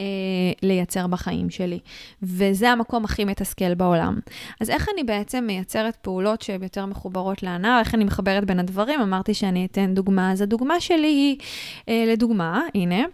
אה, 0.00 0.06
לייצר 0.62 1.06
בחיים 1.06 1.50
שלי. 1.50 1.78
וזה 2.22 2.70
המקום 2.70 3.04
הכי 3.04 3.24
מתסכל 3.24 3.74
בעולם. 3.74 4.18
אז 4.60 4.70
איך 4.70 4.88
אני 4.94 5.04
בעצם 5.04 5.44
מייצרת 5.46 5.96
פעולות 5.96 6.42
שהן 6.42 6.62
יותר 6.62 6.86
מחוברות 6.86 7.42
להנאה, 7.42 7.80
איך 7.80 7.94
אני 7.94 8.04
מחברת 8.04 8.44
בין 8.44 8.58
הדברים? 8.58 9.00
אמרתי 9.00 9.34
שאני 9.34 9.66
אתן 9.66 9.94
דוגמה, 9.94 10.32
אז 10.32 10.42
הדוגמה 10.42 10.80
שלי 10.80 11.06
היא, 11.06 11.38
אה, 11.88 12.04
לדוגמה, 12.06 12.60
הנה, 12.74 13.04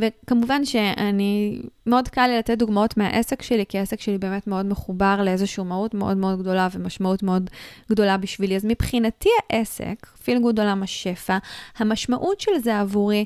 וכמובן 0.00 0.64
שאני, 0.64 1.60
מאוד 1.86 2.08
קל 2.08 2.26
לי 2.26 2.38
לתת 2.38 2.58
דוגמאות 2.58 2.96
מהעסק 2.96 3.42
שלי, 3.42 3.64
כי 3.68 3.78
העסק 3.78 4.00
שלי 4.00 4.18
באמת 4.18 4.46
מאוד 4.46 4.66
מחובר 4.66 5.22
לאיזושהי 5.22 5.64
מהות 5.64 5.94
מאוד 5.94 6.16
מאוד 6.16 6.38
גדולה 6.40 6.68
ומשמעות 6.72 7.22
מאוד 7.22 7.50
גדולה 7.90 8.16
בשבילי. 8.16 8.56
אז 8.56 8.64
מבחינתי 8.64 9.28
העסק, 9.50 10.06
פילגוד 10.22 10.60
עולם 10.60 10.82
השפע, 10.82 11.38
המשמעות 11.78 12.40
של 12.40 12.58
זה 12.58 12.80
עבורי 12.80 13.24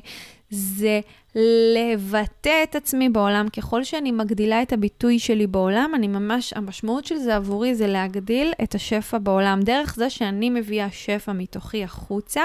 זה 0.49 0.99
לבטא 1.35 2.63
את 2.63 2.75
עצמי 2.75 3.09
בעולם. 3.09 3.49
ככל 3.49 3.83
שאני 3.83 4.11
מגדילה 4.11 4.61
את 4.61 4.73
הביטוי 4.73 5.19
שלי 5.19 5.47
בעולם, 5.47 5.91
אני 5.95 6.07
ממש, 6.07 6.53
המשמעות 6.55 7.05
של 7.05 7.15
זה 7.15 7.35
עבורי 7.35 7.75
זה 7.75 7.87
להגדיל 7.87 8.53
את 8.63 8.75
השפע 8.75 9.17
בעולם. 9.17 9.61
דרך 9.61 9.95
זה 9.95 10.09
שאני 10.09 10.49
מביאה 10.49 10.87
שפע 10.91 11.33
מתוכי 11.33 11.83
החוצה, 11.83 12.41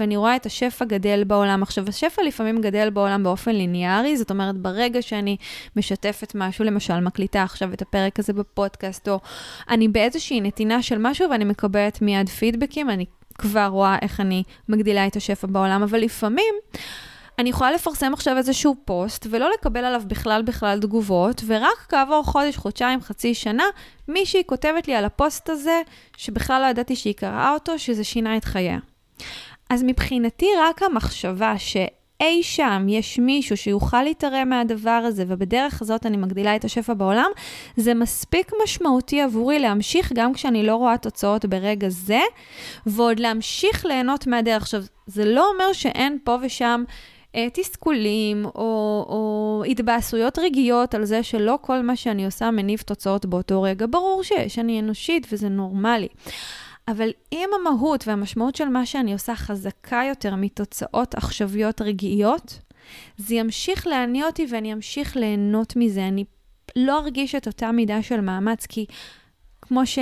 ואני 0.00 0.16
רואה 0.16 0.36
את 0.36 0.46
השפע 0.46 0.84
גדל 0.84 1.24
בעולם. 1.24 1.62
עכשיו, 1.62 1.84
השפע 1.88 2.22
לפעמים 2.22 2.60
גדל 2.60 2.90
בעולם 2.90 3.22
באופן 3.22 3.52
ליניארי, 3.52 4.16
זאת 4.16 4.30
אומרת, 4.30 4.56
ברגע 4.56 5.02
שאני 5.02 5.36
משתפת 5.76 6.32
משהו, 6.34 6.64
למשל, 6.64 7.00
מקליטה 7.00 7.42
עכשיו 7.42 7.72
את 7.72 7.82
הפרק 7.82 8.18
הזה 8.18 8.32
בפודקאסט, 8.32 9.08
או 9.08 9.20
אני 9.68 9.88
באיזושהי 9.88 10.40
נתינה 10.40 10.82
של 10.82 10.98
משהו 10.98 11.30
ואני 11.30 11.44
מקבלת 11.44 12.02
מיד 12.02 12.28
פידבקים, 12.28 12.90
אני 12.90 13.04
כבר 13.38 13.66
רואה 13.66 13.96
איך 14.02 14.20
אני 14.20 14.42
מגדילה 14.68 15.06
את 15.06 15.16
השפע 15.16 15.46
בעולם, 15.46 15.82
אבל 15.82 15.98
לפעמים... 15.98 16.54
אני 17.40 17.50
יכולה 17.50 17.72
לפרסם 17.72 18.14
עכשיו 18.14 18.36
איזשהו 18.36 18.76
פוסט 18.84 19.26
ולא 19.30 19.50
לקבל 19.54 19.84
עליו 19.84 20.02
בכלל 20.06 20.42
בכלל 20.42 20.80
תגובות, 20.80 21.42
ורק 21.46 21.86
כעבור 21.88 22.22
חודש, 22.22 22.56
חודשיים, 22.56 23.00
חצי 23.00 23.34
שנה, 23.34 23.64
מישהי 24.08 24.42
כותבת 24.46 24.88
לי 24.88 24.94
על 24.94 25.04
הפוסט 25.04 25.50
הזה, 25.50 25.82
שבכלל 26.16 26.62
לא 26.62 26.66
ידעתי 26.66 26.96
שהיא 26.96 27.14
קראה 27.14 27.52
אותו, 27.54 27.78
שזה 27.78 28.04
שינה 28.04 28.36
את 28.36 28.44
חייה. 28.44 28.78
אז 29.70 29.82
מבחינתי 29.82 30.46
רק 30.60 30.82
המחשבה 30.82 31.58
ש... 31.58 31.76
אי 32.20 32.42
שם 32.42 32.86
יש 32.88 33.18
מישהו 33.18 33.56
שיוכל 33.56 34.02
להתערם 34.02 34.48
מהדבר 34.48 34.90
הזה, 34.90 35.24
ובדרך 35.28 35.82
הזאת 35.82 36.06
אני 36.06 36.16
מגדילה 36.16 36.56
את 36.56 36.64
השפע 36.64 36.94
בעולם, 36.94 37.30
זה 37.76 37.94
מספיק 37.94 38.52
משמעותי 38.64 39.20
עבורי 39.20 39.58
להמשיך 39.58 40.12
גם 40.14 40.34
כשאני 40.34 40.66
לא 40.66 40.76
רואה 40.76 40.98
תוצאות 40.98 41.44
ברגע 41.44 41.88
זה, 41.88 42.20
ועוד 42.86 43.20
להמשיך 43.20 43.84
ליהנות 43.84 44.26
מהדרך. 44.26 44.62
עכשיו, 44.62 44.82
זה 45.06 45.24
לא 45.24 45.50
אומר 45.50 45.72
שאין 45.72 46.18
פה 46.24 46.36
ושם 46.42 46.84
תסכולים 47.52 48.44
או, 48.44 48.50
או 49.08 49.62
התבאסויות 49.68 50.38
רגעיות 50.38 50.94
על 50.94 51.04
זה 51.04 51.22
שלא 51.22 51.58
כל 51.60 51.82
מה 51.82 51.96
שאני 51.96 52.24
עושה 52.24 52.50
מניב 52.50 52.80
תוצאות 52.80 53.26
באותו 53.26 53.62
רגע. 53.62 53.86
ברור 53.90 54.22
שיש, 54.22 54.58
אני 54.58 54.80
אנושית 54.80 55.26
וזה 55.32 55.48
נורמלי. 55.48 56.08
אבל 56.88 57.10
אם 57.32 57.48
המהות 57.60 58.08
והמשמעות 58.08 58.56
של 58.56 58.68
מה 58.68 58.86
שאני 58.86 59.12
עושה 59.12 59.36
חזקה 59.36 60.02
יותר 60.08 60.34
מתוצאות 60.34 61.14
עכשוויות 61.14 61.80
רגעיות, 61.80 62.58
זה 63.16 63.34
ימשיך 63.34 63.86
להניע 63.86 64.26
אותי 64.26 64.46
ואני 64.50 64.72
אמשיך 64.72 65.16
ליהנות 65.16 65.76
מזה. 65.76 66.08
אני 66.08 66.24
לא 66.76 66.98
ארגיש 66.98 67.34
את 67.34 67.46
אותה 67.46 67.72
מידה 67.72 68.02
של 68.02 68.20
מאמץ, 68.20 68.66
כי 68.66 68.86
כמו, 69.70 69.86
ש... 69.86 69.98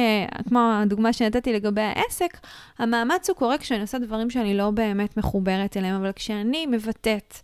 כמו 0.49 0.59
הדוגמה 0.83 1.13
שנתתי 1.13 1.53
לגבי 1.53 1.81
העסק, 1.81 2.39
המאמץ 2.79 3.31
הוא 3.31 3.37
קורה 3.37 3.59
כשאני 3.59 3.81
עושה 3.81 3.99
דברים 3.99 4.31
שאני 4.31 4.57
לא 4.57 4.71
באמת 4.71 5.17
מחוברת 5.17 5.77
אליהם, 5.77 5.95
אבל 5.95 6.13
כשאני 6.13 6.67
מבטאת 6.67 7.35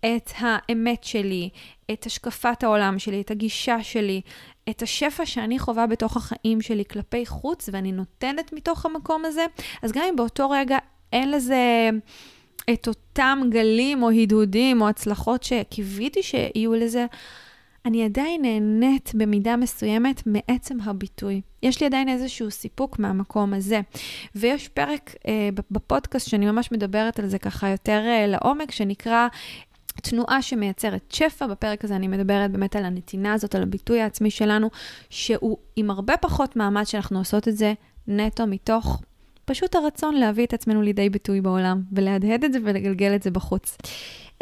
את 0.00 0.30
האמת 0.38 1.04
שלי, 1.04 1.48
את 1.92 2.06
השקפת 2.06 2.62
העולם 2.62 2.98
שלי, 2.98 3.20
את 3.20 3.30
הגישה 3.30 3.82
שלי, 3.82 4.20
את 4.70 4.82
השפע 4.82 5.26
שאני 5.26 5.58
חווה 5.58 5.86
בתוך 5.86 6.16
החיים 6.16 6.60
שלי 6.60 6.84
כלפי 6.84 7.26
חוץ, 7.26 7.68
ואני 7.72 7.92
נותנת 7.92 8.52
מתוך 8.52 8.86
המקום 8.86 9.24
הזה, 9.24 9.44
אז 9.82 9.92
גם 9.92 10.02
אם 10.10 10.16
באותו 10.16 10.50
רגע 10.50 10.78
אין 11.12 11.30
לזה 11.30 11.90
את 12.72 12.88
אותם 12.88 13.40
גלים 13.50 14.02
או 14.02 14.08
הידודים 14.08 14.82
או 14.82 14.88
הצלחות 14.88 15.42
שקיוויתי 15.42 16.22
שיהיו 16.22 16.74
לזה, 16.74 17.06
אני 17.86 18.04
עדיין 18.04 18.42
נהנית 18.42 19.12
במידה 19.14 19.56
מסוימת 19.56 20.22
מעצם 20.26 20.80
הביטוי. 20.80 21.40
יש 21.62 21.80
לי 21.80 21.86
עדיין 21.86 22.08
איזשהו 22.08 22.50
סיפוק 22.50 22.98
מהמקום 22.98 23.54
הזה. 23.54 23.80
ויש 24.34 24.68
פרק 24.68 25.14
אה, 25.28 25.48
בפודקאסט 25.70 26.28
שאני 26.28 26.46
ממש 26.46 26.72
מדברת 26.72 27.18
על 27.18 27.26
זה 27.26 27.38
ככה 27.38 27.68
יותר 27.68 28.02
אה, 28.06 28.26
לעומק, 28.26 28.70
שנקרא 28.70 29.28
תנועה 29.86 30.42
שמייצרת 30.42 31.12
שפע. 31.12 31.46
בפרק 31.46 31.84
הזה 31.84 31.96
אני 31.96 32.08
מדברת 32.08 32.50
באמת 32.50 32.76
על 32.76 32.84
הנתינה 32.84 33.32
הזאת, 33.32 33.54
על 33.54 33.62
הביטוי 33.62 34.00
העצמי 34.00 34.30
שלנו, 34.30 34.70
שהוא 35.10 35.58
עם 35.76 35.90
הרבה 35.90 36.16
פחות 36.16 36.56
מאמץ 36.56 36.88
שאנחנו 36.88 37.18
עושות 37.18 37.48
את 37.48 37.56
זה 37.56 37.72
נטו 38.08 38.46
מתוך 38.46 39.02
פשוט 39.44 39.74
הרצון 39.74 40.14
להביא 40.14 40.46
את 40.46 40.52
עצמנו 40.54 40.82
לידי 40.82 41.10
ביטוי 41.10 41.40
בעולם, 41.40 41.82
ולהדהד 41.92 42.44
את 42.44 42.52
זה 42.52 42.58
ולגלגל 42.64 43.14
את 43.14 43.22
זה 43.22 43.30
בחוץ. 43.30 43.76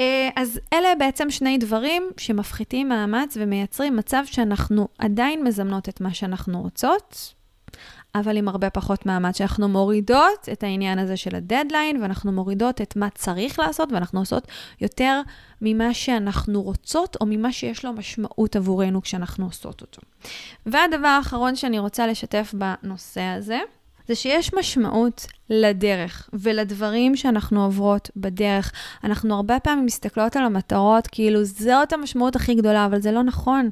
אה, 0.01 0.29
אז 0.37 0.61
אלה 0.73 0.89
בעצם 0.99 1.31
שני 1.31 1.59
דברים 1.59 2.03
שמפחיתים 2.17 2.89
מאמץ 2.89 3.37
ומייצרים 3.41 3.97
מצב 3.97 4.23
שאנחנו 4.27 4.89
עדיין 4.99 5.45
מזמנות 5.45 5.89
את 5.89 6.01
מה 6.01 6.15
שאנחנו 6.15 6.63
רוצות, 6.63 7.35
אבל 8.15 8.37
עם 8.37 8.49
הרבה 8.49 8.71
פחות 8.71 9.07
מאמץ, 9.07 9.39
שאנחנו 9.39 9.69
מורידות 9.69 10.49
את 10.53 10.63
העניין 10.63 10.99
הזה 10.99 11.17
של 11.17 11.37
הדדליין, 11.37 12.03
ואנחנו 12.03 12.33
מורידות 12.33 12.81
את 12.81 12.97
מה 12.97 13.11
צריך 13.11 13.59
לעשות, 13.59 13.93
ואנחנו 13.93 14.21
עושות 14.21 14.49
יותר 14.81 15.21
ממה 15.61 15.95
שאנחנו 15.95 16.63
רוצות, 16.63 17.17
או 17.21 17.27
ממה 17.29 17.53
שיש 17.53 17.85
לו 17.85 17.93
משמעות 17.93 18.57
עבורנו 18.57 19.03
כשאנחנו 19.03 19.45
עושות 19.45 19.81
אותו. 19.81 20.03
והדבר 20.67 21.07
האחרון 21.09 21.57
שאני 21.57 21.79
רוצה 21.79 22.07
לשתף 22.07 22.55
בנושא 22.55 23.23
הזה, 23.23 23.59
זה 24.09 24.15
שיש 24.15 24.55
משמעות 24.55 25.27
לדרך 25.51 26.31
ולדברים 26.33 27.17
שאנחנו 27.17 27.65
עוברות 27.65 28.11
בדרך. 28.17 28.73
אנחנו 29.05 29.35
הרבה 29.35 29.61
פעמים 29.61 29.87
מסתכלות 29.87 30.37
על 30.37 30.45
המטרות 30.45 31.07
כאילו 31.07 31.45
זאת 31.45 31.93
המשמעות 31.93 32.37
הכי 32.37 32.55
גדולה, 32.55 32.87
אבל 32.87 33.01
זה 33.01 33.13
לא 33.13 33.23
נכון. 33.23 33.71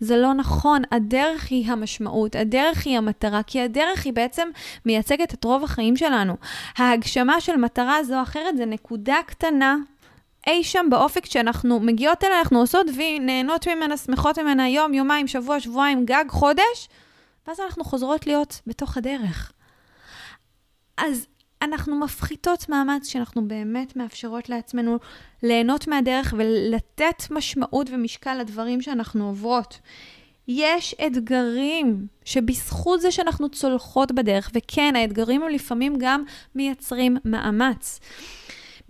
זה 0.00 0.16
לא 0.16 0.34
נכון, 0.34 0.82
הדרך 0.92 1.46
היא 1.50 1.72
המשמעות, 1.72 2.36
הדרך 2.36 2.86
היא 2.86 2.98
המטרה, 2.98 3.42
כי 3.42 3.60
הדרך 3.60 4.04
היא 4.04 4.12
בעצם 4.12 4.48
מייצגת 4.86 5.34
את 5.34 5.44
רוב 5.44 5.64
החיים 5.64 5.96
שלנו. 5.96 6.36
ההגשמה 6.78 7.40
של 7.40 7.56
מטרה 7.56 8.04
זו 8.04 8.16
או 8.16 8.22
אחרת 8.22 8.56
זה 8.56 8.66
נקודה 8.66 9.16
קטנה 9.26 9.76
אי 10.46 10.64
שם 10.64 10.86
באופק 10.90 11.26
שאנחנו 11.26 11.80
מגיעות 11.80 12.24
אליה, 12.24 12.38
אנחנו 12.38 12.58
עושות 12.58 12.86
וי, 12.96 13.18
נהנות 13.18 13.68
ממנה, 13.68 13.96
שמחות 13.96 14.38
ממנה 14.38 14.68
יום, 14.68 14.94
יומיים, 14.94 15.28
שבוע, 15.28 15.60
שבועיים, 15.60 16.04
גג, 16.04 16.24
חודש, 16.28 16.88
ואז 17.46 17.60
אנחנו 17.60 17.84
חוזרות 17.84 18.26
להיות 18.26 18.60
בתוך 18.66 18.96
הדרך. 18.96 19.52
אז 21.00 21.26
אנחנו 21.62 22.00
מפחיתות 22.00 22.68
מאמץ 22.68 23.06
שאנחנו 23.08 23.48
באמת 23.48 23.96
מאפשרות 23.96 24.48
לעצמנו 24.48 24.98
ליהנות 25.42 25.88
מהדרך 25.88 26.34
ולתת 26.36 27.22
משמעות 27.30 27.90
ומשקל 27.92 28.34
לדברים 28.34 28.82
שאנחנו 28.82 29.28
עוברות. 29.28 29.78
יש 30.48 30.94
אתגרים 31.06 32.06
שבזכות 32.24 33.00
זה 33.00 33.10
שאנחנו 33.10 33.48
צולחות 33.48 34.12
בדרך, 34.12 34.50
וכן, 34.54 34.96
האתגרים 34.96 35.42
הם 35.42 35.48
לפעמים 35.50 35.94
גם 35.98 36.24
מייצרים 36.54 37.16
מאמץ. 37.24 38.00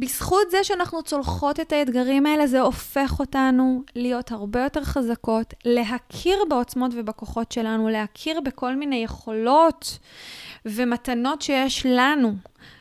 בזכות 0.00 0.50
זה 0.50 0.64
שאנחנו 0.64 1.02
צולחות 1.02 1.60
את 1.60 1.72
האתגרים 1.72 2.26
האלה, 2.26 2.46
זה 2.46 2.60
הופך 2.60 3.16
אותנו 3.20 3.82
להיות 3.96 4.32
הרבה 4.32 4.60
יותר 4.62 4.84
חזקות, 4.84 5.54
להכיר 5.64 6.36
בעוצמות 6.48 6.90
ובכוחות 6.94 7.52
שלנו, 7.52 7.88
להכיר 7.88 8.40
בכל 8.40 8.76
מיני 8.76 8.96
יכולות 8.96 9.98
ומתנות 10.66 11.42
שיש 11.42 11.86
לנו. 11.88 12.34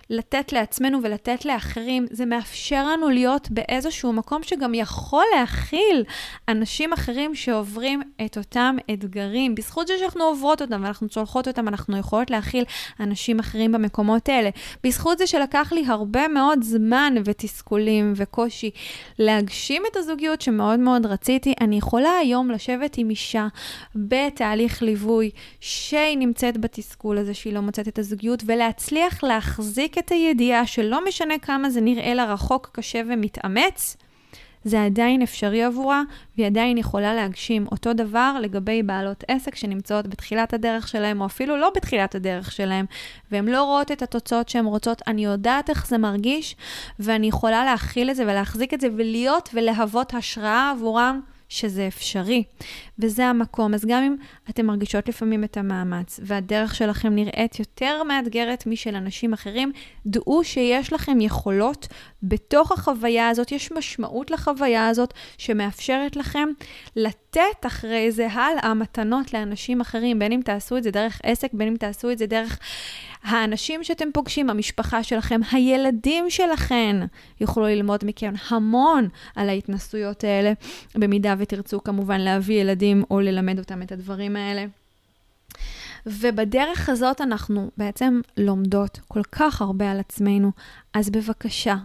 לתת 0.10 0.54
לעצמנו 0.54 1.00
ולתת 1.04 1.46
לאחרים, 1.46 2.06
זה 2.12 2.26
מאפשר 2.26 2.88
לנו 2.88 3.10
להיות 3.10 3.48
באיזשהו 3.52 4.14
מקום 4.14 4.44
שגם 4.44 4.74
יכול 4.74 5.26
להכיל 5.36 6.04
אנשים 6.48 6.94
אחרים 6.94 7.36
שעוברים 7.36 8.02
את 8.26 8.38
אותם 8.38 8.76
אתגרים. 8.94 9.56
בזכות 9.56 9.88
זה 9.88 9.94
שאנחנו 10.00 10.24
עוברות 10.24 10.62
אותם 10.62 10.82
ואנחנו 10.84 11.10
צולחות 11.10 11.48
אותם, 11.48 11.68
אנחנו 11.68 11.98
יכולות 11.98 12.32
להכיל 12.32 12.64
אנשים 13.00 13.40
אחרים 13.40 13.72
במקומות 13.72 14.30
האלה. 14.30 14.50
בזכות 14.84 15.18
זה 15.18 15.28
שלקח 15.28 15.72
לי 15.72 15.84
הרבה 15.88 16.28
מאוד 16.28 16.64
זמן 16.64 17.14
ותסכולים 17.26 18.14
וקושי 18.16 18.72
להגשים 19.20 19.84
את 19.92 19.98
הזוגיות 19.98 20.42
שמאוד 20.42 20.80
מאוד 20.80 21.06
רציתי, 21.06 21.54
אני 21.62 21.78
יכולה 21.78 22.18
היום 22.22 22.52
לשבת 22.52 22.98
עם 22.98 23.10
אישה 23.10 23.48
בתהליך 23.96 24.82
ליווי 24.82 25.32
שהיא 25.60 26.18
נמצאת 26.18 26.58
בתסכול 26.58 27.18
הזה 27.18 27.34
שהיא 27.34 27.54
לא 27.54 27.62
מוצאת 27.62 27.88
את 27.88 28.00
הזוגיות 28.00 28.44
ולהצליח 28.46 29.24
להחזיק 29.24 29.99
את 30.00 30.12
הידיעה 30.12 30.66
שלא 30.66 31.08
משנה 31.08 31.40
כמה 31.40 31.70
זה 31.70 31.82
נראה 31.82 32.14
לה 32.14 32.34
רחוק, 32.34 32.70
קשה 32.74 33.02
ומתאמץ, 33.08 33.98
זה 34.64 34.84
עדיין 34.86 35.22
אפשרי 35.22 35.64
עבורה, 35.64 36.04
והיא 36.36 36.48
עדיין 36.48 36.78
יכולה 36.78 37.14
להגשים 37.14 37.68
אותו 37.72 37.94
דבר 37.94 38.36
לגבי 38.42 38.84
בעלות 38.84 39.24
עסק 39.28 39.56
שנמצאות 39.56 40.08
בתחילת 40.08 40.54
הדרך 40.54 40.88
שלהם, 40.88 41.22
או 41.22 41.26
אפילו 41.26 41.58
לא 41.58 41.72
בתחילת 41.76 42.16
הדרך 42.16 42.52
שלהם, 42.52 42.86
והן 43.32 43.48
לא 43.48 43.64
רואות 43.64 43.92
את 43.92 44.02
התוצאות 44.02 44.50
שהן 44.50 44.66
רוצות. 44.66 45.02
אני 45.08 45.26
יודעת 45.26 45.70
איך 45.70 45.88
זה 45.88 45.98
מרגיש, 45.98 46.56
ואני 47.00 47.28
יכולה 47.28 47.66
להכיל 47.66 48.10
את 48.12 48.16
זה 48.16 48.24
ולהחזיק 48.24 48.74
את 48.74 48.82
זה 48.82 48.88
ולהיות 48.98 49.50
ולהוות 49.54 50.14
השראה 50.14 50.72
עבורם. 50.76 51.22
שזה 51.50 51.88
אפשרי, 51.88 52.44
וזה 53.00 53.26
המקום. 53.26 53.74
אז 53.74 53.86
גם 53.86 54.04
אם 54.04 54.16
אתם 54.50 54.66
מרגישות 54.66 55.10
לפעמים 55.10 55.44
את 55.44 55.58
המאמץ, 55.58 56.20
והדרך 56.24 56.76
שלכם 56.76 57.16
נראית 57.16 57.60
יותר 57.60 58.04
מאתגרת 58.04 58.68
משל 58.68 58.96
אנשים 58.96 59.34
אחרים, 59.34 59.72
דעו 60.06 60.44
שיש 60.44 60.94
לכם 60.94 61.22
יכולות 61.22 61.88
בתוך 62.24 62.72
החוויה 62.72 63.30
הזאת, 63.30 63.52
יש 63.52 63.72
משמעות 63.72 64.32
לחוויה 64.32 64.88
הזאת 64.88 65.14
שמאפשרת 65.38 66.16
לכם 66.16 66.50
לתת 66.96 67.66
אחרי 67.68 68.12
זה 68.12 68.28
הלאה 68.32 68.74
מתנות 68.74 69.34
לאנשים 69.34 69.82
אחרים, 69.82 70.20
בין 70.20 70.32
אם 70.32 70.42
תעשו 70.46 70.78
את 70.78 70.84
זה 70.84 70.92
דרך 70.92 71.20
עסק, 71.24 71.54
בין 71.54 71.68
אם 71.68 71.78
תעשו 71.78 72.12
את 72.12 72.18
זה 72.18 72.26
דרך 72.26 72.60
האנשים 73.24 73.84
שאתם 73.84 74.12
פוגשים, 74.14 74.50
המשפחה 74.50 75.04
שלכם, 75.04 75.40
הילדים 75.52 76.30
שלכם 76.30 77.00
יוכלו 77.42 77.66
ללמוד 77.66 78.04
מכם 78.06 78.34
המון 78.50 79.08
על 79.36 79.50
ההתנסויות 79.50 80.24
האלה, 80.24 80.54
במידה 80.96 81.36
ותרצו 81.38 81.84
כמובן 81.84 82.22
להביא 82.22 82.62
ילדים 82.62 83.04
או 83.12 83.20
ללמד 83.20 83.60
אותם 83.60 83.82
את 83.82 83.92
הדברים 83.92 84.36
האלה. 84.36 84.66
ובדרך 86.06 86.90
הזאת 86.90 87.22
אנחנו 87.22 87.72
בעצם 87.78 88.22
לומדות 88.38 89.00
כל 89.08 89.24
כך 89.32 89.62
הרבה 89.62 89.92
על 89.92 90.00
עצמנו, 90.00 90.52
אז 90.94 91.10
בבקשה, 91.10 91.76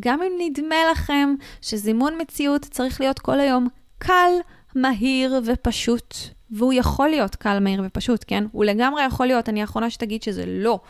גם 0.00 0.22
אם 0.22 0.32
נדמה 0.38 0.76
לכם 0.92 1.34
שזימון 1.60 2.14
מציאות 2.20 2.62
צריך 2.62 3.00
להיות 3.00 3.18
כל 3.18 3.40
היום 3.40 3.68
קל, 3.98 4.32
מהיר 4.74 5.40
ופשוט, 5.44 6.14
והוא 6.50 6.72
יכול 6.72 7.08
להיות 7.08 7.36
קל, 7.36 7.58
מהיר 7.58 7.82
ופשוט, 7.86 8.24
כן? 8.26 8.44
הוא 8.52 8.64
לגמרי 8.64 9.02
יכול 9.04 9.26
להיות, 9.26 9.48
אני 9.48 9.60
האחרונה 9.60 9.90
שתגיד 9.90 10.22
שזה 10.22 10.44
לא 10.46 10.80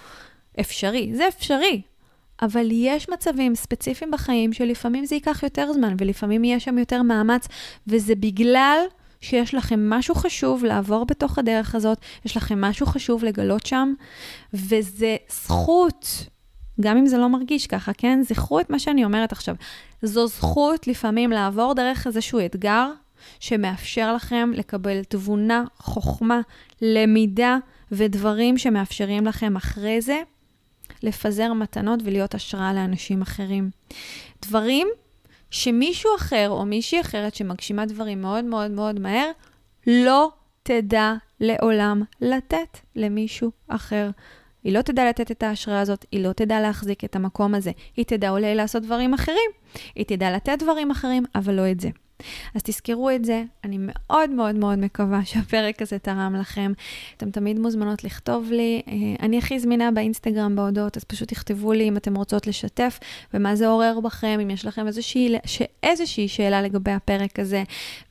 אפשרי. 0.60 1.10
זה 1.14 1.28
אפשרי, 1.28 1.82
אבל 2.42 2.68
יש 2.70 3.08
מצבים 3.08 3.54
ספציפיים 3.54 4.10
בחיים 4.10 4.52
שלפעמים 4.52 5.06
זה 5.06 5.14
ייקח 5.14 5.42
יותר 5.42 5.72
זמן, 5.72 5.94
ולפעמים 5.98 6.44
יהיה 6.44 6.60
שם 6.60 6.78
יותר 6.78 7.02
מאמץ, 7.02 7.48
וזה 7.86 8.14
בגלל 8.14 8.78
שיש 9.20 9.54
לכם 9.54 9.90
משהו 9.90 10.14
חשוב 10.14 10.64
לעבור 10.64 11.06
בתוך 11.06 11.38
הדרך 11.38 11.74
הזאת, 11.74 11.98
יש 12.24 12.36
לכם 12.36 12.60
משהו 12.60 12.86
חשוב 12.86 13.24
לגלות 13.24 13.66
שם, 13.66 13.94
וזה 14.54 15.16
זכות, 15.30 16.26
גם 16.80 16.96
אם 16.96 17.06
זה 17.06 17.18
לא 17.18 17.28
מרגיש 17.28 17.66
ככה, 17.66 17.92
כן? 17.92 18.22
זכרו 18.22 18.60
את 18.60 18.70
מה 18.70 18.78
שאני 18.78 19.04
אומרת 19.04 19.32
עכשיו. 19.32 19.54
זו 20.02 20.26
זכות 20.26 20.86
לפעמים 20.86 21.30
לעבור 21.30 21.74
דרך 21.74 22.06
איזשהו 22.06 22.40
אתגר, 22.46 22.90
שמאפשר 23.40 24.14
לכם 24.14 24.50
לקבל 24.54 25.04
תבונה, 25.04 25.64
חוכמה, 25.76 26.40
למידה 26.82 27.58
ודברים 27.92 28.58
שמאפשרים 28.58 29.26
לכם 29.26 29.56
אחרי 29.56 30.00
זה 30.00 30.22
לפזר 31.02 31.52
מתנות 31.52 32.00
ולהיות 32.04 32.34
השראה 32.34 32.72
לאנשים 32.72 33.22
אחרים. 33.22 33.70
דברים 34.42 34.88
שמישהו 35.50 36.10
אחר 36.16 36.46
או 36.50 36.64
מישהי 36.64 37.00
אחרת 37.00 37.34
שמגשימה 37.34 37.86
דברים 37.86 38.22
מאוד 38.22 38.44
מאוד 38.44 38.70
מאוד 38.70 39.00
מהר, 39.00 39.30
לא 39.86 40.32
תדע 40.62 41.14
לעולם 41.40 42.02
לתת 42.20 42.78
למישהו 42.96 43.50
אחר. 43.68 44.10
היא 44.64 44.72
לא 44.72 44.82
תדע 44.82 45.08
לתת 45.08 45.30
את 45.30 45.42
ההשראה 45.42 45.80
הזאת, 45.80 46.06
היא 46.12 46.20
לא 46.20 46.32
תדע 46.32 46.60
להחזיק 46.60 47.04
את 47.04 47.16
המקום 47.16 47.54
הזה. 47.54 47.70
היא 47.96 48.04
תדע 48.04 48.30
אולי 48.30 48.54
לעשות 48.54 48.82
דברים 48.82 49.14
אחרים, 49.14 49.50
היא 49.94 50.04
תדע 50.04 50.30
לתת 50.30 50.58
דברים 50.58 50.90
אחרים, 50.90 51.24
אבל 51.34 51.54
לא 51.54 51.70
את 51.70 51.80
זה. 51.80 51.88
אז 52.54 52.62
תזכרו 52.62 53.10
את 53.10 53.24
זה, 53.24 53.42
אני 53.64 53.76
מאוד 53.80 54.30
מאוד 54.30 54.54
מאוד 54.54 54.78
מקווה 54.78 55.24
שהפרק 55.24 55.82
הזה 55.82 55.98
תרם 55.98 56.36
לכם. 56.40 56.72
אתם 57.16 57.30
תמיד 57.30 57.58
מוזמנות 57.58 58.04
לכתוב 58.04 58.52
לי, 58.52 58.82
אה, 58.88 59.24
אני 59.26 59.38
הכי 59.38 59.58
זמינה 59.60 59.90
באינסטגרם 59.90 60.56
בהודעות, 60.56 60.96
אז 60.96 61.04
פשוט 61.04 61.28
תכתבו 61.28 61.72
לי 61.72 61.88
אם 61.88 61.96
אתם 61.96 62.14
רוצות 62.14 62.46
לשתף 62.46 62.98
ומה 63.34 63.56
זה 63.56 63.66
עורר 63.66 64.00
בכם, 64.00 64.38
אם 64.42 64.50
יש 64.50 64.66
לכם 64.66 64.86
איזושהי, 64.86 65.36
איזושהי 65.82 66.28
שאלה 66.28 66.62
לגבי 66.62 66.90
הפרק 66.90 67.38
הזה. 67.38 67.62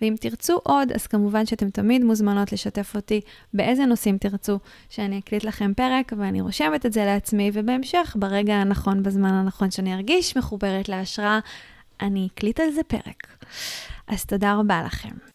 ואם 0.02 0.16
תרצו 0.20 0.60
עוד, 0.64 0.92
אז 0.92 1.08
כמובן 1.08 1.46
שאתם 1.46 1.70
תמיד 1.70 2.04
מוזמנות 2.04 2.52
לשתף 2.52 2.96
אותי 2.96 3.22
באיזה 3.54 3.86
נושאים 3.86 4.18
תרצו 4.18 4.60
שאני 4.90 5.20
אקליט 5.20 5.44
לכם 5.44 5.74
פרק, 5.74 6.14
ואני 6.18 6.42
רושמת 6.42 6.86
את 6.86 6.94
זה 6.94 7.06
לעצמי, 7.06 7.52
ובהמשך, 7.54 8.16
ברגע 8.20 8.54
הנכון, 8.54 9.04
בזמן 9.04 9.34
הנכון, 9.34 9.72
שאני 9.72 9.94
ארגיש 9.94 10.38
מחוברת 10.38 10.90
להשראה, 10.90 11.40
אני 12.02 12.28
אקליט 12.34 12.60
על 12.60 12.72
זה 12.72 12.84
פרק. 12.84 13.38
אז 14.08 14.26
תודה 14.26 14.56
רבה 14.60 14.84
לכם. 14.86 15.33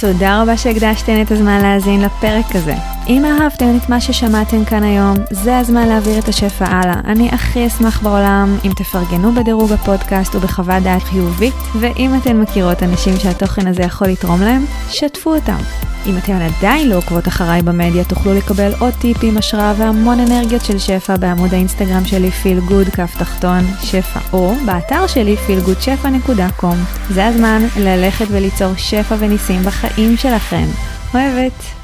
תודה 0.00 0.42
רבה 0.42 0.56
שהקדשתן 0.56 1.22
את 1.22 1.30
הזמן 1.30 1.62
להאזין 1.62 2.00
לפרק 2.00 2.56
הזה. 2.56 2.74
אם 3.08 3.24
אהבתם 3.24 3.76
את 3.76 3.88
מה 3.88 4.00
ששמעתם 4.00 4.64
כאן 4.64 4.82
היום, 4.82 5.16
זה 5.30 5.58
הזמן 5.58 5.88
להעביר 5.88 6.18
את 6.18 6.28
השפע 6.28 6.64
הלאה. 6.64 7.00
אני 7.04 7.28
הכי 7.32 7.66
אשמח 7.66 8.02
בעולם 8.02 8.56
אם 8.64 8.70
תפרגנו 8.76 9.34
בדירוג 9.34 9.72
הפודקאסט 9.72 10.34
ובחוות 10.34 10.82
דעת 10.82 11.02
חיובית, 11.02 11.54
ואם 11.80 12.14
אתן 12.22 12.40
מכירות 12.40 12.82
אנשים 12.82 13.16
שהתוכן 13.16 13.66
הזה 13.66 13.82
יכול 13.82 14.08
לתרום 14.08 14.40
להם, 14.40 14.64
שתפו 14.90 15.34
אותם. 15.34 15.58
אם 16.06 16.18
אתן 16.18 16.40
עדיין 16.40 16.88
לא 16.88 16.96
עוקבות 16.96 17.28
אחריי 17.28 17.62
במדיה, 17.62 18.04
תוכלו 18.04 18.34
לקבל 18.34 18.72
עוד 18.78 18.94
טיפים, 19.00 19.36
השראה 19.36 19.74
והמון 19.76 20.20
אנרגיות 20.20 20.64
של 20.64 20.78
שפע 20.78 21.16
בעמוד 21.16 21.54
האינסטגרם 21.54 22.04
שלי, 22.04 22.30
feel 22.30 22.60
good, 22.60 22.88
מקף 22.88 23.14
תחתון, 23.18 23.64
שפע, 23.82 24.20
או 24.32 24.54
באתר 24.66 25.06
שלי, 25.06 25.36
feelgoodשפע.com. 25.46 26.76
זה 27.10 27.26
הזמן 27.26 27.62
ללכת 27.76 28.26
וליצור 28.30 28.72
שפע 28.76 29.14
וניסים 29.18 29.62
בחיים 29.62 29.87
שלכם. 30.16 30.66
אוהבת. 31.14 31.77